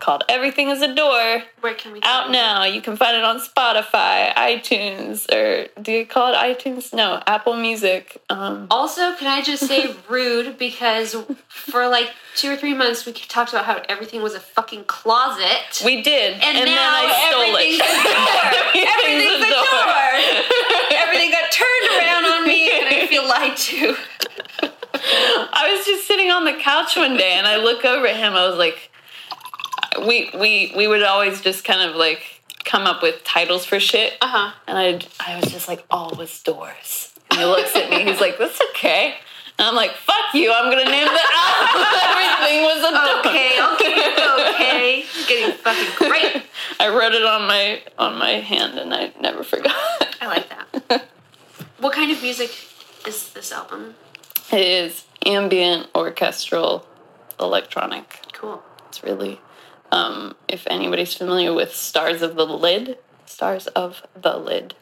called 0.03 0.25
Everything 0.29 0.69
is 0.69 0.83
a 0.83 0.93
Door 0.95 1.45
Where 1.61 1.75
can 1.75 1.93
we 1.93 2.01
out 2.03 2.29
it? 2.29 2.33
now. 2.33 2.65
You 2.65 2.83
can 2.83 2.97
find 2.97 3.17
it 3.17 3.23
on 3.23 3.39
Spotify, 3.41 4.35
iTunes, 4.35 5.33
or 5.33 5.69
do 5.81 5.93
you 5.93 6.05
call 6.05 6.35
it 6.35 6.37
iTunes? 6.37 6.93
No, 6.93 7.23
Apple 7.27 7.55
Music. 7.55 8.21
Um, 8.29 8.67
Also, 8.71 9.15
can 9.15 9.29
I 9.29 9.43
just 9.43 9.67
say 9.67 9.95
rude 10.09 10.59
because 10.59 11.15
for 11.49 11.87
like 11.89 12.11
two 12.35 12.51
or 12.51 12.57
three 12.57 12.75
months 12.75 13.07
we 13.07 13.13
talked 13.13 13.53
about 13.53 13.65
how 13.65 13.81
everything 13.89 14.23
was 14.23 14.35
a 14.35 14.41
fucking 14.41 14.85
closet. 14.85 15.83
we 15.85 16.03
did, 16.03 16.35
and, 16.35 16.43
and, 16.59 16.67
now 16.67 16.67
then 16.67 16.77
I 16.77 17.29
stole 17.31 17.57
everything's 17.57 17.81
it. 17.81 17.95
a 17.95 18.03
door. 18.11 18.89
everything's 18.93 19.45
a 19.47 19.53
door. 19.53 19.99
Everything 21.03 21.31
got 21.31 21.51
turned 21.53 21.87
around 21.99 22.25
on 22.25 22.47
me, 22.47 22.71
and 22.71 22.87
I 22.89 23.07
feel 23.07 23.27
lied 23.27 23.57
to. 23.57 23.97
I 24.63 25.75
was 25.77 25.87
just 25.87 26.07
sitting 26.07 26.31
on 26.31 26.45
the 26.45 26.55
couch 26.55 26.97
one 26.97 27.17
day, 27.17 27.33
and 27.33 27.47
I 27.47 27.57
look 27.57 27.85
over 27.85 28.07
at 28.07 28.17
him. 28.17 28.33
I 28.35 28.49
was 28.49 28.57
like, 28.59 28.91
we 30.07 30.31
we 30.39 30.73
we 30.77 30.87
would 30.87 31.03
always 31.03 31.41
just 31.41 31.65
kind 31.65 31.89
of 31.89 31.97
like 31.97 32.23
come 32.65 32.83
up 32.87 33.03
with 33.03 33.23
titles 33.25 33.65
for 33.65 33.79
shit, 33.81 34.15
Uh 34.21 34.29
huh. 34.29 34.53
and 34.67 34.79
I 34.79 35.01
I 35.33 35.39
was 35.41 35.51
just 35.53 35.69
like, 35.69 35.85
all 35.91 36.15
was 36.17 36.43
doors. 36.43 37.13
And 37.31 37.41
he 37.41 37.47
looks 37.47 37.75
at 37.77 37.89
me. 37.91 38.05
He's 38.05 38.21
like, 38.21 38.39
that's 38.39 38.61
okay. 38.71 39.15
And 39.59 39.69
I'm 39.69 39.75
like, 39.75 39.93
fuck 39.93 40.35
you. 40.35 40.53
I'm 40.53 40.71
gonna 40.71 40.85
name 40.91 41.07
the 41.07 41.21
album. 41.35 41.87
Everything 42.05 42.63
was 42.63 42.79
a 42.79 42.91
door. 42.93 43.21
Okay, 43.21 43.59
okay, 43.75 44.55
okay. 44.55 45.05
Getting 45.29 45.57
fucking 45.59 46.09
great. 46.09 46.43
I 46.81 46.89
wrote 46.89 47.13
it 47.15 47.25
on 47.25 47.47
my 47.47 47.83
on 47.99 48.19
my 48.19 48.33
hand 48.33 48.79
and 48.79 48.93
I 48.95 49.13
never 49.21 49.43
forgot. 49.45 49.75
I 50.21 50.27
like 50.27 50.49
that. 50.49 51.09
What 51.79 51.95
kind 51.95 52.13
of 52.13 52.23
music 52.23 52.51
is 53.09 53.33
this 53.33 53.51
album? 53.51 53.97
it 54.53 54.61
is 54.61 55.05
ambient, 55.27 55.89
orchestral, 55.97 56.87
electronic. 57.41 58.21
Cool. 58.33 58.63
It's 58.89 59.03
really 59.03 59.41
um, 59.93 60.35
if 60.49 60.67
anybody's 60.69 61.15
familiar 61.15 61.53
with 61.53 61.75
Stars 61.75 62.23
of 62.23 62.35
the 62.35 62.47
Lid, 62.47 62.99
Stars 63.27 63.69
of 63.69 64.03
the 64.21 64.37
Lid, 64.37 64.75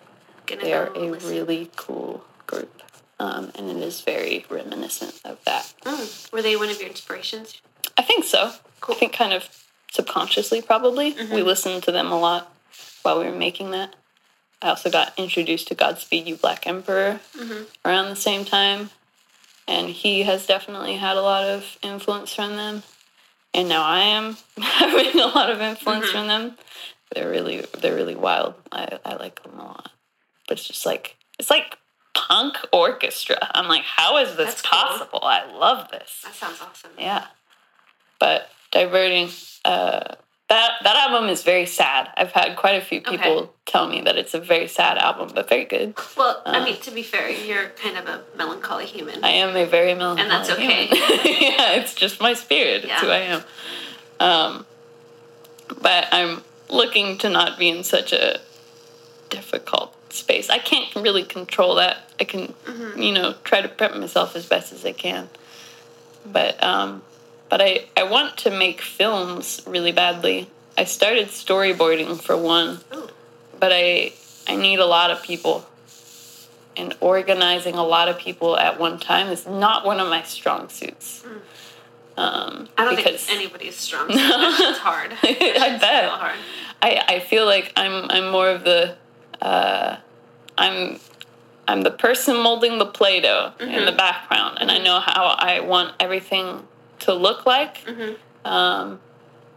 Gonna 0.46 0.62
they 0.62 0.72
are 0.72 0.86
a 0.94 0.98
listen. 1.00 1.30
really 1.30 1.70
cool 1.76 2.24
group. 2.46 2.82
Um, 3.18 3.52
and 3.54 3.68
it 3.68 3.76
is 3.76 4.00
very 4.00 4.46
reminiscent 4.48 5.20
of 5.26 5.44
that. 5.44 5.74
Mm. 5.84 6.32
Were 6.32 6.40
they 6.40 6.56
one 6.56 6.70
of 6.70 6.80
your 6.80 6.88
inspirations? 6.88 7.60
I 7.98 8.02
think 8.02 8.24
so. 8.24 8.52
Cool. 8.80 8.94
I 8.94 8.98
think 8.98 9.12
kind 9.12 9.34
of 9.34 9.46
subconsciously, 9.92 10.62
probably. 10.62 11.14
We 11.30 11.42
listened 11.42 11.82
to 11.82 11.92
them 11.92 12.10
a 12.10 12.18
lot 12.18 12.50
while 13.02 13.18
we 13.18 13.26
were 13.26 13.36
making 13.36 13.72
that. 13.72 13.94
I 14.62 14.68
also 14.70 14.90
got 14.90 15.12
introduced 15.18 15.68
to 15.68 15.74
Godspeed 15.74 16.26
You 16.26 16.36
Black 16.36 16.66
Emperor 16.66 17.20
around 17.84 18.08
the 18.08 18.16
same 18.16 18.44
time. 18.46 18.90
And 19.68 19.88
he 19.88 20.22
has 20.22 20.46
definitely 20.46 20.96
had 20.96 21.16
a 21.16 21.22
lot 21.22 21.44
of 21.44 21.78
influence 21.82 22.34
from 22.34 22.56
them. 22.56 22.82
And 23.52 23.68
now 23.68 23.82
I 23.82 24.00
am 24.00 24.36
having 24.60 25.20
a 25.20 25.26
lot 25.26 25.50
of 25.50 25.60
influence 25.60 26.10
from 26.10 26.28
them. 26.28 26.56
They're 27.14 27.30
really 27.30 27.66
they're 27.80 27.96
really 27.96 28.14
wild. 28.14 28.54
I, 28.70 28.98
I 29.04 29.16
like 29.16 29.42
them 29.42 29.58
a 29.58 29.64
lot. 29.64 29.90
But 30.46 30.58
it's 30.58 30.66
just 30.68 30.86
like 30.86 31.16
it's 31.38 31.50
like 31.50 31.76
punk 32.14 32.56
orchestra. 32.72 33.38
I'm 33.54 33.68
like, 33.68 33.82
how 33.82 34.18
is 34.18 34.36
this 34.36 34.46
That's 34.46 34.62
cool. 34.62 34.78
possible? 34.78 35.20
I 35.22 35.52
love 35.52 35.90
this. 35.90 36.22
That 36.24 36.34
sounds 36.34 36.60
awesome. 36.60 36.90
Yeah. 36.98 37.26
But 38.18 38.48
diverting, 38.70 39.30
uh, 39.64 40.14
that 40.50 40.72
that 40.82 40.96
album 40.96 41.28
is 41.30 41.42
very 41.42 41.64
sad. 41.66 42.10
I've 42.16 42.32
had 42.32 42.56
quite 42.56 42.74
a 42.82 42.84
few 42.84 43.00
people 43.00 43.30
Okay. 43.38 43.50
tell 43.66 43.86
me 43.88 44.00
that 44.02 44.16
it's 44.18 44.34
a 44.34 44.40
very 44.40 44.68
sad 44.68 44.98
album, 44.98 45.30
but 45.34 45.48
very 45.48 45.64
good. 45.64 45.94
Well, 46.16 46.42
I 46.44 46.62
mean, 46.64 46.76
to 46.82 46.90
be 46.90 47.02
fair, 47.02 47.30
you're 47.30 47.68
kind 47.82 47.96
of 47.96 48.06
a 48.06 48.22
melancholy 48.36 48.84
human. 48.86 49.22
Uh. 49.24 49.26
I 49.28 49.30
am 49.30 49.56
a 49.56 49.64
very 49.64 49.94
melancholy. 49.94 50.22
And 50.22 50.30
that's 50.30 50.50
okay. 50.50 50.88
yeah, 50.90 51.72
it's 51.80 51.94
just 51.94 52.20
my 52.20 52.34
spirit. 52.34 52.84
It's 52.84 53.00
who 53.00 53.08
I 53.08 53.18
am. 53.34 53.42
Um, 54.18 54.66
but 55.80 56.08
I'm 56.12 56.42
looking 56.68 57.16
to 57.18 57.28
not 57.30 57.58
be 57.58 57.68
in 57.70 57.84
such 57.84 58.12
a 58.12 58.40
difficult 59.30 59.94
space. 60.12 60.50
I 60.50 60.58
can't 60.58 60.92
really 60.96 61.22
control 61.22 61.76
that. 61.76 61.96
I 62.20 62.24
can, 62.24 62.52
Mm-hmm. 62.66 63.00
you 63.02 63.12
know, 63.12 63.34
try 63.44 63.60
to 63.60 63.68
prep 63.68 63.94
myself 63.96 64.34
as 64.36 64.46
best 64.46 64.72
as 64.72 64.84
I 64.84 64.92
can. 64.92 65.28
But 66.26 66.62
um, 66.62 67.02
but 67.50 67.60
I 67.60 67.84
I 67.96 68.04
want 68.04 68.38
to 68.38 68.50
make 68.50 68.80
films 68.80 69.60
really 69.66 69.92
badly. 69.92 70.48
I 70.78 70.84
started 70.84 71.28
storyboarding 71.28 72.18
for 72.22 72.36
one, 72.36 72.80
but 73.58 73.72
I 73.74 74.12
I 74.48 74.56
need 74.56 74.78
a 74.78 74.86
lot 74.86 75.10
of 75.10 75.22
people. 75.22 75.66
And 76.76 76.96
organizing 77.00 77.74
a 77.74 77.84
lot 77.84 78.08
of 78.08 78.16
people 78.16 78.56
at 78.56 78.78
one 78.80 78.98
time 78.98 79.26
is 79.26 79.46
not 79.46 79.84
one 79.84 80.00
of 80.00 80.08
my 80.08 80.22
strong 80.22 80.68
suits. 80.68 81.24
Um, 82.16 82.68
I 82.78 82.84
don't 82.84 82.96
because 82.96 83.24
think 83.26 83.38
anybody's 83.38 83.76
strong. 83.76 84.08
So 84.10 84.16
it's 84.16 84.78
hard. 84.78 85.12
I 85.22 85.78
bet. 85.80 86.08
hard. 86.08 86.38
I, 86.80 87.02
I 87.08 87.20
feel 87.20 87.44
like 87.44 87.72
I'm 87.76 88.10
I'm 88.10 88.30
more 88.30 88.48
of 88.48 88.64
the 88.64 88.96
uh, 89.42 89.96
I'm 90.56 91.00
I'm 91.66 91.82
the 91.82 91.90
person 91.90 92.40
molding 92.40 92.78
the 92.78 92.86
play-doh 92.86 93.52
in 93.60 93.84
the 93.84 93.92
background, 93.92 94.58
and 94.60 94.70
I 94.70 94.78
know 94.78 95.00
how 95.00 95.34
I 95.38 95.60
want 95.60 95.94
everything 96.00 96.66
to 97.00 97.14
look 97.14 97.46
like. 97.46 97.84
Um, 98.44 99.00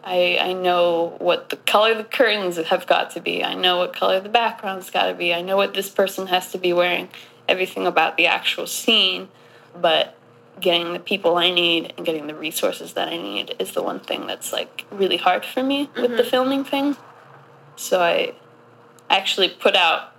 I 0.04 0.38
I 0.40 0.54
know 0.54 1.16
what 1.20 1.50
the 1.50 1.58
color 1.58 1.96
the 1.96 2.04
curtains 2.04 2.58
have 2.58 2.86
got 2.88 3.12
to 3.12 3.22
be. 3.22 3.44
I 3.44 3.54
know 3.54 3.78
what 3.78 3.94
color 3.94 4.20
the 4.20 4.30
background's 4.30 4.90
got 4.90 5.08
to 5.08 5.14
be. 5.14 5.34
I 5.34 5.42
know 5.42 5.58
what 5.58 5.74
this 5.74 5.90
person 5.90 6.28
has 6.28 6.52
to 6.52 6.58
be 6.58 6.74
wearing. 6.74 7.10
Everything 7.48 7.88
about 7.88 8.18
the 8.18 8.28
actual 8.28 8.68
scene, 8.68 9.30
but 9.80 10.16
getting 10.60 10.94
the 10.94 11.00
people 11.00 11.38
I 11.38 11.52
need 11.52 11.94
and 11.98 12.06
getting 12.06 12.28
the 12.28 12.36
resources 12.36 12.94
that 12.94 13.08
I 13.08 13.18
need 13.18 13.56
is 13.60 13.72
the 13.72 13.82
one 13.82 14.00
thing 14.00 14.28
that's 14.28 14.54
like 14.54 14.86
really 14.92 15.18
hard 15.18 15.46
for 15.46 15.64
me 15.64 15.90
with 15.96 16.16
the 16.16 16.24
filming 16.24 16.64
thing. 16.64 16.96
So 17.76 18.02
I 18.02 18.36
actually 19.10 19.50
put 19.50 19.76
out, 19.76 20.14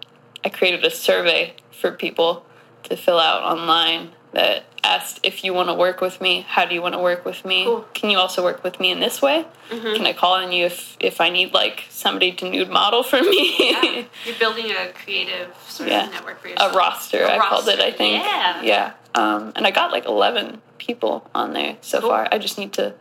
I 0.45 0.49
created 0.49 0.85
a 0.85 0.91
survey 0.91 1.55
for 1.71 1.93
people 1.93 2.45
to 2.85 2.97
fill 2.97 3.19
out 3.19 3.43
online 3.43 4.11
that 4.35 4.65
asked 4.83 5.21
if 5.23 5.43
you 5.45 5.55
want 5.55 5.69
to 5.69 5.75
work 5.75 6.01
with 6.01 6.21
me, 6.21 6.43
how 6.49 6.65
do 6.67 6.75
you 6.75 6.83
want 6.83 6.95
to 6.95 6.99
work 7.01 7.25
with 7.25 7.45
me? 7.45 7.65
Cool. 7.65 7.85
Can 7.95 8.11
you 8.11 8.19
also 8.19 8.43
work 8.43 8.63
with 8.63 8.79
me 8.81 8.91
in 8.91 9.01
this 9.01 9.23
way? 9.23 9.47
Can 9.71 10.07
I 10.07 10.13
call 10.13 10.35
on 10.35 10.53
you 10.53 10.67
if, 10.67 10.97
if 11.01 11.21
I 11.21 11.31
need 11.31 11.53
like 11.55 11.85
somebody 11.89 12.33
to 12.33 12.51
nude 12.51 12.69
model 12.69 13.03
for 13.03 13.21
me? 13.21 13.57
Yeah. 13.59 14.05
You're 14.27 14.39
building 14.39 14.67
a 14.71 14.93
creative 14.93 15.55
sort 15.69 15.89
Yeah. 15.89 16.07
of 16.07 16.13
network 16.13 16.41
for 16.41 16.49
yourself 16.49 16.75
a 16.75 16.77
roster, 16.77 17.23
A 17.25 17.37
I 17.37 17.39
called 17.49 17.69
it, 17.69 17.81
I 17.81 17.91
think. 17.93 18.23
Yeah. 18.23 18.63
Yeah. 18.63 18.93
Um, 19.15 19.53
and 19.57 19.67
I 19.67 19.71
got 19.71 19.91
like 19.93 20.05
11 20.05 20.61
people 20.79 21.29
on 21.35 21.53
there 21.55 21.77
so 21.81 22.01
Cool. 22.01 22.11
far. 22.11 22.29
I 22.31 22.39
just 22.39 22.59
need 22.59 22.73
to 22.75 22.95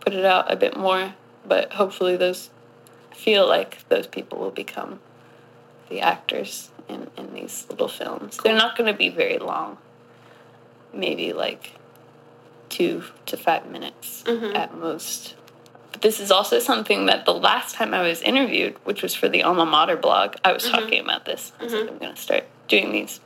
put 0.00 0.12
it 0.14 0.24
out 0.24 0.52
a 0.52 0.56
bit 0.56 0.76
more, 0.76 1.14
but 1.46 1.72
hopefully 1.72 2.16
those 2.16 2.50
feel 3.12 3.46
like 3.48 3.88
those 3.88 4.06
people 4.06 4.38
will 4.38 4.50
become 4.50 5.00
the 5.88 6.00
actors 6.00 6.70
in, 6.88 7.08
in 7.16 7.32
these 7.34 7.66
little 7.70 7.88
films. 7.88 8.38
They're 8.44 8.54
not 8.54 8.76
going 8.76 8.90
to 8.92 8.96
be 8.96 9.08
very 9.08 9.38
long. 9.38 9.78
Maybe 10.94 11.32
like 11.32 11.72
two 12.68 13.04
to 13.26 13.36
five 13.36 13.66
minutes 13.66 14.22
Mhm. 14.26 14.54
at 14.56 14.74
most. 14.74 15.34
But 15.92 16.02
this 16.02 16.18
is 16.18 16.30
also 16.30 16.58
something 16.58 17.06
that 17.06 17.24
the 17.24 17.34
last 17.34 17.74
time 17.74 17.94
I 17.94 18.02
was 18.02 18.20
interviewed, 18.22 18.76
which 18.84 19.02
was 19.02 19.14
for 19.14 19.28
the 19.28 19.42
alma 19.42 19.64
mater 19.64 19.96
blog, 19.96 20.34
I 20.44 20.52
was 20.52 20.64
mm-hmm. 20.64 20.74
talking 20.74 21.00
about 21.00 21.24
this. 21.24 21.52
I 21.60 21.64
was 21.64 21.72
like, 21.72 21.82
mm-hmm. 21.82 21.92
I'm 21.92 21.98
going 21.98 22.14
to 22.14 22.20
start 22.20 22.44
doing 22.68 22.90
these. 22.92 23.20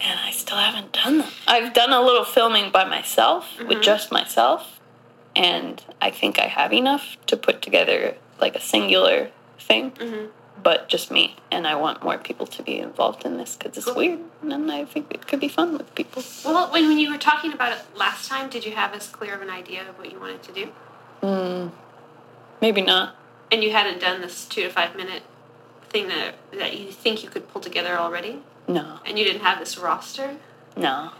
And 0.00 0.18
I 0.20 0.30
still 0.30 0.56
haven't 0.56 0.92
done 0.92 1.18
them. 1.18 1.28
I've 1.46 1.74
done 1.74 1.92
a 1.92 2.00
little 2.00 2.24
filming 2.24 2.70
by 2.70 2.84
myself, 2.84 3.58
with 3.58 3.68
mm-hmm. 3.68 3.80
just 3.82 4.12
myself. 4.12 4.80
And 5.36 5.82
I 6.00 6.10
think 6.10 6.38
I 6.38 6.46
have 6.46 6.72
enough 6.72 7.16
to 7.26 7.36
put 7.36 7.60
together 7.60 8.16
like 8.40 8.56
a 8.56 8.60
singular 8.60 9.30
thing, 9.58 9.92
but 10.62 10.88
just 10.88 11.10
me. 11.10 11.36
And 11.50 11.66
I 11.66 11.74
want 11.74 12.02
more 12.02 12.18
people 12.18 12.46
to 12.46 12.62
be 12.62 12.78
involved 12.78 13.24
in 13.24 13.36
this 13.36 13.56
because 13.56 13.76
it's 13.78 13.94
weird. 13.94 14.20
And 14.42 14.70
I 14.70 14.84
think 14.84 15.06
it 15.12 15.26
could 15.26 15.40
be 15.40 15.48
fun 15.48 15.76
with 15.76 15.94
people. 15.94 16.22
Well, 16.44 16.70
when, 16.72 16.88
when 16.88 16.98
you 16.98 17.10
were 17.10 17.18
talking 17.18 17.52
about 17.52 17.72
it 17.72 17.78
last 17.96 18.28
time, 18.28 18.48
did 18.50 18.64
you 18.64 18.72
have 18.72 18.92
as 18.94 19.08
clear 19.08 19.34
of 19.34 19.42
an 19.42 19.50
idea 19.50 19.88
of 19.88 19.98
what 19.98 20.10
you 20.12 20.18
wanted 20.20 20.42
to 20.44 20.52
do? 20.52 20.68
Mm, 21.22 21.72
maybe 22.60 22.82
not. 22.82 23.16
And 23.50 23.62
you 23.62 23.70
hadn't 23.72 24.00
done 24.00 24.20
this 24.20 24.44
two 24.44 24.62
to 24.62 24.68
five 24.70 24.94
minute 24.96 25.22
thing 25.88 26.08
that 26.08 26.34
that 26.52 26.78
you 26.78 26.92
think 26.92 27.22
you 27.24 27.30
could 27.30 27.48
pull 27.48 27.62
together 27.62 27.96
already, 27.98 28.40
No, 28.68 29.00
and 29.06 29.18
you 29.18 29.24
didn't 29.24 29.40
have 29.42 29.58
this 29.58 29.78
roster. 29.78 30.36
no. 30.76 31.12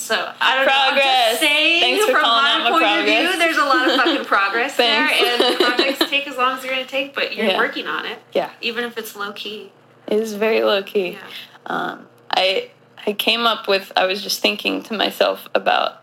So 0.00 0.32
I 0.40 0.56
don't 0.56 0.66
know. 0.66 0.72
I'm 0.74 0.96
just 0.96 1.40
saying, 1.40 1.80
Thanks 1.82 2.04
for 2.06 2.12
from 2.12 2.22
calling 2.22 2.64
my 2.64 2.70
point 2.70 2.84
of 3.00 3.04
view, 3.04 3.38
there's 3.38 3.56
a 3.58 3.64
lot 3.64 3.88
of 3.88 3.96
fucking 3.96 4.24
progress 4.34 4.76
there, 4.76 5.08
and 5.08 5.56
projects 5.58 5.98
take 6.10 6.26
as 6.26 6.36
long 6.36 6.56
as 6.56 6.62
they're 6.62 6.70
gonna 6.72 6.86
take, 6.86 7.14
but 7.14 7.36
you're 7.36 7.46
Yeah. 7.46 7.58
working 7.58 7.86
on 7.86 8.06
it, 8.06 8.18
Yeah, 8.32 8.50
even 8.62 8.84
if 8.84 8.96
it's 8.96 9.14
low 9.14 9.32
key. 9.32 9.70
it 10.08 10.18
was 10.18 10.34
very 10.34 10.62
low 10.62 10.82
key. 10.82 11.10
Yeah. 11.10 11.18
um, 11.66 12.06
I 12.34 12.70
I 13.06 13.12
came 13.12 13.46
up 13.46 13.68
with 13.68 13.92
I 13.94 14.06
was 14.06 14.22
just 14.22 14.40
thinking 14.40 14.82
to 14.84 14.94
myself 14.94 15.46
about 15.54 16.02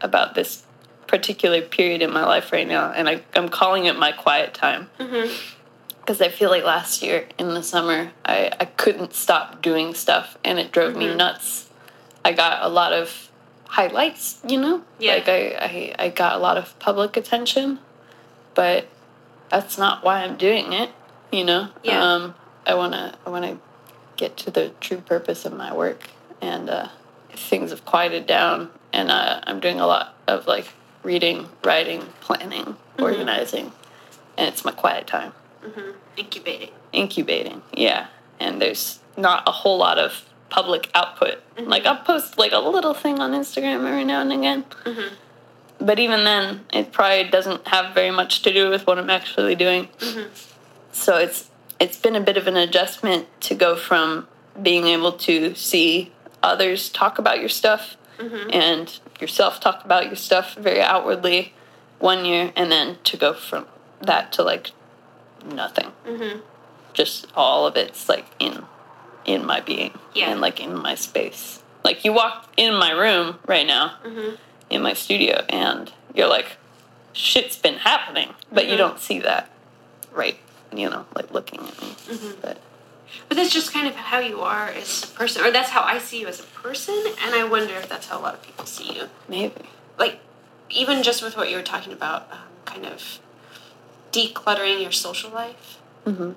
about 0.00 0.34
this 0.34 0.64
particular 1.06 1.62
period 1.62 2.02
in 2.02 2.12
my 2.12 2.24
life 2.26 2.52
right 2.52 2.66
now, 2.68 2.90
and 2.90 3.08
I, 3.08 3.22
I'm 3.34 3.48
calling 3.48 3.86
it 3.86 3.96
my 3.96 4.10
quiet 4.12 4.54
time 4.54 4.90
Mm-hmm. 4.98 5.32
because 6.00 6.20
I 6.20 6.28
feel 6.28 6.50
like 6.50 6.64
last 6.64 7.00
year 7.00 7.26
in 7.38 7.54
the 7.54 7.62
summer 7.62 8.10
I, 8.24 8.50
I 8.60 8.64
couldn't 8.66 9.14
stop 9.14 9.62
doing 9.62 9.94
stuff, 9.94 10.36
and 10.44 10.58
it 10.58 10.72
drove 10.72 10.96
me 10.96 11.06
Mhm. 11.06 11.16
nuts. 11.16 11.68
I 12.24 12.32
got 12.32 12.62
a 12.62 12.68
lot 12.68 12.92
of 12.92 13.28
highlights, 13.68 14.40
you 14.46 14.58
know, 14.60 14.82
Yeah. 14.98 15.14
like 15.14 15.28
I, 15.28 15.94
I 15.98 16.04
I 16.06 16.08
got 16.08 16.34
a 16.34 16.38
lot 16.38 16.56
of 16.56 16.76
public 16.78 17.16
attention, 17.16 17.78
but 18.54 18.86
that's 19.50 19.78
not 19.78 20.04
why 20.04 20.22
I'm 20.22 20.36
doing 20.36 20.72
it, 20.72 20.90
you 21.32 21.44
know. 21.44 21.68
Yeah. 21.82 22.02
Um, 22.02 22.34
I 22.66 22.74
wanna 22.74 23.16
I 23.26 23.30
wanna 23.30 23.58
get 24.16 24.36
to 24.38 24.50
the 24.50 24.72
true 24.80 24.98
purpose 24.98 25.44
of 25.44 25.52
my 25.52 25.72
work, 25.74 26.08
and 26.42 26.68
uh, 26.68 26.88
things 27.32 27.70
have 27.70 27.84
quieted 27.84 28.26
down, 28.26 28.70
and 28.92 29.10
uh, 29.10 29.40
I'm 29.46 29.60
doing 29.60 29.80
a 29.80 29.86
lot 29.86 30.14
of 30.26 30.46
like 30.46 30.66
reading, 31.02 31.48
writing, 31.64 32.02
planning, 32.20 32.76
organizing, 32.98 33.72
and 34.36 34.48
it's 34.48 34.64
my 34.64 34.72
quiet 34.72 35.06
time, 35.06 35.32
Mm-hmm. 35.64 35.90
Incubating. 36.16 36.70
incubating. 36.92 37.62
Yeah, 37.72 38.08
and 38.38 38.60
there's 38.60 38.98
not 39.16 39.44
a 39.46 39.52
whole 39.52 39.78
lot 39.78 39.98
of 39.98 40.24
public 40.50 40.90
output. 40.94 41.38
Like 41.58 41.86
I'll 41.86 42.02
post 42.04 42.38
like 42.38 42.52
a 42.52 42.58
little 42.58 42.94
thing 42.94 43.18
on 43.20 43.32
Instagram 43.32 43.86
every 43.86 44.04
now 44.04 44.20
and 44.20 44.32
again. 44.32 44.64
Mhm. 44.84 45.10
But 45.80 45.98
even 45.98 46.24
then, 46.24 46.66
it 46.72 46.92
probably 46.92 47.24
doesn't 47.30 47.66
have 47.68 47.94
very 47.94 48.10
much 48.10 48.42
to 48.42 48.52
do 48.52 48.68
with 48.68 48.86
what 48.86 48.98
I'm 48.98 49.08
actually 49.10 49.54
doing. 49.54 49.88
Mhm. 49.98 50.28
So 50.92 51.16
it's 51.16 51.48
it's 51.78 51.96
been 51.96 52.14
a 52.16 52.20
bit 52.20 52.36
of 52.36 52.46
an 52.46 52.56
adjustment 52.58 53.26
to 53.40 53.54
go 53.54 53.74
from 53.74 54.28
being 54.60 54.86
able 54.88 55.12
to 55.12 55.54
see 55.54 56.12
others 56.42 56.90
talk 56.90 57.18
about 57.18 57.38
your 57.40 57.48
stuff 57.48 57.96
Mhm. 58.18 58.54
and 58.54 58.98
yourself 59.18 59.60
talk 59.60 59.82
about 59.84 60.04
your 60.06 60.16
stuff 60.16 60.54
very 60.54 60.82
outwardly 60.82 61.54
one 61.98 62.24
year, 62.26 62.52
and 62.56 62.70
then 62.70 62.98
to 63.04 63.16
go 63.16 63.32
from 63.32 63.66
that 64.02 64.32
to 64.32 64.42
like 64.42 64.72
nothing. 65.44 65.92
Mhm. 66.06 66.42
Just 66.92 67.26
all 67.34 67.66
of 67.66 67.76
it's 67.76 68.08
like 68.08 68.26
in 68.38 68.66
in 69.24 69.44
my 69.46 69.60
being 69.60 69.92
Yeah. 70.14 70.30
and 70.30 70.40
like 70.40 70.60
in 70.60 70.74
my 70.76 70.94
space. 70.94 71.62
Like 71.84 72.04
you 72.04 72.12
walk 72.12 72.48
in 72.56 72.74
my 72.74 72.90
room 72.92 73.38
right 73.46 73.66
now 73.66 73.94
Mhm. 74.04 74.38
in 74.70 74.82
my 74.82 74.92
studio 74.94 75.44
and 75.48 75.92
you're 76.14 76.28
like 76.28 76.56
shit's 77.12 77.56
been 77.56 77.74
happening 77.78 78.34
but 78.52 78.66
you 78.66 78.74
Mhm. 78.74 78.78
don't 78.78 79.00
see 79.00 79.18
that 79.20 79.50
right 80.12 80.38
you 80.72 80.88
know 80.88 81.04
like 81.14 81.30
looking 81.32 81.58
at 81.60 81.82
me 81.82 81.88
Mhm. 82.08 82.36
but 82.40 82.58
But 83.28 83.36
that's 83.36 83.50
just 83.52 83.72
kind 83.72 83.88
of 83.88 83.96
how 83.96 84.20
you 84.20 84.40
are 84.40 84.68
as 84.68 85.02
a 85.02 85.06
person, 85.08 85.44
or 85.44 85.50
that's 85.50 85.70
how 85.70 85.82
I 85.82 85.98
see 85.98 86.20
you 86.20 86.28
as 86.28 86.38
a 86.38 86.44
person, 86.44 86.94
and 87.24 87.34
I 87.34 87.42
wonder 87.42 87.74
if 87.74 87.88
that's 87.88 88.06
how 88.06 88.18
a 88.18 88.22
lot 88.22 88.34
of 88.34 88.42
people 88.42 88.66
see 88.66 88.92
you. 88.92 89.08
maybe 89.28 89.62
Like, 89.98 90.20
even 90.68 91.02
just 91.02 91.20
with 91.22 91.36
what 91.36 91.50
you 91.50 91.56
were 91.56 91.62
talking 91.74 91.92
about, 91.92 92.28
um, 92.30 92.38
kind 92.64 92.86
of 92.86 93.18
decluttering 94.12 94.80
your 94.82 94.92
social 94.92 95.30
life. 95.30 95.78
hmm 96.04 96.32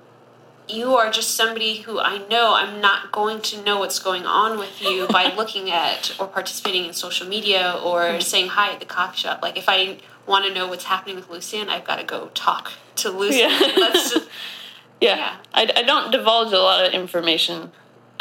You 0.68 0.94
are 0.96 1.10
just 1.10 1.34
somebody 1.36 1.78
who 1.82 1.98
I 2.00 2.26
know 2.28 2.54
I'm 2.54 2.80
not 2.80 3.12
going 3.12 3.42
to 3.42 3.62
know 3.62 3.78
what's 3.80 3.98
going 3.98 4.24
on 4.24 4.58
with 4.58 4.80
you 4.80 5.06
by 5.08 5.32
looking 5.36 5.70
at 5.70 6.14
or 6.18 6.26
participating 6.26 6.86
in 6.86 6.92
social 6.94 7.26
media 7.28 7.78
or 7.84 8.20
saying 8.20 8.48
hi 8.48 8.72
at 8.72 8.80
the 8.80 8.86
coffee 8.86 9.18
shop. 9.18 9.40
Like, 9.42 9.58
if 9.58 9.66
I 9.68 9.98
want 10.26 10.46
to 10.46 10.54
know 10.54 10.66
what's 10.66 10.84
happening 10.84 11.16
with 11.16 11.28
Lucien, 11.28 11.68
I've 11.68 11.84
got 11.84 11.96
to 11.96 12.04
go 12.04 12.30
talk 12.34 12.72
to 12.96 13.10
Lucien. 13.10 13.50
Yeah. 13.50 13.58
Just, 13.76 14.14
yeah, 15.00 15.16
Yeah. 15.16 15.36
I, 15.52 15.70
I 15.76 15.82
don't 15.82 16.10
divulge 16.10 16.52
a 16.52 16.58
lot 16.58 16.84
of 16.86 16.92
information 16.92 17.72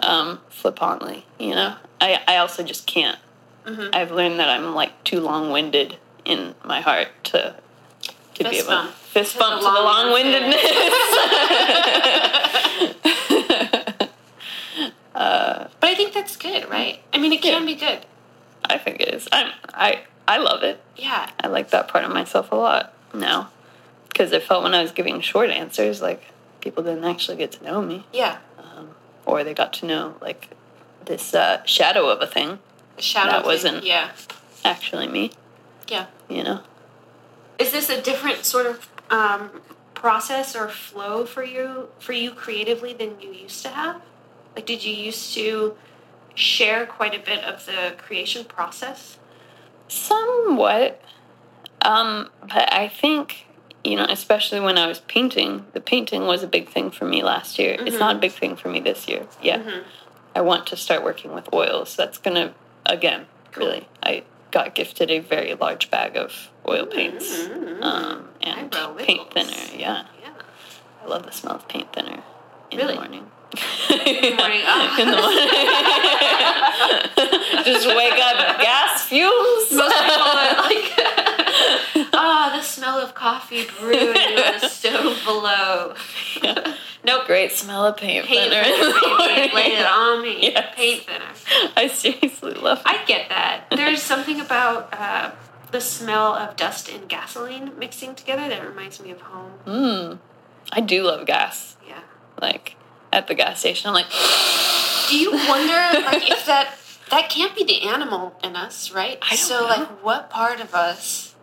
um 0.02 0.40
flippantly 0.50 1.24
you 1.40 1.52
know 1.52 1.76
i 2.02 2.20
i 2.28 2.36
also 2.38 2.64
just 2.64 2.88
can't 2.88 3.20
Mhm. 3.66 3.92
i've 3.96 4.12
learned 4.12 4.40
that 4.40 4.50
i'm 4.50 4.74
like 4.74 5.02
too 5.06 5.22
long-winded 5.22 5.98
in 6.26 6.56
my 6.66 6.82
heart 6.82 7.10
to 7.26 7.56
to 8.34 8.44
be 8.50 8.58
able 8.58 8.68
bump 8.70 8.92
fist 9.14 9.38
bump 9.38 9.62
the 9.62 9.68
to 9.68 9.74
the 9.74 9.82
long 9.82 10.08
long-windedness 10.08 10.64
uh 15.16 15.68
But 15.80 15.90
I 15.90 15.96
think 15.96 16.14
that's 16.14 16.36
good, 16.38 16.70
right? 16.70 17.00
I 17.14 17.18
mean, 17.18 17.34
it 17.34 17.42
can 17.42 17.62
Yeah. 17.62 17.66
be 17.66 17.76
good. 17.76 18.06
i 18.70 18.78
think 18.78 19.02
it 19.02 19.14
is 19.14 19.28
i'm 19.32 19.52
i 19.74 20.04
i 20.28 20.38
love 20.38 20.64
it 20.64 20.82
Yeah. 20.96 21.30
I 21.44 21.48
like 21.48 21.70
that 21.72 21.88
part 21.90 22.06
of 22.06 22.12
myself 22.12 22.52
a 22.52 22.56
lot 22.56 22.94
now 23.14 23.50
because 24.10 24.32
I 24.32 24.40
felt 24.40 24.64
when 24.64 24.74
I 24.76 24.82
was 24.82 24.92
giving 24.92 25.20
short 25.22 25.50
answers 25.50 26.02
like 26.02 26.24
people 26.62 26.84
didn't 26.84 27.04
actually 27.04 27.38
get 27.38 27.52
to 27.54 27.64
know 27.64 27.82
me, 27.82 28.06
Yeah. 28.14 28.38
um, 28.60 28.90
or 29.26 29.44
they 29.44 29.54
got 29.56 29.74
to 29.80 29.86
know 29.88 30.16
like 30.22 30.50
this 31.06 31.34
uh, 31.34 31.64
shadow 31.66 32.08
of 32.10 32.22
a 32.22 32.28
thing 32.28 32.60
Shadow 33.00 33.32
That 33.32 33.40
thing. 33.42 33.48
wasn't- 33.52 33.84
Yeah. 33.84 34.12
actually 34.64 35.08
me. 35.08 35.32
Yeah. 35.88 36.06
You 36.30 36.44
know, 36.44 36.60
Is 37.60 37.72
this 37.72 37.90
a 37.90 38.00
different 38.02 38.46
sort 38.46 38.66
of 38.68 38.88
um, 39.14 39.62
process 39.94 40.56
or 40.56 40.68
flow 40.68 41.26
for 41.26 41.44
you 41.44 41.88
for 42.00 42.14
you 42.14 42.32
creatively 42.32 42.94
than 42.94 43.20
you 43.22 43.32
used 43.32 43.62
to 43.64 43.70
have? 43.70 44.02
Like, 44.56 44.66
did 44.66 44.84
you 44.84 44.94
used 44.94 45.34
to 45.36 45.76
share 46.36 46.86
quite 46.86 47.14
a 47.16 47.20
bit 47.20 47.44
of 47.44 47.66
the 47.66 47.96
creation 47.98 48.46
process? 48.46 49.20
somewhat. 49.88 51.00
Um, 51.84 52.30
but 52.42 52.74
I 52.74 52.88
think 52.88 53.46
you 53.84 53.98
know, 53.98 54.06
especially 54.10 54.62
when 54.62 54.78
I 54.78 54.88
was 54.88 55.02
painting, 55.02 55.66
the 55.74 55.82
painting 55.82 56.26
was 56.26 56.42
a 56.42 56.48
big 56.48 56.70
thing 56.70 56.90
for 56.90 57.04
me 57.04 57.22
last 57.22 57.60
year. 57.60 57.76
It's 57.86 57.98
Mhm. 57.98 58.00
not 58.00 58.16
a 58.16 58.20
big 58.20 58.32
thing 58.32 58.56
for 58.56 58.70
me 58.70 58.80
this 58.80 59.10
year. 59.10 59.28
Yeah. 59.42 59.58
Mhm. 59.58 59.84
I 60.34 60.42
want 60.42 60.66
to 60.68 60.78
start 60.78 61.04
working 61.04 61.34
with 61.34 61.54
oils. 61.54 61.96
That's 61.98 62.18
gonna 62.18 62.54
again 62.86 63.28
really. 63.56 63.88
I 64.02 64.24
got 64.52 64.74
gifted 64.74 65.12
a 65.12 65.20
very 65.20 65.54
large 65.56 65.92
bag 65.92 66.16
of 66.16 66.50
oil 66.68 66.86
paints 66.86 67.28
Mhm. 67.46 67.84
um, 67.84 68.30
and 68.44 68.72
paint 68.98 69.32
thinner. 69.34 69.52
Yeah, 69.78 70.04
Yeah. 70.22 70.30
I 71.04 71.08
love 71.08 71.24
the 71.26 71.32
smell 71.32 71.56
of 71.56 71.68
paint 71.68 71.92
thinner 71.94 72.22
in 72.72 72.78
Really? 72.78 72.94
the 72.94 73.00
morning. 73.00 73.26
In 73.90 74.22
the 74.22 74.36
morning. 74.36 74.62
ah. 74.66 74.98
in 75.02 75.10
the 75.12 75.18
morning. 75.18 75.48
Just 77.66 77.88
wake 77.88 78.20
up, 78.20 78.60
gas 78.60 79.04
fumes. 79.08 79.72
Most 79.72 80.04
people 80.04 80.22
are 80.22 80.56
like, 80.58 80.92
ah, 82.14 82.52
the 82.56 82.62
smell 82.64 82.98
of 83.00 83.14
coffee 83.14 83.66
brewing 83.80 84.18
on 84.18 84.60
the 84.60 84.68
stove 84.68 85.22
below. 85.26 85.94
Yeah. 86.42 86.76
Nope. 87.06 87.26
Great 87.28 87.52
smell 87.52 87.86
of 87.86 87.98
paint, 87.98 88.26
Paint 88.26 88.50
thinner. 88.52 88.64
thinner, 88.64 88.76
in 88.76 88.82
the 88.94 89.00
baby. 89.00 89.08
morning. 89.18 89.52
Lay 89.56 89.76
it 89.78 89.86
on 89.86 90.22
me. 90.24 90.40
Yes. 90.42 90.74
Paint 90.76 91.04
thinner. 91.04 91.32
I 91.78 91.88
seriously 91.88 92.54
love 92.54 92.80
it. 92.80 92.86
I 92.88 93.04
get 93.06 93.30
that. 93.30 93.66
There's 93.72 94.02
something 94.02 94.40
about 94.42 94.90
uh, 94.94 95.32
the 95.74 95.82
smell 95.82 96.36
of 96.36 96.56
dust 96.56 96.88
and 96.88 97.10
gasoline 97.10 97.72
mixing 97.78 98.16
together 98.16 98.48
that 98.48 98.66
reminds 98.66 99.02
me 99.02 99.12
of 99.12 99.20
home. 99.22 99.52
Mm. 99.66 100.20
I 100.72 100.80
do 100.80 101.04
love 101.04 101.26
gas. 101.26 101.76
Yeah. 101.86 102.00
Like 102.42 102.78
at 103.12 103.28
the 103.28 103.36
gas 103.36 103.60
station, 103.60 103.90
I'm 103.90 103.94
like, 103.94 104.06
Do 105.10 105.18
you 105.18 105.32
wonder, 105.32 105.74
like, 106.06 106.30
if 106.32 106.46
that 106.52 106.76
that 107.10 107.30
can't 107.30 107.56
be 107.56 107.64
the 107.66 107.82
animal 107.84 108.40
in 108.44 108.56
us, 108.56 108.92
right? 108.92 109.18
I 109.22 109.30
don't 109.32 109.38
so, 109.38 109.60
know. 109.62 109.68
like, 109.68 109.88
what 110.04 110.30
part 110.30 110.62
of 110.62 110.74
us? 110.74 111.36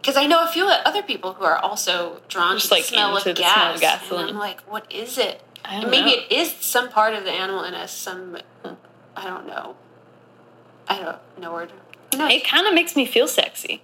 Because 0.00 0.16
I 0.16 0.26
know 0.26 0.42
a 0.42 0.48
few 0.48 0.64
other 0.66 1.02
people 1.02 1.34
who 1.34 1.44
are 1.44 1.58
also 1.58 2.22
drawn 2.28 2.56
Just, 2.56 2.68
to 2.68 2.74
like, 2.74 2.82
the 2.84 2.88
smell 2.88 3.16
of 3.16 3.24
the 3.24 3.34
gas. 3.34 3.54
smell 3.54 3.74
of 3.74 3.80
gasoline. 3.80 4.28
I'm 4.30 4.38
like, 4.38 4.60
what 4.62 4.90
is 4.90 5.18
it? 5.18 5.42
I 5.64 5.80
don't 5.80 5.90
maybe 5.90 6.10
know. 6.16 6.22
it 6.28 6.32
is 6.32 6.52
some 6.52 6.88
part 6.88 7.14
of 7.14 7.24
the 7.24 7.30
animal 7.30 7.62
in 7.64 7.74
us. 7.74 7.92
Some, 7.92 8.38
I 9.16 9.24
don't 9.28 9.46
know. 9.46 9.76
I 10.88 10.98
don't 11.00 11.18
know 11.38 11.52
where 11.52 11.66
to. 11.66 11.72
It 12.14 12.44
kind 12.46 12.66
of 12.66 12.74
makes 12.74 12.94
me 12.96 13.06
feel 13.06 13.26
sexy. 13.28 13.82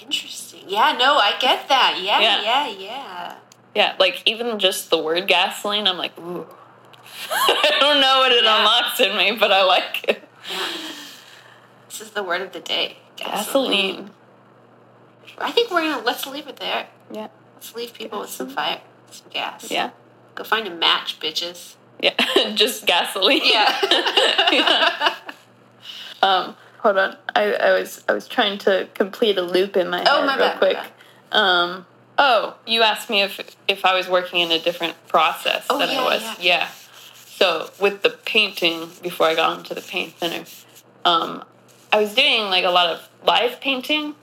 Interesting. 0.00 0.60
Yeah, 0.66 0.96
no, 0.98 1.16
I 1.16 1.34
get 1.40 1.68
that. 1.68 1.98
Yeah, 2.02 2.20
Yeah. 2.20 2.42
yeah, 2.42 2.68
yeah. 2.68 3.34
Yeah, 3.74 3.96
like 3.98 4.22
even 4.26 4.58
just 4.58 4.90
the 4.90 4.98
word 4.98 5.26
gasoline, 5.26 5.86
I'm 5.86 5.96
like, 5.98 6.16
ooh. 6.18 6.46
I 7.30 7.76
don't 7.80 8.00
know 8.00 8.18
what 8.18 8.32
it 8.32 8.44
Yeah. 8.44 8.58
unlocks 8.58 9.00
in 9.00 9.16
me, 9.16 9.32
but 9.38 9.50
I 9.52 9.64
like 9.64 10.04
it. 10.08 10.28
yeah. 10.50 10.66
This 11.88 12.00
is 12.00 12.10
the 12.10 12.24
word 12.24 12.40
of 12.42 12.52
the 12.52 12.58
day. 12.58 12.96
Gasoline. 13.14 14.10
I 15.38 15.52
think 15.52 15.70
we're 15.70 15.82
gonna 15.82 16.02
let's 16.04 16.26
leave 16.26 16.48
it 16.48 16.56
there. 16.56 16.88
Yeah. 17.12 17.28
Let's 17.54 17.72
leave 17.76 17.94
people 17.94 18.18
with 18.20 18.30
some 18.30 18.48
fire, 18.50 18.80
some 19.12 19.28
gas. 19.30 19.70
Yeah. 19.70 19.90
Go 20.34 20.42
find 20.42 20.66
a 20.66 20.70
match, 20.74 21.20
bitches. 21.20 21.74
Yeah. 22.00 22.14
just 22.54 22.86
gasoline. 22.86 23.42
Yeah. 23.44 23.78
Yeah. 24.50 25.14
Um, 26.20 26.56
hold 26.84 26.98
on. 26.98 27.16
I, 27.34 27.52
I 27.54 27.72
was 27.72 28.04
I 28.08 28.12
was 28.12 28.28
trying 28.28 28.58
to 28.58 28.88
complete 28.94 29.38
a 29.38 29.42
loop 29.42 29.76
in 29.76 29.88
my 29.90 29.98
head 29.98 30.08
Oh, 30.10 30.24
my 30.24 30.36
real 30.36 30.44
bad, 30.46 30.54
my 30.54 30.58
quick. 30.58 30.74
bad. 30.76 30.90
Um, 31.32 31.86
Oh, 32.16 32.54
you 32.64 32.82
asked 32.82 33.10
me 33.10 33.22
if 33.22 33.40
if 33.66 33.84
I 33.84 33.94
was 33.94 34.08
working 34.08 34.38
in 34.40 34.52
a 34.52 34.60
different 34.60 34.94
process 35.08 35.66
Oh, 35.68 35.78
than 35.80 35.88
yeah, 35.90 36.00
I 36.00 36.04
was. 36.04 36.22
yeah. 36.22 36.34
Yeah. 36.40 36.68
So 37.26 37.70
with 37.80 38.02
the 38.02 38.10
painting, 38.10 38.88
before 39.02 39.26
I 39.26 39.34
got 39.34 39.58
into 39.58 39.74
the 39.74 39.80
paint 39.80 40.12
thinner, 40.14 40.44
um, 41.04 41.42
I 41.92 41.98
was 42.00 42.14
doing 42.14 42.42
like 42.44 42.64
a 42.64 42.70
lot 42.70 42.86
of 42.90 43.08
live 43.26 43.60
painting 43.60 44.14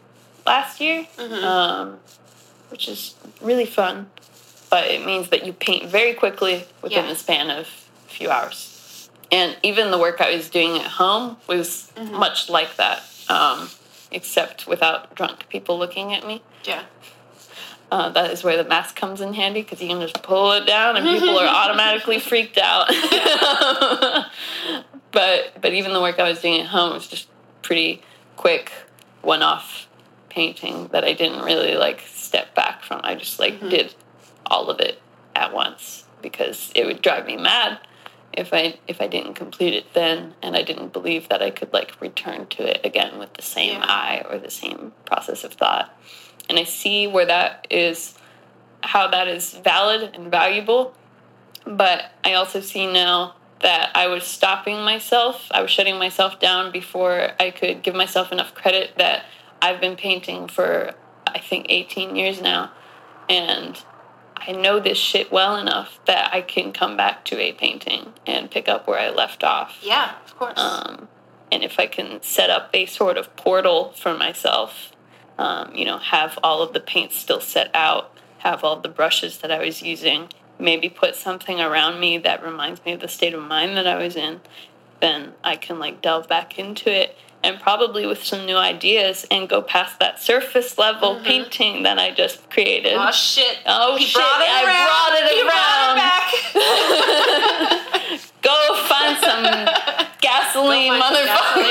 last 0.46 0.80
year, 0.80 1.06
Mm-hmm. 1.18 1.44
um, 1.44 2.00
which 2.70 2.88
is 2.88 3.16
really 3.42 3.66
fun. 3.66 4.10
But 4.70 4.86
it 4.88 5.06
means 5.06 5.28
that 5.30 5.46
you 5.46 5.52
paint 5.52 5.90
very 5.90 6.14
quickly 6.14 6.64
within 6.82 7.04
Yeah. 7.04 7.10
the 7.12 7.16
span 7.18 7.50
of 7.50 7.66
a 8.08 8.10
few 8.10 8.30
hours. 8.32 8.71
And 9.32 9.56
even 9.64 9.92
the 9.92 9.98
work 9.98 10.20
I 10.22 10.36
was 10.36 10.50
doing 10.50 10.78
at 10.78 10.86
home 10.88 11.38
was 11.48 11.92
Mm-hmm. 11.96 12.16
much 12.16 12.50
like 12.50 12.76
that, 12.78 13.04
um, 13.30 13.70
except 14.12 14.66
without 14.68 15.14
drunk 15.16 15.48
people 15.50 15.78
looking 15.78 16.14
at 16.14 16.26
me. 16.26 16.42
Yeah. 16.64 16.84
Uh, 17.92 18.10
that 18.10 18.32
is 18.32 18.44
where 18.44 18.56
the 18.58 18.64
mask 18.68 18.96
comes 18.96 19.20
in 19.22 19.34
handy 19.34 19.62
because 19.62 19.82
you 19.82 19.88
can 19.90 20.00
just 20.02 20.24
pull 20.24 20.54
it 20.54 20.66
down 20.66 20.96
and 20.98 21.06
people 21.06 21.38
are 21.38 21.46
automatically 21.64 22.20
freaked 22.20 22.58
out. 22.58 22.88
but 25.12 25.62
but 25.62 25.74
even 25.74 25.94
the 25.94 26.02
work 26.02 26.18
I 26.20 26.28
was 26.30 26.42
doing 26.42 26.62
at 26.62 26.68
home 26.68 26.94
was 26.94 27.08
just 27.08 27.28
pretty 27.62 28.02
quick, 28.38 28.72
one 29.22 29.44
off 29.44 29.88
painting 30.30 30.88
that 30.94 31.04
I 31.04 31.14
didn't 31.14 31.44
really 31.44 31.76
like 31.76 32.02
step 32.08 32.56
back 32.56 32.84
from. 32.84 33.02
I 33.04 33.16
just 33.16 33.40
like 33.40 33.60
did 33.70 33.94
all 34.48 34.70
of 34.70 34.80
it 34.80 35.02
at 35.36 35.54
once 35.54 36.06
because 36.22 36.72
it 36.76 36.86
would 36.86 37.02
drive 37.02 37.26
me 37.26 37.36
mad 37.38 37.80
if 38.34 38.54
I 38.54 38.80
if 38.88 39.02
I 39.02 39.08
didn't 39.08 39.34
complete 39.34 39.74
it 39.74 39.94
then 39.94 40.34
and 40.42 40.56
I 40.56 40.64
didn't 40.64 40.94
believe 40.94 41.30
that 41.30 41.42
I 41.42 41.50
could 41.50 41.74
like 41.74 42.00
return 42.02 42.48
to 42.48 42.64
it 42.64 42.86
again 42.86 43.20
with 43.20 43.34
the 43.34 43.42
same 43.42 43.80
Yeah. 43.80 43.86
eye 43.88 44.26
or 44.30 44.38
the 44.38 44.52
same 44.52 44.94
process 45.06 45.44
of 45.44 45.54
thought. 45.54 45.96
And 46.50 46.58
I 46.58 46.64
see 46.64 47.08
where 47.08 47.26
that 47.26 47.68
is 47.70 48.18
how 48.84 49.08
that 49.10 49.28
is 49.28 49.54
valid 49.54 50.16
and 50.16 50.32
valuable. 50.32 50.96
But 51.66 52.12
I 52.24 52.34
also 52.34 52.62
see 52.62 52.92
now 52.92 53.36
that 53.60 53.92
I 53.94 54.08
was 54.08 54.24
stopping 54.24 54.78
myself. 54.82 55.48
I 55.52 55.62
was 55.62 55.70
shutting 55.70 56.00
myself 56.00 56.40
down 56.40 56.72
before 56.72 57.32
I 57.40 57.52
could 57.52 57.84
give 57.84 57.94
myself 57.94 58.32
enough 58.32 58.56
credit 58.56 58.98
that 58.98 59.26
I've 59.62 59.80
been 59.80 59.96
painting 59.96 60.48
for 60.48 60.96
I 61.28 61.40
think 61.40 61.68
18 61.70 62.16
years 62.16 62.42
now 62.42 62.72
and 63.30 63.82
I 64.48 64.52
know 64.54 64.80
this 64.80 64.98
shit 64.98 65.32
well 65.32 65.56
enough 65.56 66.00
that 66.06 66.34
I 66.34 66.42
can 66.42 66.74
come 66.74 66.98
back 66.98 67.26
to 67.26 67.40
a 67.40 67.54
painting 67.54 68.14
and 68.26 68.50
pick 68.50 68.68
up 68.68 68.88
where 68.88 69.00
I 69.00 69.10
left 69.10 69.44
off. 69.44 69.80
Yeah, 69.82 70.16
of 70.26 70.38
course. 70.38 70.58
Um, 70.58 71.08
and 71.52 71.64
if 71.64 71.80
I 71.80 71.88
can 71.88 72.22
set 72.24 72.50
up 72.50 72.70
a 72.74 72.86
sort 72.86 73.18
of 73.18 73.36
portal 73.36 73.94
for 73.96 74.18
myself, 74.18 74.92
um, 75.38 75.76
you 75.76 75.86
know, 75.86 75.98
have 75.98 76.40
all 76.44 76.62
of 76.62 76.74
the 76.74 76.80
paints 76.80 77.18
still 77.18 77.42
set 77.42 77.70
out, 77.74 78.18
have 78.40 78.64
all 78.64 78.80
the 78.80 78.90
brushes 78.90 79.40
that 79.40 79.52
I 79.52 79.60
was 79.64 79.82
using, 79.82 80.30
maybe 80.58 80.90
put 80.90 81.16
something 81.16 81.60
around 81.60 82.00
me 82.00 82.18
that 82.20 82.44
reminds 82.44 82.84
me 82.86 82.94
of 82.94 83.02
the 83.02 83.08
state 83.08 83.34
of 83.34 83.42
mind 83.44 83.76
that 83.78 83.88
I 83.88 83.96
was 83.96 84.16
in, 84.16 84.42
then 85.02 85.34
I 85.44 85.56
can 85.56 85.80
like 85.80 86.02
delve 86.02 86.28
back 86.28 86.58
into 86.58 86.92
it 86.92 87.18
and 87.44 87.60
probably 87.60 88.06
with 88.06 88.24
some 88.24 88.46
new 88.46 88.56
ideas 88.56 89.26
and 89.32 89.50
go 89.50 89.62
past 89.62 90.00
that 90.00 90.22
surface 90.22 90.78
level 90.78 91.16
mm-hmm. 91.16 91.24
painting 91.26 91.84
that 91.84 91.98
I 91.98 92.12
just 92.12 92.50
created. 92.50 92.94
oh 92.96 93.12
shit. 93.12 93.60
Oh, 93.66 93.96
he 93.98 94.06
shit, 94.06 94.16
brought 94.16 94.42
it 94.42 94.50
I 94.50 94.64
around. 94.66 94.88
brought 94.88 95.14
it 95.18 95.32
he 95.32 95.42
around. 95.42 95.96
Brought 95.98 96.24
it 96.34 96.54
back. 96.54 98.22
Go 98.42 98.76
find 98.88 99.18
some 99.18 99.44
gasoline, 100.22 100.92
Go 100.94 101.00
find 101.00 101.16
some 101.16 101.64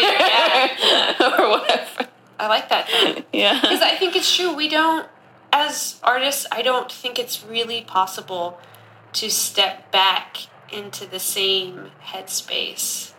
motherfucker, 1.18 1.38
or 1.38 1.50
whatever. 1.50 2.08
I 2.38 2.46
like 2.48 2.68
that 2.70 2.88
Yeah, 3.32 3.60
Because 3.60 3.82
I 3.82 3.96
think 3.96 4.16
it's 4.16 4.34
true. 4.34 4.54
We 4.54 4.68
don't, 4.68 5.06
as 5.52 6.00
artists, 6.02 6.46
I 6.50 6.62
don't 6.62 6.90
think 6.90 7.18
it's 7.18 7.44
really 7.44 7.82
possible 7.82 8.58
to 9.14 9.30
step 9.30 9.90
back 9.92 10.38
into 10.72 11.04
the 11.06 11.18
same 11.18 11.90
headspace 12.04 13.12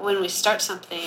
when 0.00 0.20
we 0.20 0.28
start 0.28 0.62
something 0.62 1.00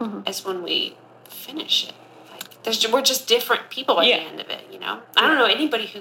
Mm-hmm. 0.00 0.20
as 0.26 0.44
when 0.44 0.62
we 0.62 0.96
finish 1.28 1.88
it. 1.88 1.94
Like, 2.30 2.62
there's, 2.64 2.86
we're 2.90 3.02
just 3.02 3.28
different 3.28 3.70
people 3.70 4.00
at 4.00 4.06
Yeah. 4.06 4.18
the 4.18 4.22
end 4.24 4.40
of 4.40 4.50
it, 4.50 4.64
you 4.72 4.78
know? 4.78 5.00
I 5.16 5.26
don't 5.26 5.38
know 5.38 5.46
anybody 5.46 5.86
who. 5.86 6.00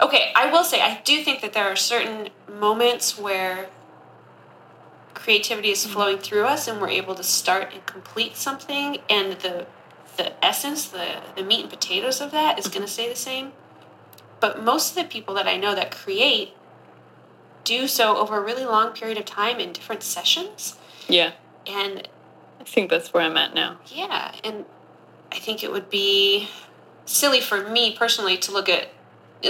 Okay, 0.00 0.32
I 0.34 0.50
will 0.50 0.64
say, 0.64 0.80
I 0.80 1.00
do 1.04 1.22
think 1.22 1.40
that 1.42 1.52
there 1.52 1.64
are 1.64 1.76
certain 1.76 2.30
moments 2.48 3.18
where 3.18 3.68
creativity 5.14 5.70
is 5.70 5.84
mm-hmm. 5.84 5.92
flowing 5.92 6.18
through 6.18 6.44
us 6.44 6.68
and 6.68 6.80
we're 6.80 6.88
able 6.88 7.14
to 7.14 7.22
start 7.22 7.72
and 7.72 7.84
complete 7.86 8.36
something 8.36 8.98
and 9.08 9.32
the 9.40 9.66
the 10.16 10.44
essence 10.44 10.86
the 10.88 11.22
the 11.36 11.42
meat 11.42 11.62
and 11.62 11.70
potatoes 11.70 12.20
of 12.20 12.30
that 12.30 12.58
is 12.58 12.66
mm-hmm. 12.66 12.74
going 12.74 12.86
to 12.86 12.92
stay 12.92 13.08
the 13.08 13.16
same 13.16 13.52
but 14.40 14.62
most 14.62 14.90
of 14.90 14.96
the 15.02 15.08
people 15.08 15.34
that 15.34 15.46
i 15.46 15.56
know 15.56 15.74
that 15.74 15.90
create 15.90 16.50
do 17.64 17.88
so 17.88 18.16
over 18.18 18.36
a 18.36 18.40
really 18.44 18.66
long 18.66 18.92
period 18.92 19.16
of 19.16 19.24
time 19.24 19.58
in 19.58 19.72
different 19.72 20.02
sessions 20.02 20.76
Yeah. 21.08 21.32
and 21.66 22.06
I 22.64 22.68
think 22.68 22.88
that's 22.90 23.12
where 23.12 23.22
I'm 23.22 23.36
at 23.36 23.54
now. 23.54 23.78
yeah 23.88 24.32
and 24.42 24.64
i 25.32 25.38
think 25.38 25.62
it 25.64 25.70
would 25.72 25.90
be 25.90 26.48
silly 27.06 27.40
for 27.40 27.68
me 27.68 27.94
personally 27.96 28.36
to 28.38 28.52
look 28.52 28.68
at 28.68 28.88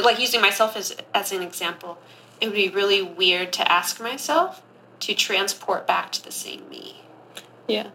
like 0.03 0.19
using 0.19 0.41
myself 0.41 0.77
as 0.77 0.97
as 1.15 1.31
an 1.33 1.43
example 1.43 1.99
it 2.41 2.47
would 2.47 2.55
be 2.55 2.69
really 2.69 3.03
weird 3.03 3.53
to 3.53 3.71
ask 3.71 4.01
myself 4.01 4.63
to 5.01 5.15
transport 5.15 5.87
back 5.87 6.11
to 6.13 6.25
the 6.25 6.33
same 6.33 6.69
me 6.69 7.03
Yeah. 7.69 7.89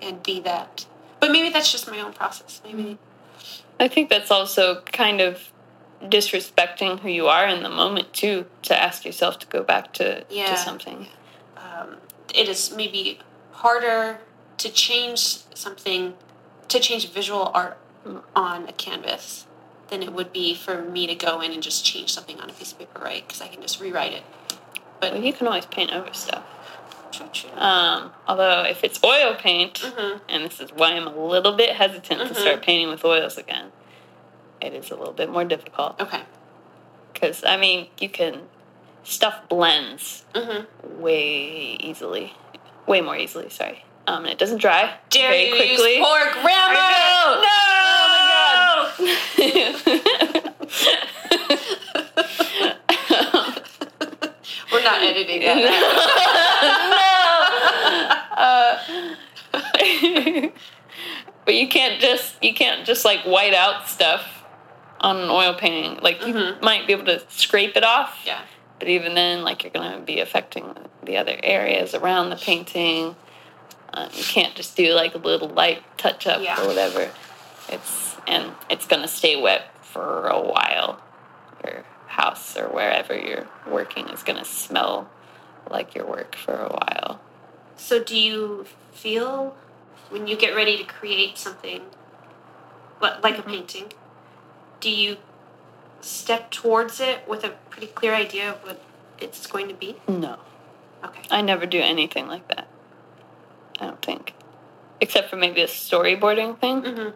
and 0.00 0.22
be 0.22 0.40
that. 0.40 0.86
But 1.20 1.30
maybe 1.32 1.50
that's 1.50 1.70
just 1.72 1.90
my 1.90 1.98
own 2.00 2.12
process. 2.12 2.60
Maybe 2.64 2.98
I 3.80 3.88
think 3.88 4.08
that's 4.10 4.30
also 4.30 4.80
kind 4.92 5.20
of 5.20 5.50
disrespecting 6.02 7.00
who 7.00 7.08
you 7.08 7.26
are 7.26 7.46
in 7.46 7.62
the 7.62 7.68
moment 7.68 8.12
too 8.12 8.46
to 8.62 8.80
ask 8.80 9.04
yourself 9.04 9.38
to 9.40 9.46
go 9.48 9.62
back 9.62 9.92
to, 9.94 10.24
Yeah. 10.30 10.50
to 10.50 10.56
something. 10.56 11.08
um, 11.56 11.96
it 12.34 12.48
is 12.48 12.72
maybe 12.74 13.18
harder 13.52 14.18
to 14.58 14.68
change 14.70 15.38
something, 15.54 16.14
to 16.68 16.80
change 16.80 17.10
visual 17.12 17.50
art 17.54 17.78
on 18.34 18.68
a 18.68 18.72
canvas 18.72 19.46
than 19.88 20.02
it 20.02 20.12
would 20.12 20.32
be 20.32 20.54
for 20.54 20.82
me 20.82 21.06
to 21.06 21.14
go 21.14 21.40
in 21.40 21.52
and 21.52 21.62
just 21.62 21.84
change 21.84 22.12
something 22.12 22.40
on 22.40 22.50
a 22.50 22.52
piece 22.52 22.72
of 22.72 22.78
paper, 22.78 23.00
right? 23.00 23.26
Because 23.26 23.40
I 23.40 23.48
can 23.48 23.62
just 23.62 23.80
rewrite 23.80 24.12
it. 24.12 24.22
But 25.00 25.12
Well, 25.12 25.22
you 25.22 25.32
can 25.32 25.46
always 25.46 25.66
paint 25.66 25.92
over 25.92 26.12
stuff. 26.12 26.42
true, 27.12 27.26
true. 27.32 27.50
Um, 27.56 28.12
although 28.26 28.62
if 28.62 28.82
it's 28.84 29.02
oil 29.04 29.34
paint, 29.34 29.74
Mhm. 29.74 30.20
and 30.28 30.44
this 30.44 30.60
is 30.60 30.70
why 30.72 30.92
I'm 30.92 31.06
a 31.06 31.16
little 31.26 31.52
bit 31.52 31.76
hesitant 31.76 32.20
to 32.28 32.34
Mhm. 32.34 32.40
start 32.40 32.62
painting 32.62 32.88
with 32.88 33.04
oils 33.04 33.38
again, 33.38 33.72
it 34.60 34.74
is 34.74 34.90
a 34.90 34.96
little 34.96 35.14
bit 35.14 35.30
more 35.30 35.44
difficult. 35.44 36.00
Okay. 36.00 36.22
Because 37.12 37.44
I 37.44 37.56
mean, 37.56 37.88
you 37.98 38.08
can 38.08 38.48
stuff 39.04 39.48
blends 39.48 40.24
Mm-hmm. 40.34 41.00
way 41.00 41.76
easily, 41.80 42.34
way 42.86 43.00
more 43.00 43.16
easily. 43.16 43.48
Sorry, 43.50 43.84
um, 44.06 44.24
and 44.24 44.32
it 44.32 44.38
doesn't 44.38 44.58
dry 44.60 44.94
Dare 45.10 45.30
very 45.30 45.48
you 45.48 45.54
quickly. 45.56 45.96
use 45.96 46.06
pork 46.06 46.36
I 46.36 46.44
Rambo? 46.46 46.76
know. 53.42 53.52
We're 54.72 54.82
not 54.82 55.00
editing 55.02 55.40
that. 55.42 55.56
Now. 58.36 58.78
No. 60.42 60.52
But 61.46 61.54
you 61.54 61.68
can't 61.68 62.00
just 62.00 62.42
you 62.42 62.52
can't 62.52 62.84
just 62.84 63.04
like 63.04 63.20
white 63.20 63.54
out 63.54 63.88
stuff 63.88 64.42
on 65.00 65.16
an 65.18 65.30
oil 65.30 65.54
painting. 65.54 66.00
Like 66.02 66.20
you 66.26 66.34
Mhm. 66.34 66.60
might 66.60 66.88
be 66.88 66.92
able 66.92 67.04
to 67.04 67.22
scrape 67.28 67.76
it 67.76 67.84
off, 67.84 68.20
yeah. 68.26 68.40
but 68.80 68.88
even 68.88 69.14
then, 69.14 69.44
like 69.44 69.62
you're 69.62 69.70
gonna 69.70 70.00
be 70.00 70.18
affecting 70.18 70.74
the 71.04 71.16
other 71.16 71.38
areas 71.44 71.94
around 71.94 72.30
the 72.30 72.36
painting. 72.36 73.14
Um, 73.96 74.10
you 74.12 74.22
can't 74.22 74.54
just 74.54 74.76
do 74.76 74.92
like 74.92 75.14
a 75.14 75.18
little 75.18 75.48
light 75.48 75.82
touch 75.96 76.26
up 76.26 76.42
Yeah. 76.42 76.62
or 76.62 76.66
whatever. 76.66 77.10
It's 77.70 78.14
and 78.26 78.52
it's 78.70 78.86
gonna 78.86 79.08
stay 79.08 79.40
wet 79.40 79.62
for 79.84 80.28
a 80.28 80.40
while. 80.40 81.00
Your 81.64 81.82
house 82.06 82.56
or 82.56 82.68
wherever 82.68 83.16
you're 83.18 83.48
working 83.66 84.08
is 84.10 84.22
gonna 84.22 84.44
smell 84.44 85.08
like 85.70 85.94
your 85.94 86.06
work 86.06 86.36
for 86.36 86.54
a 86.54 86.68
while. 86.68 87.20
So, 87.76 88.02
do 88.02 88.16
you 88.18 88.66
feel 88.92 89.56
when 90.10 90.26
you 90.26 90.36
get 90.36 90.54
ready 90.54 90.76
to 90.78 90.84
create 90.84 91.36
something 91.38 91.82
li- 93.02 93.10
like 93.22 93.38
a 93.38 93.42
painting, 93.42 93.92
do 94.80 94.90
you 94.90 95.16
step 96.00 96.50
towards 96.50 97.00
it 97.00 97.26
with 97.26 97.44
a 97.44 97.50
pretty 97.70 97.88
clear 97.88 98.14
idea 98.14 98.50
of 98.50 98.56
what 98.62 98.80
it's 99.18 99.46
going 99.46 99.68
to 99.68 99.74
be? 99.74 99.96
No. 100.06 100.36
Okay. 101.04 101.22
I 101.30 101.40
never 101.40 101.66
do 101.66 101.80
anything 101.80 102.28
like 102.28 102.46
that. 102.48 102.68
I 103.80 103.86
don't 103.86 104.00
think. 104.02 104.34
Except 105.00 105.28
for 105.30 105.36
maybe 105.36 105.60
a 105.62 105.66
storyboarding 105.66 106.58
thing, 106.58 106.82
Mm-hmm. 106.82 107.10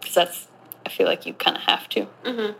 because 0.00 0.14
that's, 0.14 0.46
I 0.86 0.90
feel 0.90 1.06
like 1.06 1.26
you 1.26 1.32
kind 1.34 1.56
of 1.56 1.62
have 1.64 1.88
to. 1.90 2.06
Mm-hmm. 2.24 2.52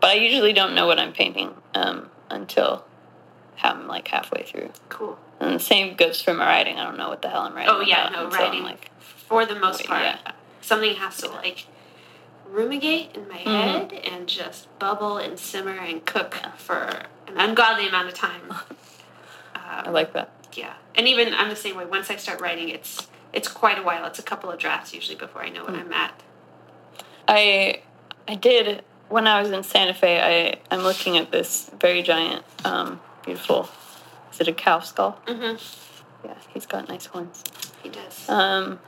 But 0.00 0.10
I 0.10 0.14
usually 0.14 0.52
don't 0.52 0.74
know 0.74 0.86
what 0.86 0.98
I'm 0.98 1.12
painting 1.12 1.54
um, 1.74 2.10
until 2.30 2.84
I'm 3.62 3.86
like 3.86 4.08
halfway 4.08 4.42
through. 4.42 4.70
Cool. 4.88 5.18
And 5.40 5.54
the 5.54 5.58
same 5.60 5.96
goes 5.96 6.20
for 6.20 6.34
my 6.34 6.44
writing. 6.46 6.76
I 6.78 6.84
don't 6.84 6.98
know 6.98 7.08
what 7.08 7.22
the 7.22 7.28
hell 7.28 7.42
I'm 7.42 7.54
writing. 7.54 7.72
Oh, 7.74 7.80
yeah, 7.80 8.08
no, 8.12 8.24
until 8.26 8.40
I'm 8.40 8.46
writing. 8.48 8.62
like, 8.64 8.90
For 9.00 9.46
the 9.46 9.54
most 9.54 9.78
Wait, 9.80 9.88
part, 9.88 10.02
yeah. 10.02 10.18
something 10.60 10.94
has 10.96 11.16
to 11.18 11.28
like 11.28 11.66
rumigate 12.50 13.16
in 13.16 13.26
my 13.28 13.36
head 13.36 13.92
and 13.92 14.26
just 14.28 14.76
bubble 14.78 15.16
and 15.16 15.38
simmer 15.38 15.72
and 15.78 16.04
cook 16.04 16.34
for 16.56 17.02
an 17.28 17.36
ungodly 17.38 17.88
amount 17.88 18.08
of 18.08 18.14
time. 18.14 18.52
I 19.54 19.90
like 19.90 20.12
that. 20.12 20.30
Yeah, 20.54 20.74
and 20.94 21.06
even 21.08 21.34
I'm 21.34 21.48
the 21.48 21.56
same 21.56 21.76
way. 21.76 21.84
Once 21.84 22.10
I 22.10 22.16
start 22.16 22.40
writing, 22.40 22.68
it's 22.68 23.06
it's 23.32 23.48
quite 23.48 23.78
a 23.78 23.82
while. 23.82 24.04
It's 24.06 24.18
a 24.18 24.22
couple 24.22 24.50
of 24.50 24.58
drafts 24.58 24.94
usually 24.94 25.16
before 25.16 25.42
I 25.42 25.48
know 25.48 25.64
what 25.64 25.74
I'm 25.74 25.92
at. 25.92 26.20
I 27.28 27.80
I 28.28 28.34
did 28.36 28.82
when 29.08 29.26
I 29.26 29.40
was 29.42 29.50
in 29.50 29.62
Santa 29.62 29.94
Fe. 29.94 30.20
I 30.20 30.60
I'm 30.74 30.82
looking 30.82 31.16
at 31.16 31.30
this 31.30 31.70
very 31.80 32.02
giant, 32.02 32.44
um, 32.64 33.00
beautiful. 33.24 33.68
Is 34.32 34.40
it 34.40 34.48
a 34.48 34.52
cow 34.52 34.80
skull? 34.80 35.20
Mm-hmm. 35.26 36.26
Yeah, 36.26 36.34
he's 36.52 36.66
got 36.66 36.88
nice 36.88 37.06
horns. 37.06 37.42
He 37.82 37.88
does. 37.88 38.28
Um, 38.28 38.78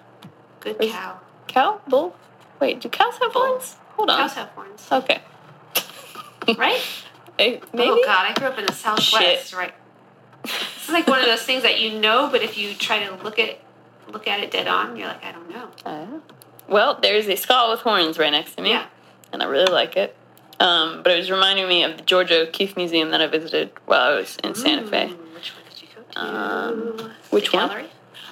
Good 0.60 0.78
cow. 0.80 1.20
cow, 1.46 1.80
bull. 1.86 2.16
Wait, 2.60 2.80
do 2.80 2.88
cows 2.88 3.14
have 3.20 3.32
horns? 3.32 3.76
Hold 3.96 4.10
on. 4.10 4.18
Cows 4.20 4.32
have 4.34 4.48
horns, 4.50 4.88
Okay. 4.90 5.20
right? 6.56 6.80
Eh, 7.38 7.60
Maybe. 7.74 7.90
Oh 7.90 8.00
God, 8.02 8.30
I 8.30 8.32
grew 8.32 8.46
up 8.48 8.58
in 8.58 8.64
the 8.64 8.72
Southwest, 8.72 9.10
Shit. 9.10 9.52
right? 9.52 9.74
Is 10.87 10.93
like 10.93 11.07
one 11.07 11.20
of 11.20 11.26
those 11.26 11.43
things 11.43 11.62
that 11.64 11.80
you 11.80 11.99
know, 11.99 12.28
but 12.30 12.43
if 12.43 12.57
you 12.57 12.74
try 12.74 13.05
to 13.05 13.14
look 13.22 13.39
at 13.39 13.59
look 14.09 14.28
at 14.28 14.41
it 14.41 14.51
dead 14.53 14.68
on, 14.68 14.97
you're 14.97 15.09
like, 15.09 15.24
I 15.24 15.32
don't 15.32 15.51
know. 15.51 15.68
Oh. 15.84 16.22
Well, 16.68 16.99
there's 17.01 17.26
a 17.28 17.37
skull 17.37 17.70
with 17.70 17.80
horns 17.80 18.18
right 18.18 18.30
next 18.30 18.55
to 18.57 18.62
me, 18.62 18.70
Yeah. 18.70 18.87
and 19.32 19.43
I 19.43 19.47
really 19.47 19.72
like 19.72 19.97
it. 19.97 20.16
Um, 20.61 21.03
but 21.03 21.12
it 21.12 21.16
was 21.16 21.30
reminding 21.30 21.68
me 21.68 21.82
of 21.84 21.97
the 21.97 22.03
Georgia 22.05 22.43
O'Keeffe 22.43 22.76
Museum 22.76 23.11
that 23.11 23.20
I 23.20 23.26
visited 23.26 23.70
while 23.84 24.01
I 24.12 24.14
was 24.14 24.37
in 24.45 24.55
Santa 24.55 24.87
Fe. 24.87 25.09
Which 25.09 25.53
one 25.53 25.64
did 25.68 25.82
you 25.82 25.89
go 25.95 26.03
to? 26.12 26.20
Um, 26.20 27.12
which 27.30 27.51
the 27.51 27.57
one? 27.57 27.68
gallery? 27.68 27.87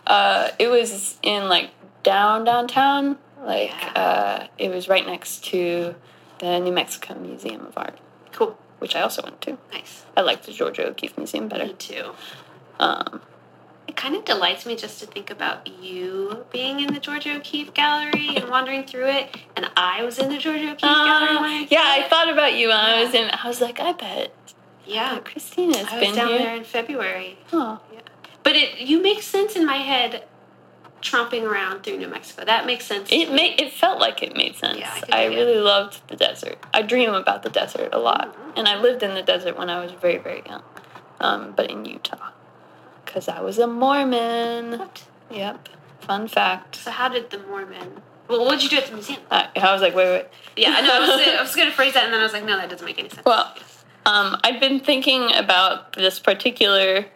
Uh, 0.07 0.49
it 0.59 0.69
was 0.69 1.19
in 1.23 1.49
like 1.49 1.71
down 2.03 2.45
downtown. 2.45 3.19
Like 3.43 3.71
Yeah. 3.71 3.93
uh, 4.01 4.47
it 4.59 4.71
was 4.71 4.89
right 4.89 5.05
next 5.05 5.45
to 5.47 5.95
the 6.39 6.59
New 6.61 6.73
Mexico 6.73 7.15
Museum 7.15 7.67
of 7.67 7.77
Art, 7.77 7.99
Cool. 8.33 8.57
which 8.79 8.97
I 8.97 9.03
also 9.03 9.23
went 9.23 9.41
to. 9.43 9.59
Nice. 9.73 10.05
I 10.17 10.23
like 10.23 10.43
the 10.45 10.53
Georgia 10.53 10.87
O'Keeffe 10.89 11.17
Museum 11.19 11.49
better. 11.49 11.67
Me 11.67 11.73
too. 11.75 12.13
Um, 12.85 13.21
It 13.91 13.97
kind 13.97 14.15
of 14.17 14.25
delights 14.25 14.65
me 14.67 14.75
just 14.85 14.97
to 15.01 15.07
think 15.15 15.29
about 15.31 15.59
you 15.87 16.45
being 16.57 16.81
in 16.85 16.89
the 16.95 17.01
Georgia 17.07 17.33
O'Keeffe 17.37 17.73
Gallery 17.83 18.29
and 18.37 18.49
wandering 18.55 18.85
through 18.91 19.09
it, 19.19 19.25
and 19.57 19.65
I 19.77 20.03
was 20.03 20.19
in 20.19 20.29
the 20.35 20.39
Georgia 20.39 20.69
O'Keeffe 20.73 20.81
Gallery. 21.11 21.37
uh, 21.37 21.41
when 21.45 21.51
I 21.51 21.67
yeah, 21.77 21.85
I 21.99 22.09
thought 22.11 22.31
about 22.37 22.53
you 22.59 22.69
when 22.69 22.77
I 22.93 23.05
was 23.05 23.13
in. 23.21 23.27
I 23.43 23.47
was 23.53 23.61
like, 23.67 23.79
I 23.89 23.93
bet 23.93 24.33
Yeah, 24.87 25.19
Christina's 25.31 25.87
I 25.91 25.99
was 25.99 26.01
been 26.05 26.15
down 26.21 26.29
here. 26.29 26.39
there 26.45 26.57
in 26.57 26.65
February. 26.65 27.31
Oh. 27.53 27.81
yeah. 27.93 28.01
But 28.43 28.55
it 28.63 28.69
you 28.91 28.97
make 29.03 29.21
sense 29.23 29.53
in 29.61 29.65
my 29.75 29.81
head, 29.93 30.25
tromping 31.03 31.45
around 31.51 31.83
through 31.83 31.99
New 31.99 32.09
Mexico. 32.17 32.45
That 32.45 32.65
makes 32.67 32.85
sense. 32.87 33.07
It 33.13 33.31
made 33.41 33.61
it 33.61 33.71
felt 33.73 33.99
like 34.07 34.23
it 34.27 34.33
made 34.43 34.55
sense. 34.57 34.79
Yeah, 34.79 34.93
I 35.13 35.25
I 35.25 35.29
dig 35.29 35.33
it. 35.33 35.41
really 35.41 35.61
loved 35.73 35.95
the 36.09 36.17
desert. 36.17 36.59
I 36.73 36.81
dream 36.83 37.13
about 37.23 37.41
the 37.47 37.51
desert 37.61 37.91
a 37.93 37.99
lot, 38.11 38.27
Mhm. 38.35 38.53
and 38.59 38.65
I 38.73 38.77
lived 38.87 39.03
in 39.03 39.13
the 39.15 39.23
desert 39.33 39.55
when 39.61 39.69
I 39.69 39.79
was 39.85 39.93
very 40.05 40.19
very 40.29 40.43
young, 40.51 40.65
um, 41.27 41.41
but 41.57 41.67
in 41.71 41.85
Utah, 41.85 42.29
because 43.15 43.29
I 43.29 43.41
was 43.41 43.59
a 43.61 43.67
Mormon. 43.69 44.77
What? 44.81 45.05
Yep. 45.31 45.69
Fun 46.01 46.27
fact. 46.27 46.75
So 46.77 46.91
how 46.91 47.09
did 47.09 47.31
the 47.31 47.39
Mormon? 47.39 48.03
Well, 48.27 48.45
what 48.45 48.59
did 48.59 48.65
you 48.65 48.71
do 48.71 48.77
at 48.79 48.87
the 48.87 48.95
museum? 48.95 49.21
I, 49.31 49.49
I 49.55 49.73
was 49.73 49.83
like, 49.83 49.95
wait, 49.95 50.11
wait. 50.11 50.27
Yeah, 50.57 50.75
I 50.77 50.81
know. 50.81 50.95
I 50.97 50.99
was, 50.99 51.09
I 51.39 51.41
was 51.43 51.55
going 51.55 51.69
to 51.69 51.75
phrase 51.75 51.95
that, 51.95 52.05
and 52.05 52.13
then 52.13 52.19
I 52.21 52.25
was 52.25 52.33
like, 52.33 52.45
no, 52.45 52.57
that 52.57 52.69
doesn't 52.69 52.85
make 52.85 52.99
any 52.99 53.09
sense. 53.09 53.25
Well, 53.25 53.55
um, 54.05 54.37
I'd 54.43 54.59
been 54.59 54.81
thinking 54.81 55.33
about 55.33 55.93
this 55.93 56.19
particular 56.19 57.07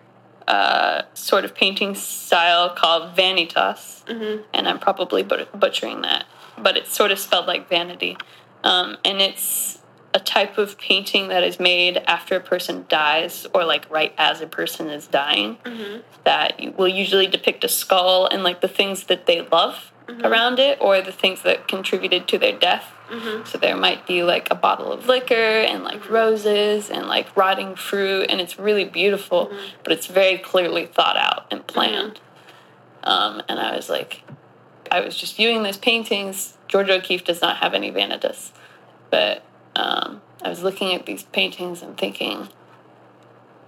uh, 0.46 1.02
sort 1.14 1.44
of 1.44 1.52
painting 1.54 1.96
style 1.96 2.70
called 2.70 3.16
vanitas, 3.16 4.04
Mhm. 4.04 4.44
and 4.54 4.68
I'm 4.68 4.78
probably 4.78 5.24
but- 5.24 5.58
butchering 5.58 6.02
that, 6.02 6.26
but 6.56 6.76
it's 6.76 6.94
sort 6.94 7.10
of 7.10 7.18
spelled 7.18 7.46
like 7.46 7.68
vanity. 7.68 8.16
Um, 8.62 8.96
and 9.04 9.20
it's 9.20 9.78
a 10.18 10.20
type 10.20 10.58
of 10.58 10.76
painting 10.78 11.28
that 11.28 11.44
is 11.44 11.60
made 11.60 11.96
after 12.08 12.34
a 12.34 12.40
person 12.40 12.84
dies, 12.88 13.46
or 13.54 13.64
like 13.64 13.88
right 13.88 14.12
as 14.18 14.40
a 14.40 14.46
person 14.48 14.90
is 14.90 15.06
dying, 15.06 15.58
Mhm. 15.64 16.02
that 16.24 16.76
will 16.76 16.88
usually 16.88 17.28
depict 17.28 17.62
a 17.62 17.68
skull 17.68 18.26
and 18.26 18.42
like 18.42 18.60
the 18.60 18.66
things 18.78 19.04
that 19.04 19.26
they 19.26 19.42
love 19.42 19.92
around 20.24 20.58
it, 20.58 20.76
or 20.80 21.00
the 21.00 21.12
things 21.12 21.42
that 21.42 21.68
contributed 21.68 22.26
to 22.26 22.36
their 22.38 22.52
death. 22.68 22.86
Mhm. 23.10 23.46
So 23.46 23.58
there 23.58 23.76
might 23.76 24.06
be 24.06 24.22
like 24.24 24.50
a 24.50 24.54
bottle 24.56 24.90
of 24.92 25.06
liquor 25.06 25.60
and 25.70 25.84
like 25.84 26.10
roses 26.10 26.90
and 26.90 27.06
like 27.06 27.28
rotting 27.36 27.76
fruit, 27.76 28.26
and 28.30 28.40
it's 28.40 28.58
really 28.58 28.84
beautiful, 28.86 29.52
but 29.84 29.92
it's 29.92 30.06
very 30.06 30.38
clearly 30.38 30.86
thought 30.86 31.16
out 31.16 31.46
and 31.52 31.64
planned. 31.66 32.18
Um, 33.04 33.40
and 33.48 33.60
I 33.60 33.76
was 33.76 33.88
like, 33.88 34.22
I 34.90 34.98
was 35.00 35.16
just 35.16 35.36
viewing 35.36 35.62
those 35.62 35.78
paintings. 35.78 36.54
george 36.66 36.90
O'Keeffe 36.90 37.24
does 37.24 37.40
not 37.40 37.58
have 37.58 37.72
any 37.72 37.90
vanitas, 37.92 38.50
but 39.10 39.42
um, 39.78 40.20
I 40.42 40.48
was 40.48 40.62
looking 40.62 40.92
at 40.94 41.06
these 41.06 41.22
paintings 41.22 41.82
and 41.82 41.96
thinking, 41.96 42.48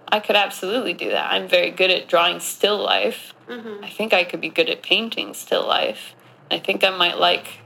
I 0.09 0.19
could 0.21 0.37
absolutely 0.37 0.93
do 0.93 1.11
that. 1.11 1.33
I'm 1.33 1.49
very 1.49 1.71
good 1.71 1.91
at 1.91 2.09
drawing 2.09 2.41
still 2.41 2.79
life. 2.83 3.33
Mhm. 3.49 3.85
I 3.85 3.89
think 3.89 4.13
I 4.13 4.25
could 4.25 4.41
be 4.41 4.49
good 4.49 4.69
at 4.69 4.83
painting 4.83 5.35
still 5.35 5.67
life. 5.67 6.15
I 6.51 6.59
think 6.59 6.83
I 6.83 6.91
might 6.91 7.19
like 7.19 7.61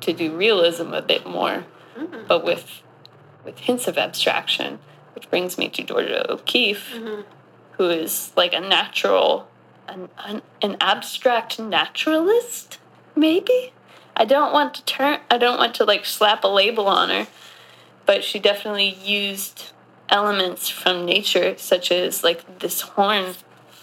to 0.00 0.12
do 0.14 0.32
realism 0.34 0.94
a 0.94 1.02
bit 1.02 1.26
more, 1.26 1.66
Mhm. 1.98 2.26
but 2.26 2.42
with 2.44 2.82
with 3.44 3.58
hints 3.60 3.88
of 3.88 3.96
abstraction, 3.96 4.78
which 5.14 5.28
brings 5.30 5.56
me 5.56 5.66
to 5.70 5.82
Georgia 5.82 6.30
O'Keeffe, 6.30 6.92
Mhm. 6.94 7.24
who 7.72 7.88
is 7.88 8.32
like 8.36 8.52
a 8.54 8.60
natural, 8.60 9.48
an, 9.88 10.10
an, 10.18 10.42
an 10.60 10.76
abstract 10.78 11.58
naturalist, 11.58 12.78
maybe. 13.16 13.72
I 14.14 14.26
don't 14.26 14.52
want 14.52 14.74
to 14.74 14.84
turn. 14.84 15.20
I 15.30 15.38
don't 15.38 15.56
want 15.58 15.74
to 15.76 15.84
like 15.84 16.04
slap 16.04 16.44
a 16.44 16.48
label 16.48 16.86
on 16.86 17.08
her, 17.08 17.26
but 18.10 18.24
she 18.24 18.40
definitely 18.40 18.88
used 19.04 19.70
elements 20.08 20.68
from 20.68 21.04
nature, 21.04 21.56
such 21.56 21.92
as 21.92 22.24
like 22.24 22.58
this 22.58 22.80
horn 22.80 23.34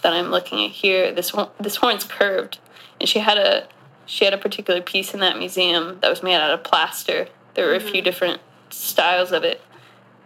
that 0.02 0.12
I'm 0.12 0.30
looking 0.30 0.62
at 0.66 0.70
here. 0.70 1.10
This 1.14 1.30
horn, 1.30 1.48
this 1.58 1.76
horn's 1.76 2.04
curved, 2.04 2.58
and 3.00 3.08
she 3.08 3.20
had 3.20 3.38
a 3.38 3.66
she 4.04 4.26
had 4.26 4.34
a 4.34 4.38
particular 4.38 4.82
piece 4.82 5.14
in 5.14 5.20
that 5.20 5.38
museum 5.38 5.96
that 6.02 6.10
was 6.10 6.22
made 6.22 6.34
out 6.34 6.50
of 6.50 6.62
plaster. 6.62 7.28
There 7.54 7.64
were 7.68 7.74
a 7.74 7.80
few 7.80 8.02
different 8.02 8.42
styles 8.68 9.32
of 9.32 9.44
it, 9.44 9.62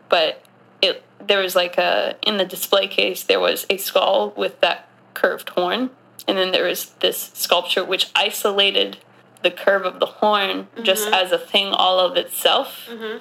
but 0.08 0.42
it 0.82 1.04
there 1.24 1.38
was 1.38 1.54
like 1.54 1.78
a 1.78 2.16
in 2.26 2.38
the 2.38 2.44
display 2.44 2.88
case 2.88 3.22
there 3.22 3.38
was 3.38 3.66
a 3.70 3.76
skull 3.76 4.34
with 4.36 4.60
that 4.62 4.88
curved 5.14 5.50
horn, 5.50 5.90
and 6.26 6.36
then 6.36 6.50
there 6.50 6.64
was 6.66 6.86
this 6.98 7.30
sculpture 7.34 7.84
which 7.84 8.10
isolated 8.16 8.98
the 9.44 9.50
curve 9.52 9.84
of 9.86 10.00
the 10.00 10.06
horn 10.06 10.66
just 10.82 11.06
as 11.08 11.30
a 11.30 11.38
thing 11.38 11.68
all 11.68 12.00
of 12.00 12.16
itself 12.16 12.88
Mhm. 12.90 13.20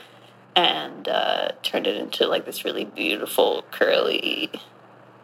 And 0.55 1.07
uh, 1.07 1.49
turned 1.63 1.87
it 1.87 1.95
into 1.97 2.27
like 2.27 2.45
this 2.45 2.65
really 2.65 2.85
beautiful 2.85 3.63
curly 3.71 4.51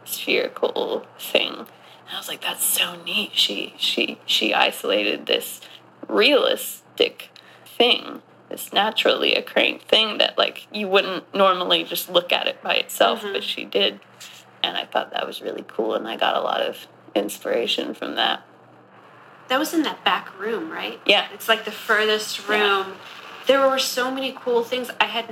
spherical 0.06 1.06
thing. 1.20 1.54
And 1.54 2.16
I 2.16 2.18
was 2.18 2.28
like, 2.30 2.42
that's 2.42 2.64
so 2.64 2.96
neat. 3.04 3.32
She 3.34 3.74
she 3.78 4.18
she 4.26 4.54
isolated 4.54 5.26
this 5.26 5.60
realistic 6.08 7.30
thing, 7.66 8.22
this 8.50 8.72
naturally 8.72 9.36
occurring 9.36 9.80
thing 9.80 10.18
that 10.20 10.38
like 10.38 10.68
you 10.72 10.88
wouldn't 10.88 11.34
normally 11.36 11.84
just 11.84 12.10
look 12.10 12.32
at 12.32 12.48
it 12.48 12.62
by 12.62 12.76
itself, 12.76 13.22
Mhm. 13.22 13.34
but 13.34 13.44
she 13.44 13.66
did. 13.66 14.00
And 14.64 14.78
I 14.78 14.86
thought 14.86 15.12
that 15.12 15.28
was 15.28 15.42
really 15.42 15.64
cool 15.68 15.94
and 15.94 16.08
I 16.08 16.16
got 16.18 16.36
a 16.36 16.42
lot 16.42 16.62
of 16.62 16.88
inspiration 17.14 17.94
from 17.94 18.16
that. 18.16 18.42
That 19.50 19.60
was 19.60 19.74
in 19.74 19.84
that 19.84 20.04
back 20.04 20.38
room, 20.40 20.70
right? 20.72 21.00
Yeah. 21.06 21.28
It's 21.34 21.48
like 21.48 21.64
the 21.66 21.72
furthest 21.72 22.48
room. 22.48 22.96
There 23.48 23.68
were 23.68 23.80
so 23.80 24.12
many 24.12 24.32
cool 24.40 24.64
things 24.64 24.92
I 25.00 25.06
had 25.06 25.30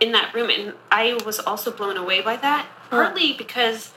in- 0.00 0.12
that 0.12 0.34
room, 0.34 0.50
and 0.50 0.74
I 0.92 1.14
was 1.24 1.40
also 1.40 1.70
blown 1.70 1.96
away 1.96 2.20
by 2.20 2.36
that. 2.36 2.66
Partly 2.90 3.32
because 3.32 3.92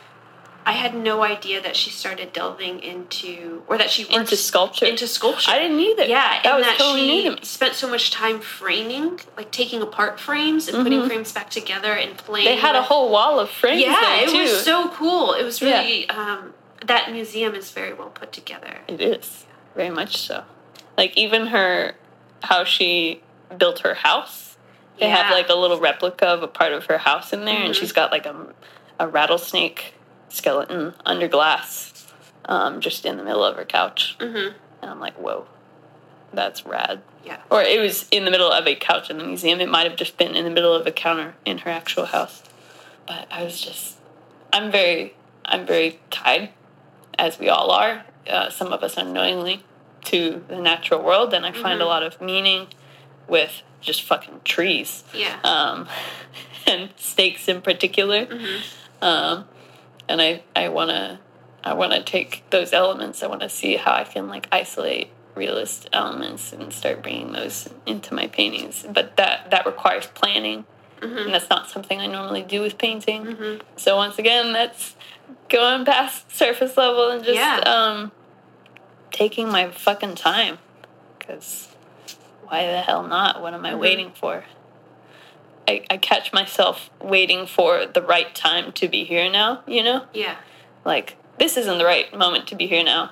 I 0.65 0.71
had 0.71 0.95
no 0.95 1.21
idea 1.23 1.61
that 1.61 1.75
she 1.75 1.89
started 1.89 2.31
delving 2.33 2.79
into, 2.81 3.63
or 3.67 3.77
that 3.77 3.89
she 3.89 4.03
worked 4.03 4.15
Into 4.15 4.37
sculpture. 4.37 4.85
Into 4.85 5.05
sculpture. 5.07 5.51
I 5.51 5.59
didn't 5.59 5.79
either. 5.79 6.05
Yeah, 6.05 6.41
that 6.41 6.45
and 6.45 6.57
was 6.57 6.65
that 6.65 6.77
totally 6.77 7.23
she 7.37 7.37
spent 7.45 7.73
so 7.75 7.89
much 7.89 8.11
time 8.11 8.39
framing, 8.39 9.19
like 9.35 9.51
taking 9.51 9.81
apart 9.81 10.17
frames 10.19 10.67
and 10.69 10.83
putting 10.83 11.05
frames 11.07 11.31
back 11.33 11.49
together 11.49 11.91
and 11.91 12.17
playing. 12.17 12.47
Mm-hmm. 12.47 12.55
They 12.55 12.61
had 12.61 12.75
a 12.75 12.83
whole 12.83 13.09
wall 13.11 13.39
of 13.39 13.49
frames 13.49 13.81
Yeah, 13.81 14.21
it 14.21 14.29
too. 14.29 14.37
was 14.43 14.63
so 14.63 14.89
cool. 14.89 15.33
It 15.33 15.43
was 15.43 15.61
Yeah. 15.61 15.79
really 15.81 16.09
um, 16.09 16.53
that 16.85 17.11
museum 17.11 17.53
is 17.53 17.71
very 17.71 17.93
well 17.93 18.09
put 18.09 18.31
together. 18.31 18.79
It 18.87 19.01
is 19.01 19.45
very 19.75 19.89
much 19.89 20.17
so. 20.17 20.43
Like 20.97 21.15
even 21.17 21.47
her, 21.47 21.95
how 22.43 22.63
she 22.63 23.21
built 23.55 23.79
her 23.79 23.93
house. 23.93 24.57
They 24.99 25.09
have 25.09 25.29
like 25.31 25.49
a 25.49 25.53
little 25.53 25.79
replica 25.79 26.25
of 26.25 26.41
a 26.41 26.47
part 26.47 26.73
of 26.73 26.85
her 26.85 26.97
house 26.97 27.31
in 27.31 27.45
there, 27.45 27.55
and 27.61 27.73
Mhm. 27.73 27.79
she's 27.79 27.91
got 27.91 28.11
like 28.11 28.25
a, 28.25 28.47
a 28.99 29.07
rattlesnake 29.07 29.93
skeleton 30.29 30.95
under 31.05 31.27
glass, 31.27 32.07
um, 32.45 32.81
just 32.81 33.05
in 33.05 33.17
the 33.17 33.23
middle 33.23 33.43
of 33.43 33.55
her 33.57 33.65
couch. 33.65 34.15
Mm-hmm. 34.19 34.55
And 34.81 34.91
I'm 34.91 34.99
like, 34.99 35.13
whoa, 35.15 35.45
that's 36.33 36.65
rad. 36.65 37.01
Yeah. 37.23 37.37
Or 37.51 37.61
it 37.61 37.79
was 37.79 38.07
in 38.09 38.25
the 38.25 38.31
middle 38.31 38.51
of 38.51 38.65
a 38.67 38.75
couch 38.75 39.09
in 39.11 39.17
the 39.19 39.23
museum. 39.23 39.59
It 39.61 39.69
might 39.69 39.87
have 39.87 39.95
just 39.97 40.17
been 40.17 40.35
in 40.35 40.45
the 40.45 40.51
middle 40.51 40.73
of 40.73 40.87
a 40.87 40.91
counter 40.91 41.35
in 41.45 41.59
her 41.59 41.69
actual 41.69 42.05
house. 42.05 42.41
But 43.05 43.27
I 43.31 43.43
was 43.43 43.61
just, 43.61 43.97
I'm 44.51 44.71
very, 44.71 45.13
I'm 45.45 45.65
very 45.65 45.99
tied, 46.09 46.49
as 47.19 47.37
we 47.39 47.49
all 47.49 47.69
are, 47.71 48.03
uh, 48.29 48.49
some 48.49 48.73
of 48.73 48.81
us 48.81 48.97
unknowingly, 48.97 49.63
to 50.05 50.43
the 50.47 50.57
natural 50.57 51.01
world. 51.03 51.33
And 51.33 51.45
I 51.45 51.51
find 51.51 51.81
a 51.81 51.85
Mhm. 51.85 51.87
lot 51.87 52.03
of 52.03 52.19
meaning 52.19 52.67
with 53.27 53.61
just 53.81 54.01
fucking 54.03 54.41
trees 54.43 55.03
Yeah. 55.13 55.37
um, 55.43 55.87
and 56.67 56.89
stakes 56.97 57.47
in 57.47 57.61
particular. 57.61 58.27
Um, 59.01 59.45
and 60.09 60.21
I 60.21 60.43
I 60.55 60.69
want 60.69 60.89
to 60.91 61.19
I 61.63 61.73
want 61.73 61.91
to 61.93 62.01
take 62.03 62.43
those 62.49 62.73
elements. 62.73 63.23
I 63.23 63.27
want 63.27 63.41
to 63.41 63.49
see 63.49 63.75
how 63.75 63.93
I 63.93 64.03
can 64.03 64.27
like 64.27 64.47
isolate 64.51 65.09
realist 65.35 65.87
elements 65.93 66.51
and 66.53 66.73
start 66.73 67.03
bringing 67.03 67.31
those 67.33 67.69
into 67.85 68.13
my 68.13 68.27
paintings. 68.27 68.85
But 68.89 69.17
that 69.17 69.51
that 69.51 69.65
requires 69.65 70.07
planning, 70.07 70.65
and 71.01 71.33
that's 71.33 71.49
not 71.49 71.69
something 71.69 71.99
I 71.99 72.07
normally 72.07 72.41
do 72.43 72.61
with 72.61 72.77
painting. 72.77 73.61
So 73.75 73.97
once 73.97 74.17
again, 74.17 74.53
that's 74.53 74.95
going 75.49 75.85
past 75.85 76.31
surface 76.35 76.75
level 76.77 77.09
and 77.11 77.23
just 77.23 77.35
Yeah. 77.35 77.59
um, 77.65 78.11
taking 79.11 79.49
my 79.49 79.69
fucking 79.69 80.15
time. 80.15 80.57
Because 81.19 81.67
why 82.47 82.65
the 82.65 82.81
hell 82.81 83.03
not? 83.03 83.41
What 83.41 83.53
am 83.53 83.65
I 83.65 83.71
mm-hmm. 83.71 83.79
waiting 83.79 84.11
for? 84.13 84.43
I, 85.67 85.83
I 85.89 85.97
catch 85.97 86.31
myself 86.31 86.89
waiting 87.01 87.45
for 87.45 87.85
the 87.85 88.01
right 88.01 88.33
time 88.33 88.71
to 88.73 88.87
be 88.87 89.03
here 89.03 89.29
now, 89.29 89.63
you 89.67 89.83
know? 89.83 90.05
yeah. 90.13 90.37
Like, 90.85 91.17
this 91.37 91.57
isn't 91.57 91.77
the 91.77 91.83
right 91.85 92.17
moment 92.17 92.47
to 92.47 92.55
be 92.55 92.67
here 92.67 92.83
now. 92.83 93.11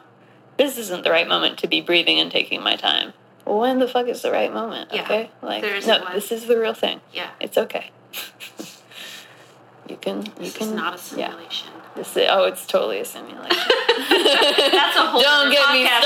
This 0.57 0.77
isn't 0.77 1.03
the 1.03 1.11
right 1.11 1.27
moment 1.27 1.57
to 1.59 1.67
be 1.67 1.81
breathing 1.81 2.17
and 2.19 2.31
taking 2.31 2.63
my 2.63 2.77
time. 2.77 3.11
Well, 3.43 3.59
when 3.59 3.79
the 3.79 3.87
fuck 3.87 4.07
is 4.07 4.21
the 4.21 4.31
right 4.31 4.53
moment? 4.53 4.91
Yeah, 4.93 5.03
Okay? 5.03 5.29
Like, 5.41 5.61
no, 5.85 5.99
one. 6.01 6.13
this 6.13 6.31
is 6.31 6.45
the 6.45 6.57
real 6.57 6.73
thing. 6.73 7.01
Yeah. 7.13 7.31
It's 7.41 7.57
okay. 7.57 7.91
you 9.89 9.97
can, 9.97 10.25
you 10.25 10.31
This 10.37 10.55
can. 10.57 10.67
is 10.69 10.73
not 10.73 10.93
a 10.93 10.97
Yeah. 11.17 11.29
simulation. 11.31 11.69
This 11.95 12.15
is, 12.17 12.27
oh, 12.29 12.45
it's 12.45 12.65
totally 12.65 12.99
a 12.99 13.05
simulation. 13.05 13.49
That's 14.09 14.97
a 14.97 15.05
whole 15.05 15.21
Don't 15.21 15.51
get 15.51 15.71
me 15.73 15.85
podcast. 15.85 16.01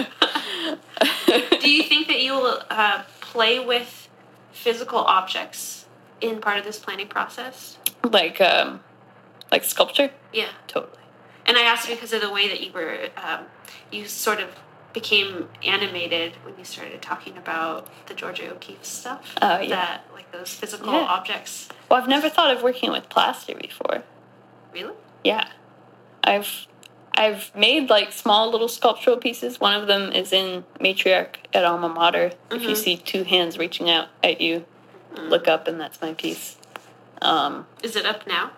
started. 0.00 1.60
Do 1.60 1.70
you 1.70 1.82
think 1.84 2.06
that 2.08 2.20
you 2.20 2.32
will 2.34 2.62
uh, 2.74 3.02
play 3.20 3.58
with 3.64 4.08
physical 4.52 4.98
objects 4.98 5.86
in 6.20 6.40
part 6.40 6.58
of 6.58 6.64
this 6.64 6.78
planning 6.78 7.08
process? 7.08 7.78
like, 8.04 8.40
um, 8.40 8.80
like 9.50 9.64
sculpture? 9.64 10.10
Yeah. 10.32 10.48
Totally. 10.68 10.92
And 11.46 11.56
I 11.56 11.62
asked 11.62 11.88
because 11.88 12.12
of 12.12 12.20
the 12.20 12.30
way 12.30 12.48
that 12.48 12.60
you 12.60 12.72
were, 12.72 13.08
um, 13.16 13.44
you 13.90 14.06
sort 14.06 14.40
of 14.40 14.50
became 14.92 15.48
animated 15.64 16.34
when 16.44 16.56
you 16.58 16.64
started 16.64 17.00
talking 17.02 17.36
about 17.36 17.88
the 18.06 18.14
Georgia 18.14 18.50
O'Keeffe 18.52 18.84
stuff. 18.84 19.34
Oh, 19.42 19.60
yeah. 19.60 19.68
That, 19.68 20.04
like 20.12 20.30
those 20.32 20.54
physical 20.54 20.92
Yeah. 20.92 21.00
objects. 21.00 21.68
Well, 21.90 22.00
I've 22.00 22.08
never 22.08 22.28
thought 22.28 22.54
of 22.56 22.62
working 22.62 22.90
with 22.92 23.08
plaster 23.08 23.54
before. 23.54 24.02
Really? 24.72 24.94
Yeah. 25.24 25.48
I've 26.22 26.66
I've 27.16 27.54
made 27.54 27.90
like 27.90 28.12
small 28.12 28.50
little 28.50 28.68
sculptural 28.68 29.16
pieces. 29.16 29.60
One 29.60 29.74
of 29.80 29.86
them 29.86 30.10
is 30.12 30.32
in 30.32 30.64
Matriarch 30.80 31.36
at 31.52 31.64
Alma 31.64 31.88
Mater. 31.88 32.32
If 32.50 32.62
you 32.62 32.70
Mhm. 32.70 32.76
see 32.76 32.96
two 32.96 33.22
hands 33.24 33.56
reaching 33.56 33.88
out 33.88 34.08
at 34.22 34.40
you, 34.40 34.64
look 35.16 35.46
up 35.46 35.68
and 35.68 35.80
that's 35.80 36.00
my 36.02 36.12
piece. 36.14 36.56
Um, 37.22 37.66
Is 37.82 37.94
it 37.96 38.04
up 38.04 38.26
now? 38.26 38.50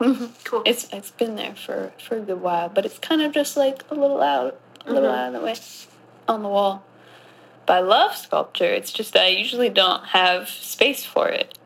mhm. 0.00 0.30
Cool. 0.44 0.62
it's 0.64 0.88
it's 0.92 1.10
been 1.12 1.36
there 1.36 1.54
for, 1.54 1.92
for 1.98 2.16
a 2.16 2.20
good 2.20 2.40
while, 2.40 2.68
but 2.68 2.84
it's 2.84 2.98
kind 2.98 3.22
of 3.22 3.32
just 3.32 3.56
like 3.56 3.84
a 3.90 3.94
little 3.94 4.20
out 4.22 4.58
a 4.86 4.92
little 4.92 5.10
Mhm. 5.10 5.14
out 5.18 5.26
of 5.28 5.32
the 5.34 5.40
way 5.46 5.54
on 6.26 6.42
the 6.42 6.48
wall. 6.48 6.82
But 7.66 7.74
I 7.76 7.80
love 7.80 8.16
sculpture. 8.16 8.64
It's 8.72 8.92
just 8.92 9.12
that 9.12 9.24
I 9.24 9.28
usually 9.28 9.68
don't 9.68 10.06
have 10.06 10.48
space 10.48 11.04
for 11.04 11.28
it. 11.28 11.56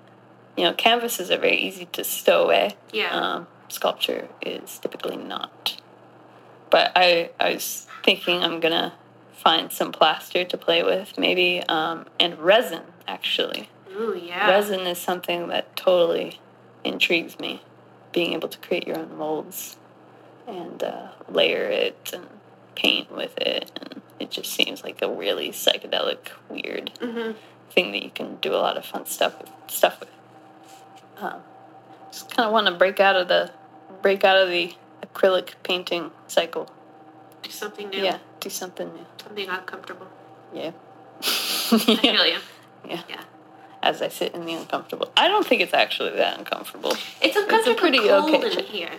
You 0.57 0.65
know, 0.65 0.73
canvases 0.75 1.31
are 1.31 1.39
very 1.39 1.57
easy 1.57 1.87
to 1.93 2.05
stow 2.05 2.43
away 2.45 2.77
yeah. 2.93 3.11
um, 3.17 3.47
sculpture 3.69 4.29
is 4.43 4.79
typically 4.79 5.17
not. 5.17 5.77
But 6.75 6.91
I, 6.97 7.31
I 7.39 7.55
was 7.55 7.87
thinking 8.03 8.43
I'm 8.43 8.59
gonna 8.59 8.95
find 9.33 9.71
some 9.71 9.93
plaster 9.93 10.45
to 10.45 10.57
play 10.57 10.83
with, 10.83 11.17
maybe, 11.17 11.63
um, 11.69 12.07
and 12.19 12.37
resin 12.37 12.83
actually. 13.07 13.69
Ooh, 13.97 14.21
yeah. 14.21 14.49
Resin 14.49 14.81
is 14.81 14.99
something 14.99 15.47
that 15.51 15.77
totally 15.77 16.41
intrigues 16.83 17.39
me. 17.39 17.63
Being 18.11 18.33
able 18.33 18.49
to 18.49 18.59
create 18.59 18.89
your 18.89 18.99
own 18.99 19.17
molds 19.17 19.77
and 20.49 20.83
uh, 20.83 21.11
layer 21.29 21.63
it 21.63 22.11
and 22.13 22.27
paint 22.75 23.09
with 23.09 23.39
it, 23.39 23.71
and 23.81 24.03
it 24.19 24.33
just 24.33 24.53
seems 24.53 24.83
like 24.83 25.01
a 25.01 25.09
really 25.09 25.51
psychedelic, 25.51 26.31
weird 26.49 26.91
hmm 27.01 27.31
thing 27.71 27.93
that 27.93 28.03
you 28.03 28.11
can 28.11 28.35
do 28.43 28.53
a 28.53 28.59
lot 28.59 28.77
of 28.77 28.85
fun 28.85 29.07
stuff 29.07 29.41
with, 29.41 29.51
stuff 29.69 30.01
with. 30.01 30.11
Um, 31.19 31.41
just 32.11 32.35
kind 32.35 32.49
of 32.49 32.53
want 32.53 32.67
to 32.67 32.73
break 32.73 32.99
out 32.99 33.15
of 33.15 33.29
the 33.29 33.53
break 34.03 34.25
out 34.25 34.37
of 34.37 34.49
the 34.49 34.75
acrylic 35.15 35.51
painting 35.63 36.11
cycle. 36.27 36.71
Do 37.43 37.51
something 37.51 37.89
new. 37.91 38.03
Yeah, 38.03 38.19
do 38.41 38.51
something 38.51 38.93
new. 38.93 39.07
Something 39.23 39.49
uncomfortable. 39.49 40.09
Yeah. 40.53 40.73
I 41.21 41.23
feel 41.79 42.27
you. 42.27 42.39
Yeah. 42.87 43.01
Yeah. 43.09 43.23
As 43.83 44.03
I 44.03 44.09
sit 44.09 44.35
in 44.35 44.45
the 44.45 44.53
uncomfortable, 44.53 45.11
I 45.17 45.27
don't 45.27 45.47
think 45.47 45.63
it's 45.63 45.73
actually 45.73 46.11
that 46.17 46.39
uncomfortable. 46.39 46.93
It's 47.23 47.35
uncomfortably 47.35 47.75
pretty 47.77 47.99
cold 47.99 48.35
okay 48.35 48.59
in 48.59 48.65
here. 48.67 48.91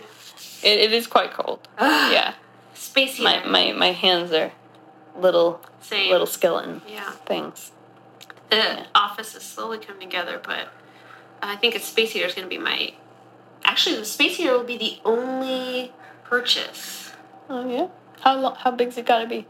It, 0.64 0.78
it 0.80 0.92
is 0.92 1.06
quite 1.06 1.32
cold. 1.32 1.68
Ugh. 1.78 2.12
Yeah, 2.12 2.34
Space 2.74 3.20
my, 3.20 3.44
my 3.46 3.70
my 3.72 3.92
hands 3.92 4.32
are 4.32 4.50
little 5.16 5.60
Same. 5.82 6.10
little 6.10 6.26
skeleton 6.26 6.82
Yeah. 6.88 7.12
things. 7.26 7.70
The 8.50 8.56
Yeah. 8.56 8.86
office 8.92 9.36
is 9.36 9.44
slowly 9.44 9.78
coming 9.78 10.08
together, 10.08 10.40
but 10.42 10.68
I 11.40 11.54
think 11.54 11.76
a 11.76 11.80
space 11.80 12.10
heater 12.10 12.26
is 12.26 12.34
going 12.34 12.46
to 12.46 12.50
be 12.50 12.58
my. 12.58 12.92
Actually, 13.64 13.96
the 13.96 14.04
space 14.04 14.36
heater 14.36 14.52
will 14.52 14.64
be 14.64 14.76
the 14.78 14.98
only 15.04 15.92
purchase. 16.28 17.12
Oh 17.48 17.68
yeah. 17.68 17.88
How 18.20 18.38
long? 18.38 18.56
How 18.56 18.70
big's 18.70 18.96
it 18.98 19.06
got 19.06 19.20
to 19.20 19.26
be? 19.28 19.46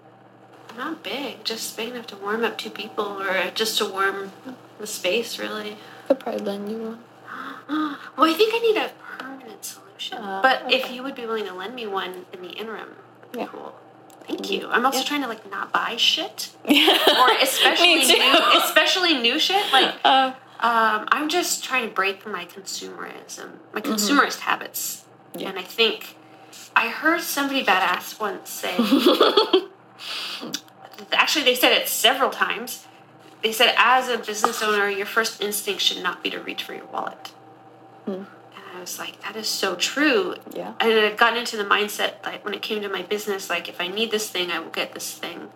Not 0.77 1.03
big, 1.03 1.43
just 1.45 1.77
big 1.77 1.91
enough 1.91 2.07
to 2.09 2.17
warm 2.17 2.45
up 2.45 2.59
two 2.59 2.71
people, 2.71 3.23
or 3.23 3.51
just 3.55 3.79
to 3.79 3.87
warm 3.87 4.33
the 4.79 4.87
space. 4.87 5.39
Really. 5.39 5.77
Could 6.09 6.21
probably 6.21 6.41
lend 6.43 6.71
you 6.71 6.79
one. 6.79 6.99
well, 8.17 8.31
I 8.31 8.35
think 8.35 8.53
I 8.55 8.59
need 8.59 8.77
a 8.77 8.91
permanent 9.19 9.65
solution. 9.65 10.19
Uh, 10.19 10.41
but 10.43 10.71
if 10.73 10.91
you 10.93 11.03
would 11.03 11.15
be 11.15 11.25
willing 11.27 11.47
to 11.47 11.55
lend 11.55 11.75
me 11.75 11.87
one 11.87 12.27
in 12.33 12.43
the 12.43 12.51
interim, 12.51 12.91
Yeah. 13.35 13.47
cool. 13.47 13.75
Thank 14.27 14.51
you. 14.51 14.69
I'm 14.69 14.85
also 14.85 14.99
Yeah. 14.99 15.05
trying 15.05 15.23
to 15.23 15.29
like 15.29 15.51
not 15.51 15.73
buy 15.73 15.97
shit, 15.97 16.51
or 16.69 17.31
especially 17.41 17.95
new, 18.05 18.35
especially 18.63 19.15
new 19.19 19.39
shit. 19.39 19.73
Like 19.73 19.95
Uh, 20.05 20.33
Um, 20.61 21.07
I'm 21.13 21.29
just 21.29 21.63
trying 21.65 21.87
to 21.89 21.95
break 21.95 22.27
my 22.27 22.45
consumerism, 22.47 23.49
my 23.75 23.81
consumerist 23.83 24.41
habits. 24.41 25.05
Mm-hmm. 25.33 25.41
Yeah. 25.41 25.49
And 25.51 25.59
I 25.59 25.63
think 25.63 26.17
I 26.75 26.89
heard 26.89 27.23
somebody 27.23 27.65
badass 27.65 28.21
once 28.21 28.51
say, 28.51 28.75
actually, 31.13 31.45
they 31.45 31.55
said 31.55 31.73
it 31.73 31.89
several 31.89 32.31
times. 32.31 32.87
They 33.43 33.53
said, 33.53 33.75
as 33.77 34.09
a 34.09 34.19
business 34.19 34.63
owner, 34.63 34.89
your 34.89 35.07
first 35.07 35.41
instinct 35.41 35.83
should 35.83 36.03
not 36.03 36.23
be 36.23 36.31
to 36.31 36.41
reach 36.41 36.63
for 36.63 36.75
your 36.75 36.87
wallet. 36.87 37.29
Hmm. 38.05 38.13
And 38.13 38.27
I 38.75 38.81
was 38.81 38.99
like, 38.99 39.23
that 39.23 39.37
is 39.37 39.49
so 39.49 39.77
true. 39.77 40.37
yeah. 40.53 40.75
And 40.81 40.93
I've 40.93 41.17
gotten 41.17 41.39
into 41.39 41.57
the 41.57 41.65
mindset 41.65 42.25
like 42.25 42.45
when 42.45 42.55
it 42.55 42.63
came 42.63 42.83
to 42.83 42.89
my 42.89 43.03
business, 43.03 43.49
like 43.49 43.69
if 43.69 43.81
I 43.81 43.89
need 43.89 44.11
this 44.11 44.29
thing, 44.29 44.51
I 44.51 44.59
will 44.59 44.71
get 44.71 44.93
this 44.93 45.13
thing. 45.13 45.49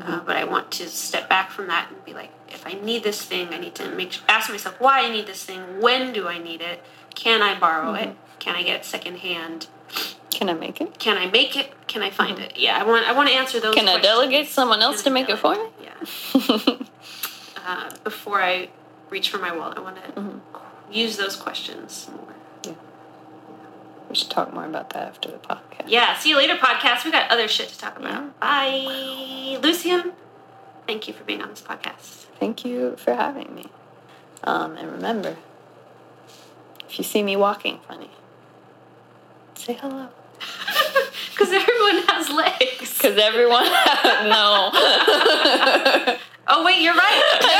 Uh, 0.00 0.18
but 0.20 0.36
I 0.36 0.42
want 0.42 0.72
to 0.72 0.88
step 0.88 1.28
back 1.28 1.50
from 1.50 1.68
that 1.68 1.88
and 1.88 2.04
be 2.04 2.14
like, 2.14 2.30
if 2.48 2.66
I 2.66 2.72
need 2.72 3.04
this 3.04 3.22
thing, 3.22 3.54
I 3.54 3.58
need 3.58 3.76
to 3.76 3.88
make 3.90 4.18
ask 4.28 4.50
myself 4.50 4.80
why 4.80 5.06
I 5.06 5.10
need 5.10 5.26
this 5.26 5.44
thing. 5.44 5.80
When 5.80 6.12
do 6.12 6.26
I 6.26 6.38
need 6.38 6.60
it? 6.60 6.82
Can 7.14 7.42
I 7.42 7.58
borrow 7.58 7.94
it? 7.94 8.16
Can 8.40 8.56
I 8.56 8.64
get 8.64 8.80
it 8.80 8.84
secondhand? 8.84 9.68
Can 10.34 10.48
I 10.50 10.54
make 10.54 10.80
it? 10.80 10.98
Can 10.98 11.16
I 11.16 11.26
make 11.30 11.56
it? 11.56 11.72
Can 11.86 12.02
I 12.02 12.10
find 12.10 12.38
it? 12.38 12.56
Yeah, 12.56 12.76
I 12.78 12.84
want 12.84 13.06
I 13.06 13.12
want 13.12 13.28
to 13.28 13.34
answer 13.34 13.60
those. 13.60 13.74
Can 13.74 13.88
I 13.88 14.00
delegate 14.00 14.48
someone 14.48 14.82
else 14.82 14.98
to 14.98 15.04
Can 15.04 15.12
I 15.12 15.20
make 15.20 15.28
it 15.30 15.38
for 15.38 15.54
me? 15.54 15.68
Yeah. 15.82 16.78
Uh, 17.66 17.90
before 18.04 18.42
I 18.42 18.68
reach 19.08 19.30
for 19.30 19.38
my 19.38 19.54
wallet, 19.56 19.78
I 19.78 19.80
want 19.80 19.96
to 19.96 20.10
Mm-hmm. 20.20 20.92
use 20.92 21.16
those 21.16 21.34
questions 21.34 22.10
more. 22.14 22.74
we 24.10 24.14
should 24.14 24.28
talk 24.28 24.52
more 24.52 24.66
about 24.66 24.90
that 24.90 25.08
after 25.08 25.30
the 25.30 25.38
podcast. 25.38 25.84
Yeah, 25.86 26.14
see 26.18 26.28
you 26.30 26.36
later, 26.36 26.56
podcast. 26.56 27.04
We 27.06 27.10
got 27.10 27.30
other 27.30 27.48
shit 27.48 27.68
to 27.70 27.78
talk 27.78 27.98
about. 27.98 28.38
Bye. 28.38 29.58
Lucien, 29.62 30.12
thank 30.86 31.08
you 31.08 31.14
for 31.14 31.24
being 31.24 31.40
on 31.40 31.48
this 31.50 31.62
podcast. 31.62 32.26
Thank 32.38 32.64
you 32.66 32.96
for 32.96 33.14
having 33.14 33.54
me. 33.54 33.66
Um, 34.42 34.76
and 34.76 34.92
remember, 34.92 35.36
if 36.86 36.98
you 36.98 37.04
see 37.04 37.22
me 37.22 37.34
walking 37.34 37.78
funny, 37.88 38.10
say 39.54 39.72
hello. 39.72 40.08
Because 41.30 41.52
everyone 41.52 42.02
has 42.08 42.30
legs. 42.30 42.92
Because 42.94 43.18
everyone, 43.18 43.64
has, 43.66 44.28
no. 44.28 44.70
Oh, 46.46 46.62
wait, 46.64 46.80
you're 46.82 46.94
right. 46.94 47.22
Not 47.40 47.50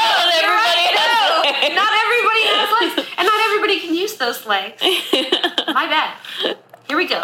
You're 0.43 0.45
everybody 0.45 0.55
right. 0.55 0.95
has 0.95 1.11
No, 1.11 1.41
legs. 1.41 1.75
Not 1.75 1.93
everybody 2.05 2.45
has 2.53 2.69
legs. 2.81 3.09
And 3.19 3.27
not 3.27 3.41
everybody 3.47 3.81
can 3.81 3.95
use 3.95 4.15
those 4.17 4.47
legs. 4.47 4.81
My 5.75 5.87
bad. 5.87 6.17
Here 6.87 6.97
we 6.97 7.07
go. 7.07 7.23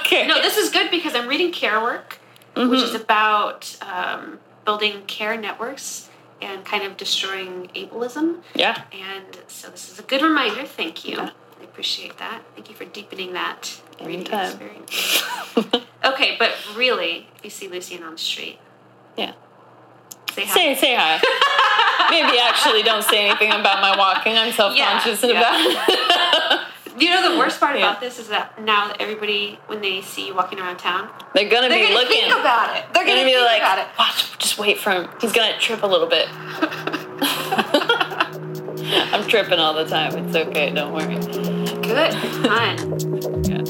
okay. 0.00 0.26
No, 0.26 0.40
this 0.42 0.56
is 0.58 0.70
good 0.70 0.90
because 0.90 1.14
I'm 1.14 1.26
reading 1.26 1.50
Care 1.50 1.80
Work, 1.80 2.18
which 2.56 2.82
is 2.82 2.94
about 2.94 3.74
um, 3.82 4.38
building 4.66 5.02
care 5.06 5.36
networks 5.36 6.10
and 6.42 6.64
kind 6.64 6.84
of 6.84 6.96
destroying 6.96 7.68
ableism. 7.74 8.42
yeah. 8.54 8.82
And 8.92 9.38
so 9.48 9.68
this 9.70 9.90
is 9.90 9.98
a 9.98 10.02
good 10.02 10.20
reminder. 10.22 10.64
Thank 10.64 11.04
you. 11.06 11.16
Yeah. 11.16 11.30
I 11.60 11.64
appreciate 11.64 12.18
that. 12.18 12.42
Thank 12.54 12.68
you 12.70 12.74
for 12.76 12.84
deepening 12.84 13.32
that 13.34 13.80
reading 14.04 14.26
experience. 14.32 15.22
Okay, 16.04 16.36
but 16.38 16.52
really, 16.76 17.26
if 17.36 17.44
you 17.44 17.50
see 17.50 17.66
Lucien 17.68 18.04
on 18.04 18.12
the 18.12 18.18
street, 18.18 18.58
yeah. 19.16 19.32
Say 20.32 20.44
hi. 20.44 20.54
Say 20.54 20.74
say 20.76 20.94
hi. 20.96 21.20
Maybe 22.10 22.38
actually 22.38 22.82
don't 22.84 23.02
say 23.02 23.28
anything 23.28 23.50
about 23.50 23.82
my 23.82 23.96
walking. 23.98 24.36
I'm 24.36 24.52
self 24.52 24.76
conscious 24.78 25.22
Yeah, 25.24 25.30
about 25.30 25.60
it. 25.60 27.02
You 27.02 27.10
know 27.10 27.32
the 27.32 27.38
worst 27.38 27.58
part 27.60 27.76
Yeah. 27.78 27.88
about 27.90 28.00
this 28.00 28.18
is 28.20 28.28
that 28.28 28.62
now 28.62 28.88
that 28.88 29.00
everybody, 29.00 29.58
when 29.66 29.80
they 29.80 30.00
see 30.02 30.28
you 30.28 30.34
walking 30.34 30.60
around 30.60 30.78
town, 30.78 31.08
They're 31.34 31.48
gonna 31.50 31.68
they're 31.68 31.78
be 31.78 31.82
gonna 31.92 31.94
looking. 31.94 32.20
think 32.22 32.32
about 32.40 32.76
it. 32.76 32.84
They're 32.94 33.04
They're 33.04 33.14
gonna, 33.16 33.28
gonna 33.28 33.36
be 33.38 33.44
like, 33.44 33.60
about 33.60 33.78
it. 33.80 33.86
watch, 33.98 34.38
just 34.38 34.56
wait 34.58 34.78
for 34.78 34.90
him. 34.90 35.08
He's 35.20 35.32
gonna 35.32 35.58
trip 35.58 35.82
a 35.82 35.86
little 35.86 36.08
bit. 36.08 36.28
I'm 39.12 39.26
tripping 39.28 39.58
all 39.58 39.74
the 39.74 39.84
time. 39.84 40.16
It's 40.16 40.36
okay. 40.36 40.70
Don't 40.70 40.92
worry. 40.92 41.16
Good, 41.82 42.14
fun. 42.42 43.44
Yeah. 43.44 43.64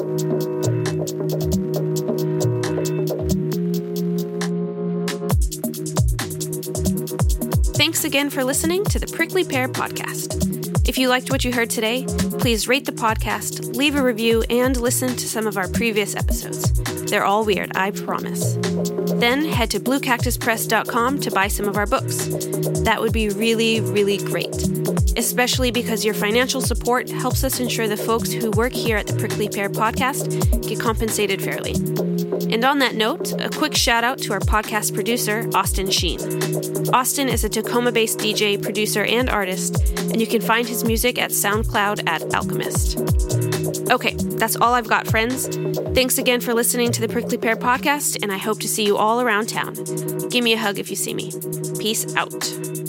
Thanks 7.74 8.04
again 8.04 8.30
for 8.30 8.44
listening 8.44 8.84
to 8.86 8.98
the 8.98 9.06
Prickly 9.12 9.44
Pear 9.44 9.68
Podcast. 9.68 10.47
If 10.88 10.96
you 10.96 11.10
liked 11.10 11.30
what 11.30 11.44
you 11.44 11.52
heard 11.52 11.68
today, 11.68 12.06
please 12.38 12.66
rate 12.66 12.86
the 12.86 12.92
podcast, 12.92 13.76
leave 13.76 13.94
a 13.94 14.02
review, 14.02 14.42
and 14.48 14.74
listen 14.80 15.14
to 15.16 15.28
some 15.28 15.46
of 15.46 15.58
our 15.58 15.68
previous 15.68 16.16
episodes. 16.16 16.72
They're 17.10 17.26
all 17.26 17.44
weird, 17.44 17.76
I 17.76 17.90
promise. 17.90 18.56
Then 19.20 19.44
head 19.44 19.70
to 19.72 19.80
bluecactuspress.com 19.80 21.20
to 21.20 21.30
buy 21.30 21.48
some 21.48 21.68
of 21.68 21.76
our 21.76 21.84
books. 21.84 22.28
That 22.84 23.02
would 23.02 23.12
be 23.12 23.28
really, 23.28 23.82
really 23.82 24.16
great, 24.16 24.56
especially 25.18 25.70
because 25.70 26.06
your 26.06 26.14
financial 26.14 26.62
support 26.62 27.10
helps 27.10 27.44
us 27.44 27.60
ensure 27.60 27.86
the 27.86 27.98
folks 27.98 28.32
who 28.32 28.50
work 28.52 28.72
here 28.72 28.96
at 28.96 29.06
the 29.06 29.16
Prickly 29.18 29.50
Pear 29.50 29.68
Podcast 29.68 30.40
get 30.66 30.80
compensated 30.80 31.42
fairly. 31.42 31.74
And 32.50 32.64
on 32.64 32.78
that 32.78 32.94
note, 32.94 33.32
a 33.40 33.50
quick 33.50 33.76
shout 33.76 34.04
out 34.04 34.18
to 34.20 34.32
our 34.32 34.40
podcast 34.40 34.94
producer, 34.94 35.48
Austin 35.54 35.90
Sheen. 35.90 36.20
Austin 36.94 37.28
is 37.28 37.44
a 37.44 37.48
Tacoma 37.48 37.92
based 37.92 38.18
DJ, 38.18 38.60
producer, 38.60 39.04
and 39.04 39.28
artist, 39.28 39.76
and 39.98 40.20
you 40.20 40.26
can 40.26 40.40
find 40.40 40.66
his 40.66 40.84
music 40.84 41.18
at 41.18 41.30
SoundCloud 41.30 42.08
at 42.08 42.22
Alchemist. 42.34 42.98
Okay, 43.90 44.14
that's 44.14 44.56
all 44.56 44.72
I've 44.74 44.88
got, 44.88 45.06
friends. 45.06 45.48
Thanks 45.94 46.18
again 46.18 46.40
for 46.40 46.54
listening 46.54 46.90
to 46.92 47.00
the 47.00 47.08
Prickly 47.08 47.36
Pear 47.36 47.56
podcast, 47.56 48.22
and 48.22 48.32
I 48.32 48.38
hope 48.38 48.60
to 48.60 48.68
see 48.68 48.84
you 48.84 48.96
all 48.96 49.20
around 49.20 49.48
town. 49.48 49.74
Give 50.30 50.42
me 50.42 50.54
a 50.54 50.58
hug 50.58 50.78
if 50.78 50.90
you 50.90 50.96
see 50.96 51.14
me. 51.14 51.32
Peace 51.78 52.14
out. 52.16 52.87